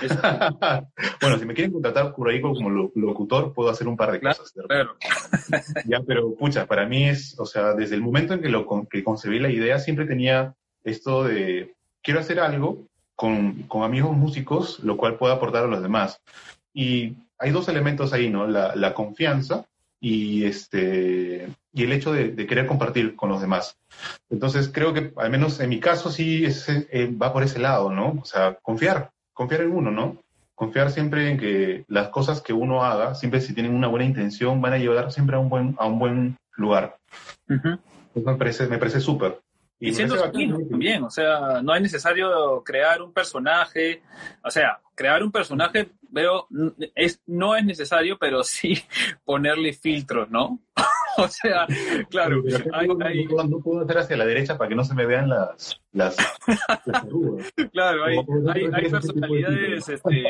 bueno, 1.20 1.38
si 1.38 1.46
me 1.46 1.54
quieren 1.54 1.72
contratar 1.72 2.14
por 2.14 2.28
ahí 2.28 2.40
como 2.40 2.70
locutor, 2.70 3.52
puedo 3.52 3.70
hacer 3.70 3.88
un 3.88 3.96
par 3.96 4.12
de 4.12 4.20
cosas. 4.20 4.52
Claro. 4.68 4.96
ya, 5.86 6.00
pero 6.06 6.34
pucha, 6.34 6.66
para 6.66 6.86
mí 6.86 7.08
es, 7.08 7.38
o 7.38 7.46
sea, 7.46 7.74
desde 7.74 7.94
el 7.94 8.02
momento 8.02 8.34
en 8.34 8.42
que, 8.42 8.48
lo, 8.48 8.66
que 8.88 9.04
concebí 9.04 9.38
la 9.38 9.50
idea, 9.50 9.78
siempre 9.78 10.06
tenía 10.06 10.54
esto 10.84 11.24
de, 11.24 11.74
quiero 12.02 12.20
hacer 12.20 12.40
algo 12.40 12.86
con, 13.14 13.62
con 13.64 13.82
amigos 13.82 14.16
músicos, 14.16 14.80
lo 14.80 14.96
cual 14.96 15.16
pueda 15.16 15.34
aportar 15.34 15.64
a 15.64 15.68
los 15.68 15.82
demás. 15.82 16.20
Y 16.72 17.14
hay 17.38 17.50
dos 17.50 17.68
elementos 17.68 18.12
ahí, 18.12 18.30
¿no? 18.30 18.46
La, 18.46 18.74
la 18.76 18.94
confianza 18.94 19.66
y, 20.00 20.44
este, 20.44 21.48
y 21.72 21.82
el 21.82 21.92
hecho 21.92 22.12
de, 22.12 22.34
querer 22.46 22.66
compartir 22.66 23.16
con 23.16 23.28
los 23.28 23.40
demás. 23.40 23.76
Entonces 24.30 24.70
creo 24.72 24.92
que 24.92 25.12
al 25.16 25.30
menos 25.30 25.60
en 25.60 25.70
mi 25.70 25.80
caso 25.80 26.10
sí 26.10 26.46
eh, 26.46 27.14
va 27.20 27.32
por 27.32 27.42
ese 27.42 27.58
lado, 27.58 27.90
¿no? 27.90 28.18
O 28.20 28.24
sea, 28.24 28.58
confiar, 28.62 29.10
confiar 29.36 29.60
en 29.60 29.72
uno, 29.72 29.90
¿no? 29.90 30.16
Confiar 30.54 30.90
siempre 30.90 31.30
en 31.30 31.38
que 31.38 31.84
las 31.88 32.08
cosas 32.08 32.40
que 32.40 32.54
uno 32.54 32.82
haga, 32.82 33.14
siempre 33.14 33.42
si 33.42 33.54
tienen 33.54 33.74
una 33.74 33.86
buena 33.86 34.06
intención, 34.06 34.62
van 34.62 34.72
a 34.72 34.78
llevar 34.78 35.12
siempre 35.12 35.36
a 35.36 35.38
un 35.38 35.50
buen, 35.50 35.76
a 35.78 35.86
un 35.86 35.98
buen 35.98 36.38
lugar. 36.54 36.96
me 37.46 38.34
parece, 38.36 38.66
me 38.66 38.78
parece 38.78 38.98
súper. 38.98 39.38
Y, 39.78 39.92
siendo 39.92 40.16
también, 40.18 41.04
o 41.04 41.10
sea, 41.10 41.60
no 41.62 41.74
es 41.74 41.82
necesario 41.82 42.62
crear 42.64 43.02
un 43.02 43.12
personaje, 43.12 44.02
o 44.42 44.50
sea, 44.50 44.80
crear 44.94 45.22
un 45.22 45.30
personaje, 45.30 45.90
veo, 46.08 46.48
es, 46.94 47.20
no 47.26 47.54
es 47.54 47.64
necesario, 47.66 48.16
pero 48.18 48.42
sí 48.42 48.82
ponerle 49.26 49.74
filtros, 49.74 50.30
¿no? 50.30 50.60
o 51.24 51.28
sea, 51.28 51.66
claro, 52.10 52.42
No, 53.48 53.60
puedo 53.60 53.80
hacer 53.80 53.98
hacia 53.98 54.16
la 54.16 54.26
derecha 54.26 54.56
para 54.56 54.68
que 54.68 54.74
no 54.74 54.84
se 54.84 54.94
me 54.94 55.06
vean 55.06 55.28
las, 55.28 55.80
las, 55.92 56.16
claro, 57.72 58.04
hay, 58.04 58.18
hay, 58.72 58.90
personalidades 58.90 59.88
este, 59.88 60.24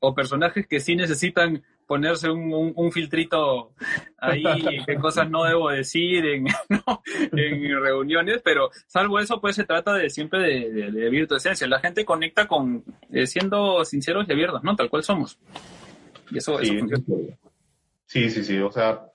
o 0.00 0.14
personajes 0.14 0.66
que 0.66 0.80
sí 0.80 0.96
necesitan 0.96 1.62
ponerse 1.86 2.30
un, 2.30 2.72
un, 2.76 2.92
filtrito 2.92 3.72
ahí, 4.18 4.44
qué 4.86 4.94
cosas 4.94 5.28
no 5.28 5.42
debo 5.44 5.70
decir 5.70 6.24
en, 6.24 6.46
en 7.32 7.82
reuniones, 7.82 8.40
pero 8.44 8.70
salvo 8.86 9.18
eso, 9.18 9.40
pues 9.40 9.56
se 9.56 9.64
trata 9.64 9.94
de 9.94 10.08
siempre 10.08 10.40
de, 10.40 10.92
de, 10.92 11.10
de 11.10 11.26
tu 11.26 11.34
esencia. 11.34 11.66
La 11.66 11.80
gente 11.80 12.04
conecta 12.04 12.46
con 12.46 12.84
eh, 13.10 13.26
siendo 13.26 13.84
sinceros 13.84 14.24
y 14.28 14.32
abiertos, 14.32 14.62
¿no? 14.62 14.76
Tal 14.76 14.88
cual 14.88 15.02
somos. 15.02 15.36
Y 16.30 16.38
eso, 16.38 16.58
sí, 16.58 16.80
Sí, 18.06 18.28
sí, 18.28 18.42
sí. 18.42 18.58
O 18.58 18.72
sea, 18.72 19.09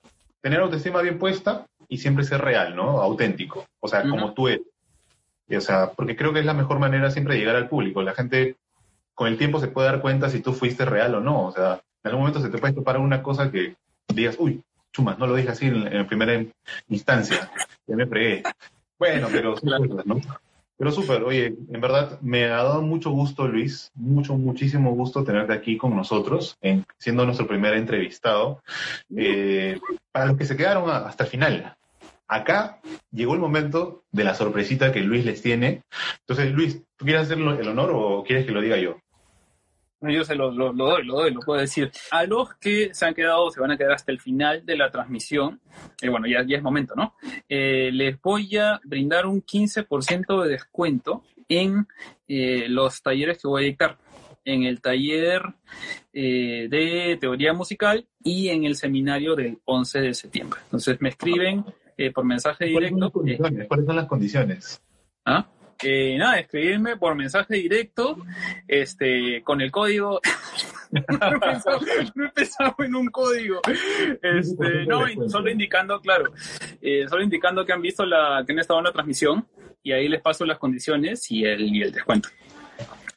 tener 0.46 0.60
autoestima 0.60 1.02
bien 1.02 1.18
puesta 1.18 1.66
y 1.90 1.98
siempre 1.98 2.24
ser 2.24 2.40
real, 2.40 2.76
¿no? 2.76 3.02
Auténtico. 3.02 3.66
O 3.80 3.88
sea, 3.88 4.08
como 4.08 4.36
tú 4.36 4.48
eres. 4.48 4.62
o 5.58 5.60
sea, 5.60 5.90
porque 5.90 6.16
creo 6.16 6.34
que 6.34 6.40
es 6.42 6.46
la 6.46 6.54
mejor 6.54 6.78
manera 6.78 7.10
siempre 7.10 7.34
de 7.34 7.40
llegar 7.40 7.56
al 7.56 7.68
público. 7.68 8.04
La 8.04 8.14
gente 8.14 8.56
con 9.16 9.28
el 9.28 9.40
tiempo 9.40 9.60
se 9.60 9.70
puede 9.70 9.88
dar 9.88 10.02
cuenta 10.02 10.30
si 10.30 10.42
tú 10.42 10.54
fuiste 10.54 10.86
real 10.86 11.16
o 11.16 11.20
no. 11.20 11.48
O 11.48 11.52
sea, 11.52 11.82
en 12.04 12.10
algún 12.12 12.20
momento 12.20 12.42
se 12.42 12.50
te 12.50 12.60
puede 12.60 12.76
topar 12.76 13.00
una 13.00 13.24
cosa 13.24 13.52
que 13.52 13.76
digas, 14.14 14.36
uy, 14.38 14.62
chuma, 14.94 15.16
no 15.18 15.26
lo 15.26 15.34
dije 15.34 15.50
así 15.50 15.66
en, 15.66 16.06
primera 16.06 16.46
instancia, 16.90 17.50
ya 17.88 17.96
me 17.96 18.06
fregué. 18.06 18.44
Bueno, 19.00 19.28
pero 19.32 19.56
¿no? 19.64 20.22
Pero 20.78 20.92
súper, 20.92 21.24
oye, 21.24 21.46
en 21.46 21.82
verdad 21.82 22.20
me 22.22 22.46
ha 22.46 22.64
dado 22.64 22.82
mucho 22.82 23.10
gusto, 23.12 23.48
Luis, 23.48 23.92
mucho, 23.96 24.36
muchísimo 24.36 24.92
gusto 24.92 25.24
tenerte 25.24 25.54
aquí 25.54 25.78
con 25.78 25.96
nosotros, 25.96 26.58
en, 26.62 26.86
siendo 26.98 27.26
nuestro 27.26 27.48
primer 27.48 27.76
entrevistado. 27.76 28.62
Eh, 29.16 29.80
para 30.12 30.28
los 30.28 30.38
que 30.38 30.46
se 30.46 30.58
quedaron 30.58 30.90
hasta 30.90 31.24
el 31.24 31.30
final, 31.30 31.78
acá 32.28 32.82
llegó 33.12 33.34
el 33.34 33.40
momento 33.40 34.04
de 34.12 34.24
la 34.26 34.36
sorpresita 34.36 34.92
que 34.92 35.02
Luis 35.02 35.26
les 35.26 35.42
tiene. 35.42 35.84
Entonces, 36.20 36.52
Luis, 36.52 36.82
¿tú 36.98 37.06
quieres 37.06 37.24
hacer 37.24 37.38
el 37.38 37.68
honor 37.68 37.92
o 37.94 38.24
quieres 38.24 38.46
que 38.46 38.52
lo 38.52 38.62
diga 38.62 38.78
yo? 38.78 38.98
Yo 40.02 40.24
se 40.24 40.36
lo, 40.36 40.52
lo, 40.52 40.72
lo, 40.74 40.90
doy, 40.90 41.06
lo 41.06 41.16
doy, 41.16 41.34
lo 41.34 41.40
puedo 41.40 41.60
decir. 41.60 41.92
A 42.12 42.26
los 42.26 42.54
que 42.56 42.94
se 42.94 43.06
han 43.06 43.14
quedado, 43.14 43.50
se 43.50 43.60
van 43.60 43.72
a 43.72 43.78
quedar 43.78 43.94
hasta 43.94 44.12
el 44.12 44.20
final 44.20 44.66
de 44.66 44.78
la 44.78 44.92
transmisión, 44.92 45.62
eh, 46.02 46.10
bueno, 46.10 46.28
ya, 46.28 46.44
ya 46.46 46.58
es 46.58 46.64
momento, 46.64 46.94
¿no? 46.96 47.16
Eh, 47.50 47.90
les 47.92 48.22
voy 48.22 48.56
a 48.58 48.80
brindar 48.84 49.26
un 49.26 49.42
15% 49.42 50.44
de 50.44 50.50
descuento 50.50 51.24
en 51.48 51.88
eh, 52.28 52.68
los 52.70 53.02
talleres 53.02 53.42
que 53.42 53.48
voy 53.48 53.64
a 53.64 53.66
dictar. 53.66 53.98
En 54.44 54.64
el 54.64 54.80
taller 54.80 55.42
eh, 56.14 56.68
de 56.70 57.18
teoría 57.20 57.54
musical 57.54 58.06
y 58.24 58.50
en 58.50 58.66
el 58.66 58.76
seminario 58.76 59.36
del 59.36 59.58
11 59.66 60.02
de 60.02 60.14
septiembre. 60.14 60.60
Entonces 60.66 61.02
me 61.02 61.10
escriben 61.10 61.66
eh, 61.98 62.12
por 62.12 62.26
mensaje 62.26 62.72
¿Cuáles 62.72 62.92
son 62.92 63.00
directo. 63.00 63.06
las 63.06 63.12
condiciones? 63.12 63.68
¿Cuáles 63.68 63.86
son 63.88 63.96
las 63.96 64.06
condiciones? 64.06 64.82
¿Ah? 65.26 65.48
Eh, 65.84 66.18
nada, 66.18 66.40
escribirme 66.40 66.98
por 66.98 67.16
mensaje 67.16 67.56
directo, 67.56 68.18
este, 68.68 69.42
con 69.44 69.62
el 69.62 69.72
código. 69.72 70.20
no, 70.92 71.02
he 71.02 71.40
pensado, 71.40 71.80
no 72.16 72.26
he 72.26 72.30
pensado 72.30 72.76
en 72.80 72.96
un 72.96 73.08
código. 73.08 73.62
Este, 74.22 74.86
no, 74.86 75.06
solo 75.30 75.50
indicando, 75.50 76.00
claro, 76.00 76.32
eh, 76.82 77.06
solo 77.10 77.24
indicando 77.24 77.66
que 77.66 77.74
han 77.74 77.82
visto 77.82 78.06
la, 78.06 78.44
que 78.46 78.54
han 78.54 78.60
estado 78.60 78.80
en 78.80 78.86
la 78.86 78.92
transmisión 78.92 79.46
y 79.84 79.92
ahí 79.92 80.08
les 80.08 80.22
paso 80.22 80.46
las 80.46 80.58
condiciones 80.58 81.30
y 81.32 81.44
el, 81.46 81.62
y 81.64 81.82
el 81.82 81.92
descuento. 81.92 82.30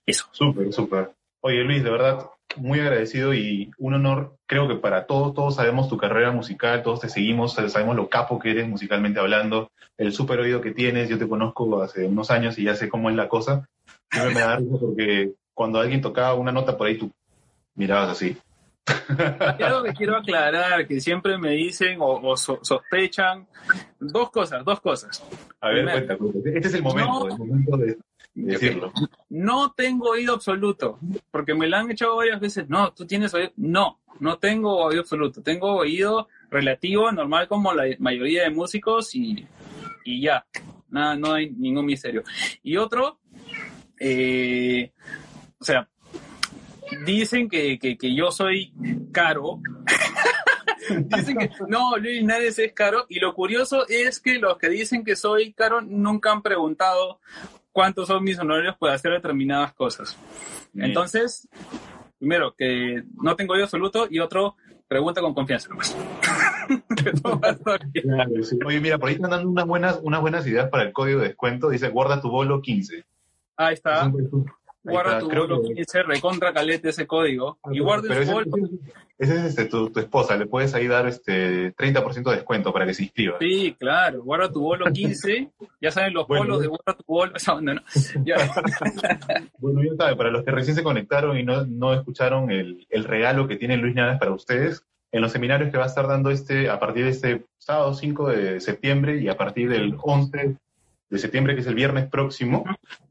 Eso. 0.05 0.27
Súper, 0.33 0.73
súper. 0.73 1.11
Oye, 1.41 1.63
Luis, 1.63 1.85
de 1.85 1.91
verdad, 1.91 2.27
muy 2.59 2.81
agradecido 2.81 3.35
y 3.35 3.71
un 3.79 3.95
honor. 3.95 4.37
Creo 4.47 4.69
que 4.69 4.75
para 4.77 5.07
todos, 5.07 5.35
todos 5.35 5.55
sabemos 5.57 5.89
tu 5.89 5.97
carrera 5.97 6.31
musical, 6.33 6.83
todos 6.83 7.01
te 7.01 7.09
seguimos, 7.09 7.55
sabemos 7.55 7.97
lo 7.97 8.09
capo 8.09 8.39
que 8.39 8.51
eres 8.51 8.69
musicalmente 8.69 9.21
hablando, 9.21 9.71
el 9.97 10.13
súper 10.13 10.41
oído 10.41 10.61
que 10.61 10.73
tienes. 10.73 11.09
Yo 11.09 11.19
te 11.19 11.29
conozco 11.29 11.83
hace 11.83 12.07
unos 12.07 12.31
años 12.31 12.59
y 12.59 12.65
ya 12.65 12.75
sé 12.75 12.89
cómo 12.89 13.11
es 13.11 13.17
la 13.17 13.29
cosa. 13.29 13.69
Siempre 14.11 14.35
me 14.35 14.41
da 14.41 14.57
risa 14.57 14.77
porque 14.81 15.33
cuando 15.55 15.81
alguien 15.81 16.01
tocaba 16.01 16.35
una 16.35 16.53
nota 16.53 16.77
por 16.77 16.87
ahí, 16.87 16.99
tú 16.99 17.11
mirabas 17.75 18.11
así. 18.11 18.37
Hay 19.41 19.63
algo 19.65 19.83
que 19.83 19.93
quiero 19.93 20.17
aclarar, 20.17 20.87
que 20.87 21.01
siempre 21.01 21.37
me 21.37 21.51
dicen 21.51 22.01
o, 22.01 22.07
o 22.23 22.37
so- 22.37 22.59
sospechan 22.63 23.47
dos 24.01 24.31
cosas, 24.31 24.65
dos 24.65 24.81
cosas. 24.81 25.23
A 25.61 25.69
ver, 25.69 25.85
cuenta, 25.85 26.17
cuenta. 26.17 26.39
Este 26.55 26.69
es 26.69 26.75
el 26.75 26.83
momento, 26.83 27.27
No. 27.29 27.29
el 27.29 27.39
momento 27.39 27.77
de 27.77 27.99
de 28.45 28.53
decirlo. 28.53 28.93
No 29.29 29.73
tengo 29.73 30.11
oído 30.11 30.35
absoluto, 30.35 30.99
porque 31.31 31.55
me 31.55 31.67
lo 31.67 31.77
han 31.77 31.91
echado 31.91 32.17
varias 32.17 32.41
veces. 32.41 32.69
No, 32.69 32.93
tú 32.93 33.07
tienes 33.07 33.35
oído. 33.35 33.53
No, 33.57 33.99
no 34.21 34.39
tengo 34.39 34.77
oído 34.77 35.03
absoluto. 35.03 35.43
Tengo 35.43 35.75
oído 35.75 36.29
relativo, 36.51 37.11
normal 37.11 37.49
como 37.49 37.73
la 37.73 37.85
mayoría 37.99 38.45
de 38.45 38.51
músicos 38.51 39.15
y, 39.15 39.47
y 40.05 40.23
ya. 40.23 40.47
Nada, 40.91 41.17
no 41.17 41.35
hay 41.35 41.51
ningún 41.51 41.85
misterio. 41.85 42.23
Y 42.63 42.77
otro, 42.77 43.19
eh, 43.99 44.93
o 45.59 45.65
sea, 45.65 45.89
dicen 47.05 47.49
que, 47.49 47.79
que, 47.79 47.99
que 47.99 48.15
yo 48.15 48.31
soy 48.31 48.73
caro. 49.13 49.61
dicen 50.97 51.39
que 51.39 51.51
no, 51.69 51.97
Luis 51.99 52.25
Nares 52.25 52.59
es 52.59 52.73
caro. 52.73 53.05
Y 53.09 53.19
lo 53.19 53.35
curioso 53.35 53.87
es 53.89 54.21
que 54.21 54.39
los 54.39 54.57
que 54.59 54.69
dicen 54.69 55.05
que 55.05 55.17
soy 55.17 55.53
caro 55.53 55.81
nunca 55.83 56.33
han 56.33 56.43
preguntado 56.43 57.21
cuántos 57.79 58.09
son 58.09 58.25
mis 58.25 58.37
honorarios 58.37 58.77
para 58.77 58.95
hacer 58.95 59.13
determinadas 59.13 59.73
cosas. 59.73 60.19
Entonces, 60.75 61.49
primero, 62.19 62.53
que 62.59 63.05
no 63.23 63.37
tengo 63.37 63.53
oído 63.53 63.67
absoluto 63.67 64.09
y 64.11 64.19
otro, 64.19 64.57
pregunta 64.89 65.21
con 65.21 65.33
confianza. 65.33 65.69
nomás. 65.69 65.97
Claro, 68.03 68.43
sí. 68.43 68.59
Oye, 68.67 68.81
mira, 68.81 68.99
por 68.99 69.09
ahí 69.09 69.15
están 69.15 69.31
dando 69.31 69.49
unas 69.49 69.65
buenas, 69.65 70.01
unas 70.03 70.21
buenas 70.21 70.47
ideas 70.47 70.69
para 70.69 70.83
el 70.83 70.93
código 70.93 71.21
de 71.21 71.29
descuento. 71.29 71.71
Dice, 71.71 71.89
guarda 71.89 72.21
tu 72.21 72.31
bolo 72.31 72.61
15. 72.61 73.07
Ahí 73.57 73.75
está. 73.75 74.13
Guarda 74.93 75.11
está, 75.13 75.21
tu 75.21 75.29
creo 75.29 75.43
bolo 75.49 75.63
que- 75.63 75.75
15, 75.75 76.03
recontra 76.05 76.53
calete 76.53 76.89
ese 76.91 77.07
código. 77.07 77.59
Y 77.71 77.81
guarda 77.81 78.03
Pero 78.09 78.15
el 78.15 78.23
ese, 78.23 78.33
bolo. 78.33 78.47
ese 79.19 79.35
es 79.37 79.45
este, 79.45 79.65
tu, 79.67 79.91
tu 79.91 80.01
esposa, 80.01 80.37
le 80.37 80.47
puedes 80.47 80.75
ahí 80.75 80.87
dar 80.87 81.07
este 81.07 81.75
30% 81.75 82.31
de 82.31 82.37
descuento 82.37 82.73
para 82.73 82.87
que 82.87 82.95
se 82.95 83.05
inscriba. 83.05 83.37
Sí, 83.41 83.75
claro, 83.79 84.23
guarda 84.23 84.51
tu 84.53 84.61
bolo 84.61 84.87
15. 84.87 85.51
Ya 85.81 85.91
saben 85.91 86.15
los 86.15 86.27
Bueno, 86.27 86.45
polos 86.45 86.61
de 86.61 86.67
guarda 86.69 86.95
tu 86.97 87.05
bolo. 87.07 87.33
¿no? 87.63 87.81
Ya. 88.25 88.37
Bueno, 89.59 89.83
ya 89.83 89.97
saben, 89.97 90.17
para 90.17 90.31
los 90.31 90.45
que 90.45 90.51
recién 90.51 90.77
se 90.77 90.83
conectaron 90.83 91.37
y 91.39 91.43
no, 91.43 91.65
no 91.67 91.93
escucharon 91.95 92.51
el, 92.51 92.87
el 92.91 93.05
regalo 93.05 93.49
que 93.49 93.57
tiene 93.57 93.77
Luis 93.77 93.95
Nadas 93.95 94.19
para 94.19 94.33
ustedes, 94.33 94.85
en 95.11 95.21
los 95.23 95.33
seminarios 95.33 95.71
que 95.71 95.79
va 95.79 95.85
a 95.85 95.89
estar 95.89 96.07
dando 96.07 96.31
este 96.31 96.69
a 96.69 96.79
partir 96.79 97.05
de 97.05 97.11
este 97.11 97.45
sábado 97.57 97.95
5 97.95 98.29
de 98.29 98.61
septiembre 98.61 99.19
y 99.21 99.29
a 99.29 99.37
partir 99.37 99.69
del 99.71 99.97
11 100.01 100.57
de 101.11 101.19
septiembre, 101.19 101.55
que 101.55 101.63
es 101.63 101.67
el 101.67 101.75
viernes 101.75 102.07
próximo, 102.09 102.65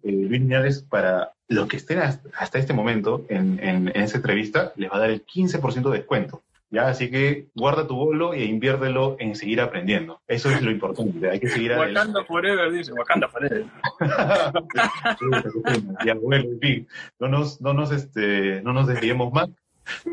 eh, 0.03 0.11
Luis 0.11 0.29
Linares, 0.41 0.83
para 0.87 1.33
los 1.47 1.67
que 1.67 1.77
estén 1.77 1.99
hasta, 1.99 2.59
este 2.59 2.73
momento 2.73 3.25
en, 3.29 3.59
en, 3.61 3.89
en 3.89 4.01
esa 4.01 4.17
entrevista, 4.17 4.73
les 4.75 4.91
va 4.91 4.97
a 4.97 4.99
dar 4.99 5.09
el 5.09 5.25
15% 5.25 5.89
de 5.89 5.97
descuento. 5.97 6.43
¿ya? 6.69 6.87
Así 6.87 7.09
que 7.09 7.47
guarda 7.55 7.87
tu 7.87 7.95
bolo 7.95 8.33
e 8.33 8.45
inviértelo 8.45 9.15
en 9.19 9.35
seguir 9.35 9.59
aprendiendo. 9.61 10.21
Eso 10.27 10.51
es 10.51 10.61
lo 10.61 10.69
importante, 10.71 11.29
hay 11.29 11.39
que 11.39 11.49
seguir 11.49 11.73
adelante. 11.73 12.19
Forever, 12.27 12.71
dice. 12.71 12.93
Wakanda 12.93 13.27
Forever. 13.29 13.65
ya 16.05 16.13
bueno, 16.15 16.51
en 16.51 16.59
fin, 16.59 16.87
no 17.19 17.27
nos, 17.27 17.61
no 17.61 17.73
nos, 17.73 17.91
este, 17.91 18.61
no 18.61 18.73
nos 18.73 18.87
desviemos 18.87 19.33
más. 19.33 19.49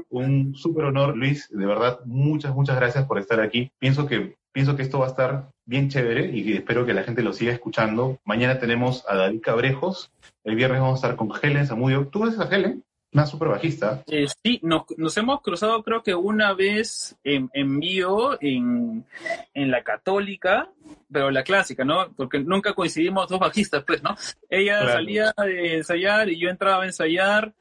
Un 0.09 0.55
súper 0.55 0.85
honor, 0.85 1.16
Luis, 1.16 1.49
de 1.51 1.66
verdad, 1.66 1.99
muchas, 2.05 2.55
muchas 2.55 2.76
gracias 2.76 3.07
por 3.07 3.18
estar 3.18 3.41
aquí. 3.41 3.72
Pienso 3.80 4.07
que, 4.07 4.37
pienso 4.53 4.76
que 4.76 4.82
esto 4.82 5.01
va 5.01 5.07
a 5.07 5.09
estar 5.09 5.49
bien 5.66 5.89
chévere 5.89 6.30
y 6.30 6.53
espero 6.53 6.87
que 6.87 6.95
la 6.95 7.03
gente 7.03 7.22
lo 7.22 7.32
siga 7.32 7.53
escuchando. 7.53 8.20
Mañana 8.24 8.61
tenemos 8.61 9.05
a 9.09 9.16
David 9.16 9.41
Cabrejos, 9.41 10.12
el 10.45 10.55
viernes 10.55 10.80
vamos 10.80 11.03
a 11.03 11.07
estar 11.07 11.16
con 11.16 11.30
Helen 11.42 11.66
Zamudio. 11.66 12.07
¿Tú 12.09 12.24
ves 12.24 12.38
a 12.38 12.45
Helen? 12.45 12.84
Una 13.12 13.26
súper 13.26 13.49
bajista. 13.49 14.03
Eh, 14.09 14.26
sí, 14.42 14.59
nos, 14.62 14.82
nos 14.97 15.16
hemos 15.16 15.40
cruzado 15.40 15.82
creo 15.84 16.03
que 16.03 16.14
una 16.14 16.53
vez 16.53 17.16
en, 17.22 17.49
en 17.55 17.78
vivo 17.78 18.36
en, 18.40 19.07
en 19.55 19.70
la 19.70 19.84
católica, 19.84 20.68
pero 21.14 21.30
la 21.30 21.42
clásica, 21.44 21.84
¿no? 21.84 22.12
Porque 22.14 22.40
nunca 22.40 22.74
coincidimos 22.74 23.28
dos 23.28 23.38
bajistas, 23.38 23.84
pues, 23.86 24.02
¿no? 24.02 24.14
Ella 24.50 24.80
Claro. 24.80 24.92
salía 24.92 25.32
de 25.38 25.76
ensayar 25.76 26.28
y 26.28 26.38
yo 26.38 26.50
entraba 26.50 26.82
a 26.82 26.86
ensayar, 26.86 27.54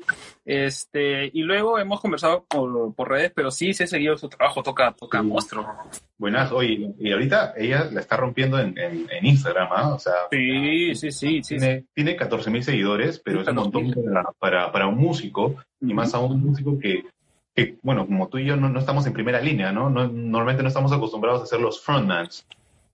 este, 0.43 1.29
y 1.33 1.43
luego 1.43 1.79
hemos 1.79 2.01
conversado 2.01 2.45
por, 2.49 2.93
por 2.95 3.09
redes, 3.09 3.31
pero 3.33 3.51
sí, 3.51 3.73
sí 3.73 3.83
he 3.83 3.87
seguido 3.87 4.17
su 4.17 4.27
trabajo, 4.27 4.61
toca, 4.63 4.91
toca 4.91 5.21
Sí. 5.21 5.25
monstruo. 5.27 5.65
Buenas, 6.17 6.51
oye, 6.51 6.93
y 6.99 7.11
ahorita 7.11 7.53
ella 7.57 7.87
la 7.91 7.99
está 8.01 8.17
rompiendo 8.17 8.59
en, 8.59 8.77
en, 8.77 9.07
en 9.09 9.25
Instagram, 9.25 9.67
¿ah? 9.71 9.93
O 9.93 9.99
sea, 9.99 10.13
Sí, 10.31 10.95
sí, 10.95 11.11
sí, 11.11 11.11
sí. 11.11 11.43
sí. 11.43 11.57
tiene, 11.57 11.85
tiene 11.93 12.15
14 12.15 12.49
mil 12.49 12.63
seguidores, 12.63 13.19
pero 13.19 13.41
es 13.41 13.47
un 13.47 13.55
montón 13.55 13.93
para, 13.93 14.23
para, 14.39 14.71
para 14.71 14.87
un 14.87 14.97
músico, 14.97 15.55
y 15.79 15.93
más 15.93 16.13
aún 16.13 16.31
un 16.33 16.45
músico 16.45 16.77
que, 16.79 17.03
que, 17.55 17.77
bueno, 17.83 18.05
como 18.07 18.27
tú 18.29 18.37
y 18.39 18.45
yo 18.45 18.55
no, 18.55 18.67
no 18.69 18.79
estamos 18.79 19.05
en 19.05 19.13
primera 19.13 19.39
línea, 19.39 19.71
¿no? 19.71 19.89
no 19.89 20.07
Normalmente 20.07 20.63
no 20.63 20.69
estamos 20.69 20.91
acostumbrados 20.91 21.43
a 21.43 21.45
ser 21.45 21.59
los 21.61 21.81
frontmans. 21.83 22.45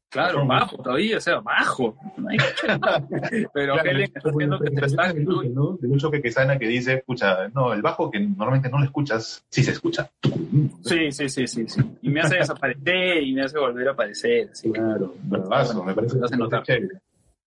Claro, 0.10 0.46
bajo 0.46 0.78
todavía, 0.78 1.18
o 1.18 1.22
sea, 1.22 1.40
bajo. 1.40 1.96
No 2.18 2.30
hay- 2.30 2.38
Pero 3.54 3.74
Claro, 3.76 3.90
Helen 3.90 4.12
está 4.16 4.30
haciendo 4.30 4.60
que 4.60 4.70
te 4.72 4.76
presentaciones 4.82 4.92
está 4.92 5.14
de 5.14 5.20
Lucho, 5.22 5.50
¿no? 5.50 5.78
De 5.80 5.88
Lucho 5.88 6.12
Quesana 6.12 6.58
que 6.58 6.68
dice, 6.68 6.94
escucha, 6.96 7.48
no, 7.50 7.74
el 7.74 7.82
bajo 7.82 8.10
que 8.10 8.20
normalmente 8.20 8.70
no 8.70 8.80
lo 8.80 8.86
escuchas, 8.86 9.46
sí 9.50 9.64
se 9.64 9.72
escucha. 9.72 10.10
Sí, 10.84 11.12
sí, 11.12 11.30
sí, 11.30 11.48
sí, 11.48 11.68
sí. 11.68 11.82
Y 12.02 12.10
me 12.10 12.22
hace 12.22 12.38
desaparecer 12.38 13.22
y 13.24 13.34
me 13.34 13.44
hace 13.44 13.60
volver 13.60 13.88
a 13.90 13.92
aparecer. 13.92 14.50
Así 14.52 14.72
que, 14.72 14.80
Claro, 14.80 15.14
bravazo, 15.24 15.84
me 15.84 15.94
parece. 15.94 16.18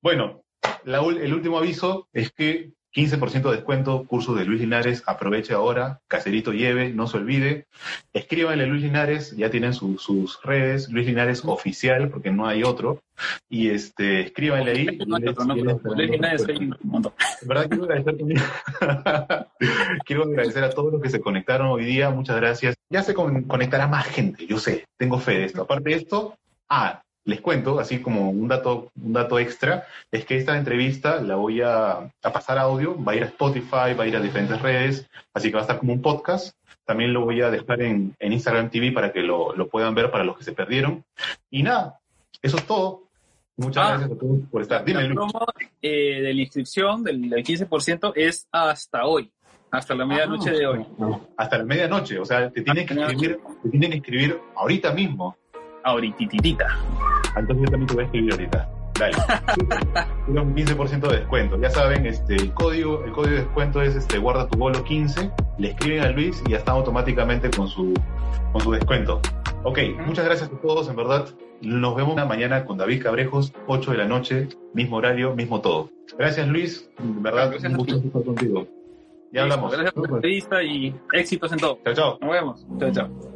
Bueno, 0.00 0.42
la 0.84 0.98
el 1.00 1.34
último 1.34 1.58
aviso 1.58 2.08
es 2.12 2.30
que 2.32 2.70
15% 2.94 3.50
de 3.50 3.56
descuento, 3.56 4.04
curso 4.04 4.34
de 4.34 4.44
Luis 4.44 4.60
Linares, 4.60 5.02
aproveche 5.06 5.54
ahora, 5.54 6.00
Caserito 6.08 6.52
lleve, 6.52 6.90
no 6.92 7.06
se 7.06 7.16
olvide. 7.16 7.66
Escríbanle 8.12 8.64
a 8.64 8.66
Luis 8.66 8.82
Linares, 8.82 9.34
ya 9.36 9.50
tienen 9.50 9.72
su- 9.72 9.98
sus 9.98 10.40
redes, 10.42 10.90
Luis 10.90 11.06
Linares 11.06 11.42
oficial, 11.44 12.10
porque 12.10 12.30
no 12.30 12.46
hay 12.46 12.62
otro. 12.64 13.00
Y 13.48 13.70
este, 13.70 14.20
escríbanle 14.20 14.72
ahí. 14.72 14.84
Luis 14.86 16.10
Linares 16.10 16.46
verdad 17.42 17.68
quiero 17.68 17.84
agradecer 17.84 18.16
quiero 20.04 20.22
agradecer 20.24 20.64
a 20.64 20.70
todos 20.70 20.92
los 20.92 21.02
que 21.02 21.10
se 21.10 21.20
conectaron 21.20 21.68
hoy 21.68 21.84
día. 21.84 22.10
Muchas 22.10 22.36
gracias. 22.36 22.74
Ya 22.90 23.02
se 23.02 23.14
con- 23.14 23.44
conectará 23.44 23.86
más 23.86 24.06
gente, 24.06 24.46
yo 24.46 24.58
sé, 24.58 24.86
tengo 24.98 25.18
fe 25.18 25.32
de 25.38 25.44
esto. 25.46 25.62
Aparte 25.62 25.90
de 25.90 25.96
esto, 25.96 26.36
ah, 26.68 27.02
les 27.24 27.40
cuento, 27.40 27.78
así 27.78 28.00
como 28.00 28.30
un 28.30 28.48
dato, 28.48 28.90
un 29.00 29.12
dato 29.12 29.38
extra, 29.38 29.86
es 30.10 30.24
que 30.24 30.36
esta 30.36 30.56
entrevista 30.56 31.20
la 31.20 31.36
voy 31.36 31.60
a, 31.60 31.92
a 32.22 32.32
pasar 32.32 32.58
a 32.58 32.62
audio, 32.62 33.02
va 33.02 33.12
a 33.12 33.16
ir 33.16 33.22
a 33.22 33.26
Spotify, 33.26 33.94
va 33.98 34.04
a 34.04 34.06
ir 34.06 34.16
a 34.16 34.20
diferentes 34.20 34.60
redes, 34.60 35.08
así 35.32 35.48
que 35.48 35.54
va 35.54 35.60
a 35.60 35.62
estar 35.62 35.78
como 35.78 35.92
un 35.92 36.02
podcast. 36.02 36.56
También 36.84 37.12
lo 37.12 37.24
voy 37.24 37.40
a 37.40 37.50
dejar 37.50 37.80
en, 37.82 38.16
en 38.18 38.32
Instagram 38.32 38.68
TV 38.70 38.90
para 38.90 39.12
que 39.12 39.20
lo, 39.22 39.54
lo 39.54 39.68
puedan 39.68 39.94
ver 39.94 40.10
para 40.10 40.24
los 40.24 40.36
que 40.36 40.44
se 40.44 40.52
perdieron. 40.52 41.04
Y 41.48 41.62
nada, 41.62 42.00
eso 42.42 42.56
es 42.56 42.64
todo. 42.66 43.04
Muchas 43.56 43.84
Ah. 43.84 43.88
gracias 43.90 44.10
a 44.10 44.18
todos 44.18 44.38
por 44.50 44.62
estar. 44.62 44.84
Dime, 44.84 45.02
La 45.08 45.14
promo 45.14 45.46
eh, 45.80 46.20
de 46.22 46.34
la 46.34 46.40
inscripción 46.40 47.04
del, 47.04 47.30
del 47.30 47.44
15% 47.44 48.12
es 48.16 48.48
hasta 48.50 49.04
hoy, 49.04 49.30
hasta 49.70 49.94
la 49.94 50.04
medianoche 50.06 50.50
de 50.50 50.66
hoy. 50.66 50.84
hasta 51.36 51.58
la 51.58 51.64
medianoche. 51.64 52.18
O 52.18 52.24
sea, 52.24 52.50
te 52.50 52.62
tienen 52.62 52.84
que 52.86 52.94
escribir, 52.94 53.38
te 53.62 53.68
tienen 53.68 53.90
que 53.90 53.96
escribir 53.98 54.38
ahorita 54.56 54.92
mismo. 54.92 55.36
Ahoritititita. 55.84 56.66
Entonces 57.36 57.64
yo 57.64 57.70
también 57.70 57.86
te 57.86 57.94
voy 57.94 58.02
a 58.02 58.06
escribir 58.06 58.32
ahorita. 58.32 58.68
Dale. 58.98 59.16
Tiene 60.26 60.40
un 60.40 60.54
15% 60.54 61.08
de 61.08 61.16
descuento. 61.18 61.58
Ya 61.60 61.70
saben, 61.70 62.06
este, 62.06 62.34
el 62.36 62.52
código, 62.52 63.04
el 63.04 63.12
código 63.12 63.36
de 63.36 63.40
descuento 63.42 63.80
es 63.82 63.96
este, 63.96 64.18
guarda 64.18 64.46
tu 64.46 64.58
bolo 64.58 64.84
15 64.84 65.30
le 65.58 65.68
escriben 65.68 66.02
a 66.02 66.10
Luis 66.10 66.42
y 66.46 66.50
ya 66.50 66.58
está 66.58 66.72
automáticamente 66.72 67.50
con 67.50 67.68
su, 67.68 67.94
con 68.52 68.60
su 68.60 68.72
descuento. 68.72 69.20
Ok, 69.62 69.78
muchas 70.06 70.24
gracias 70.24 70.50
a 70.50 70.58
todos, 70.60 70.88
en 70.88 70.96
verdad. 70.96 71.28
Nos 71.60 71.94
vemos 71.94 72.16
mañana 72.26 72.64
con 72.64 72.78
David 72.78 73.02
Cabrejos, 73.02 73.52
8 73.68 73.92
de 73.92 73.96
la 73.96 74.06
noche, 74.06 74.48
mismo 74.74 74.96
horario, 74.96 75.34
mismo 75.34 75.60
todo. 75.60 75.90
Gracias 76.18 76.48
Luis, 76.48 76.90
en 76.98 77.22
verdad, 77.22 77.50
Gracias 77.50 77.72
ti. 77.72 77.78
gusto 77.78 77.96
estar 77.96 78.24
contigo. 78.24 78.66
Ya 79.32 79.42
hablamos. 79.42 79.72
Gracias 79.72 79.92
por 79.92 80.10
la 80.10 80.16
entrevista 80.16 80.62
y 80.62 80.94
éxitos 81.12 81.52
en 81.52 81.58
todo. 81.58 81.78
Chao, 81.84 81.94
chao. 81.94 82.18
Nos 82.20 82.30
vemos. 82.30 82.66
Chao, 82.78 82.92
chao. 82.92 83.31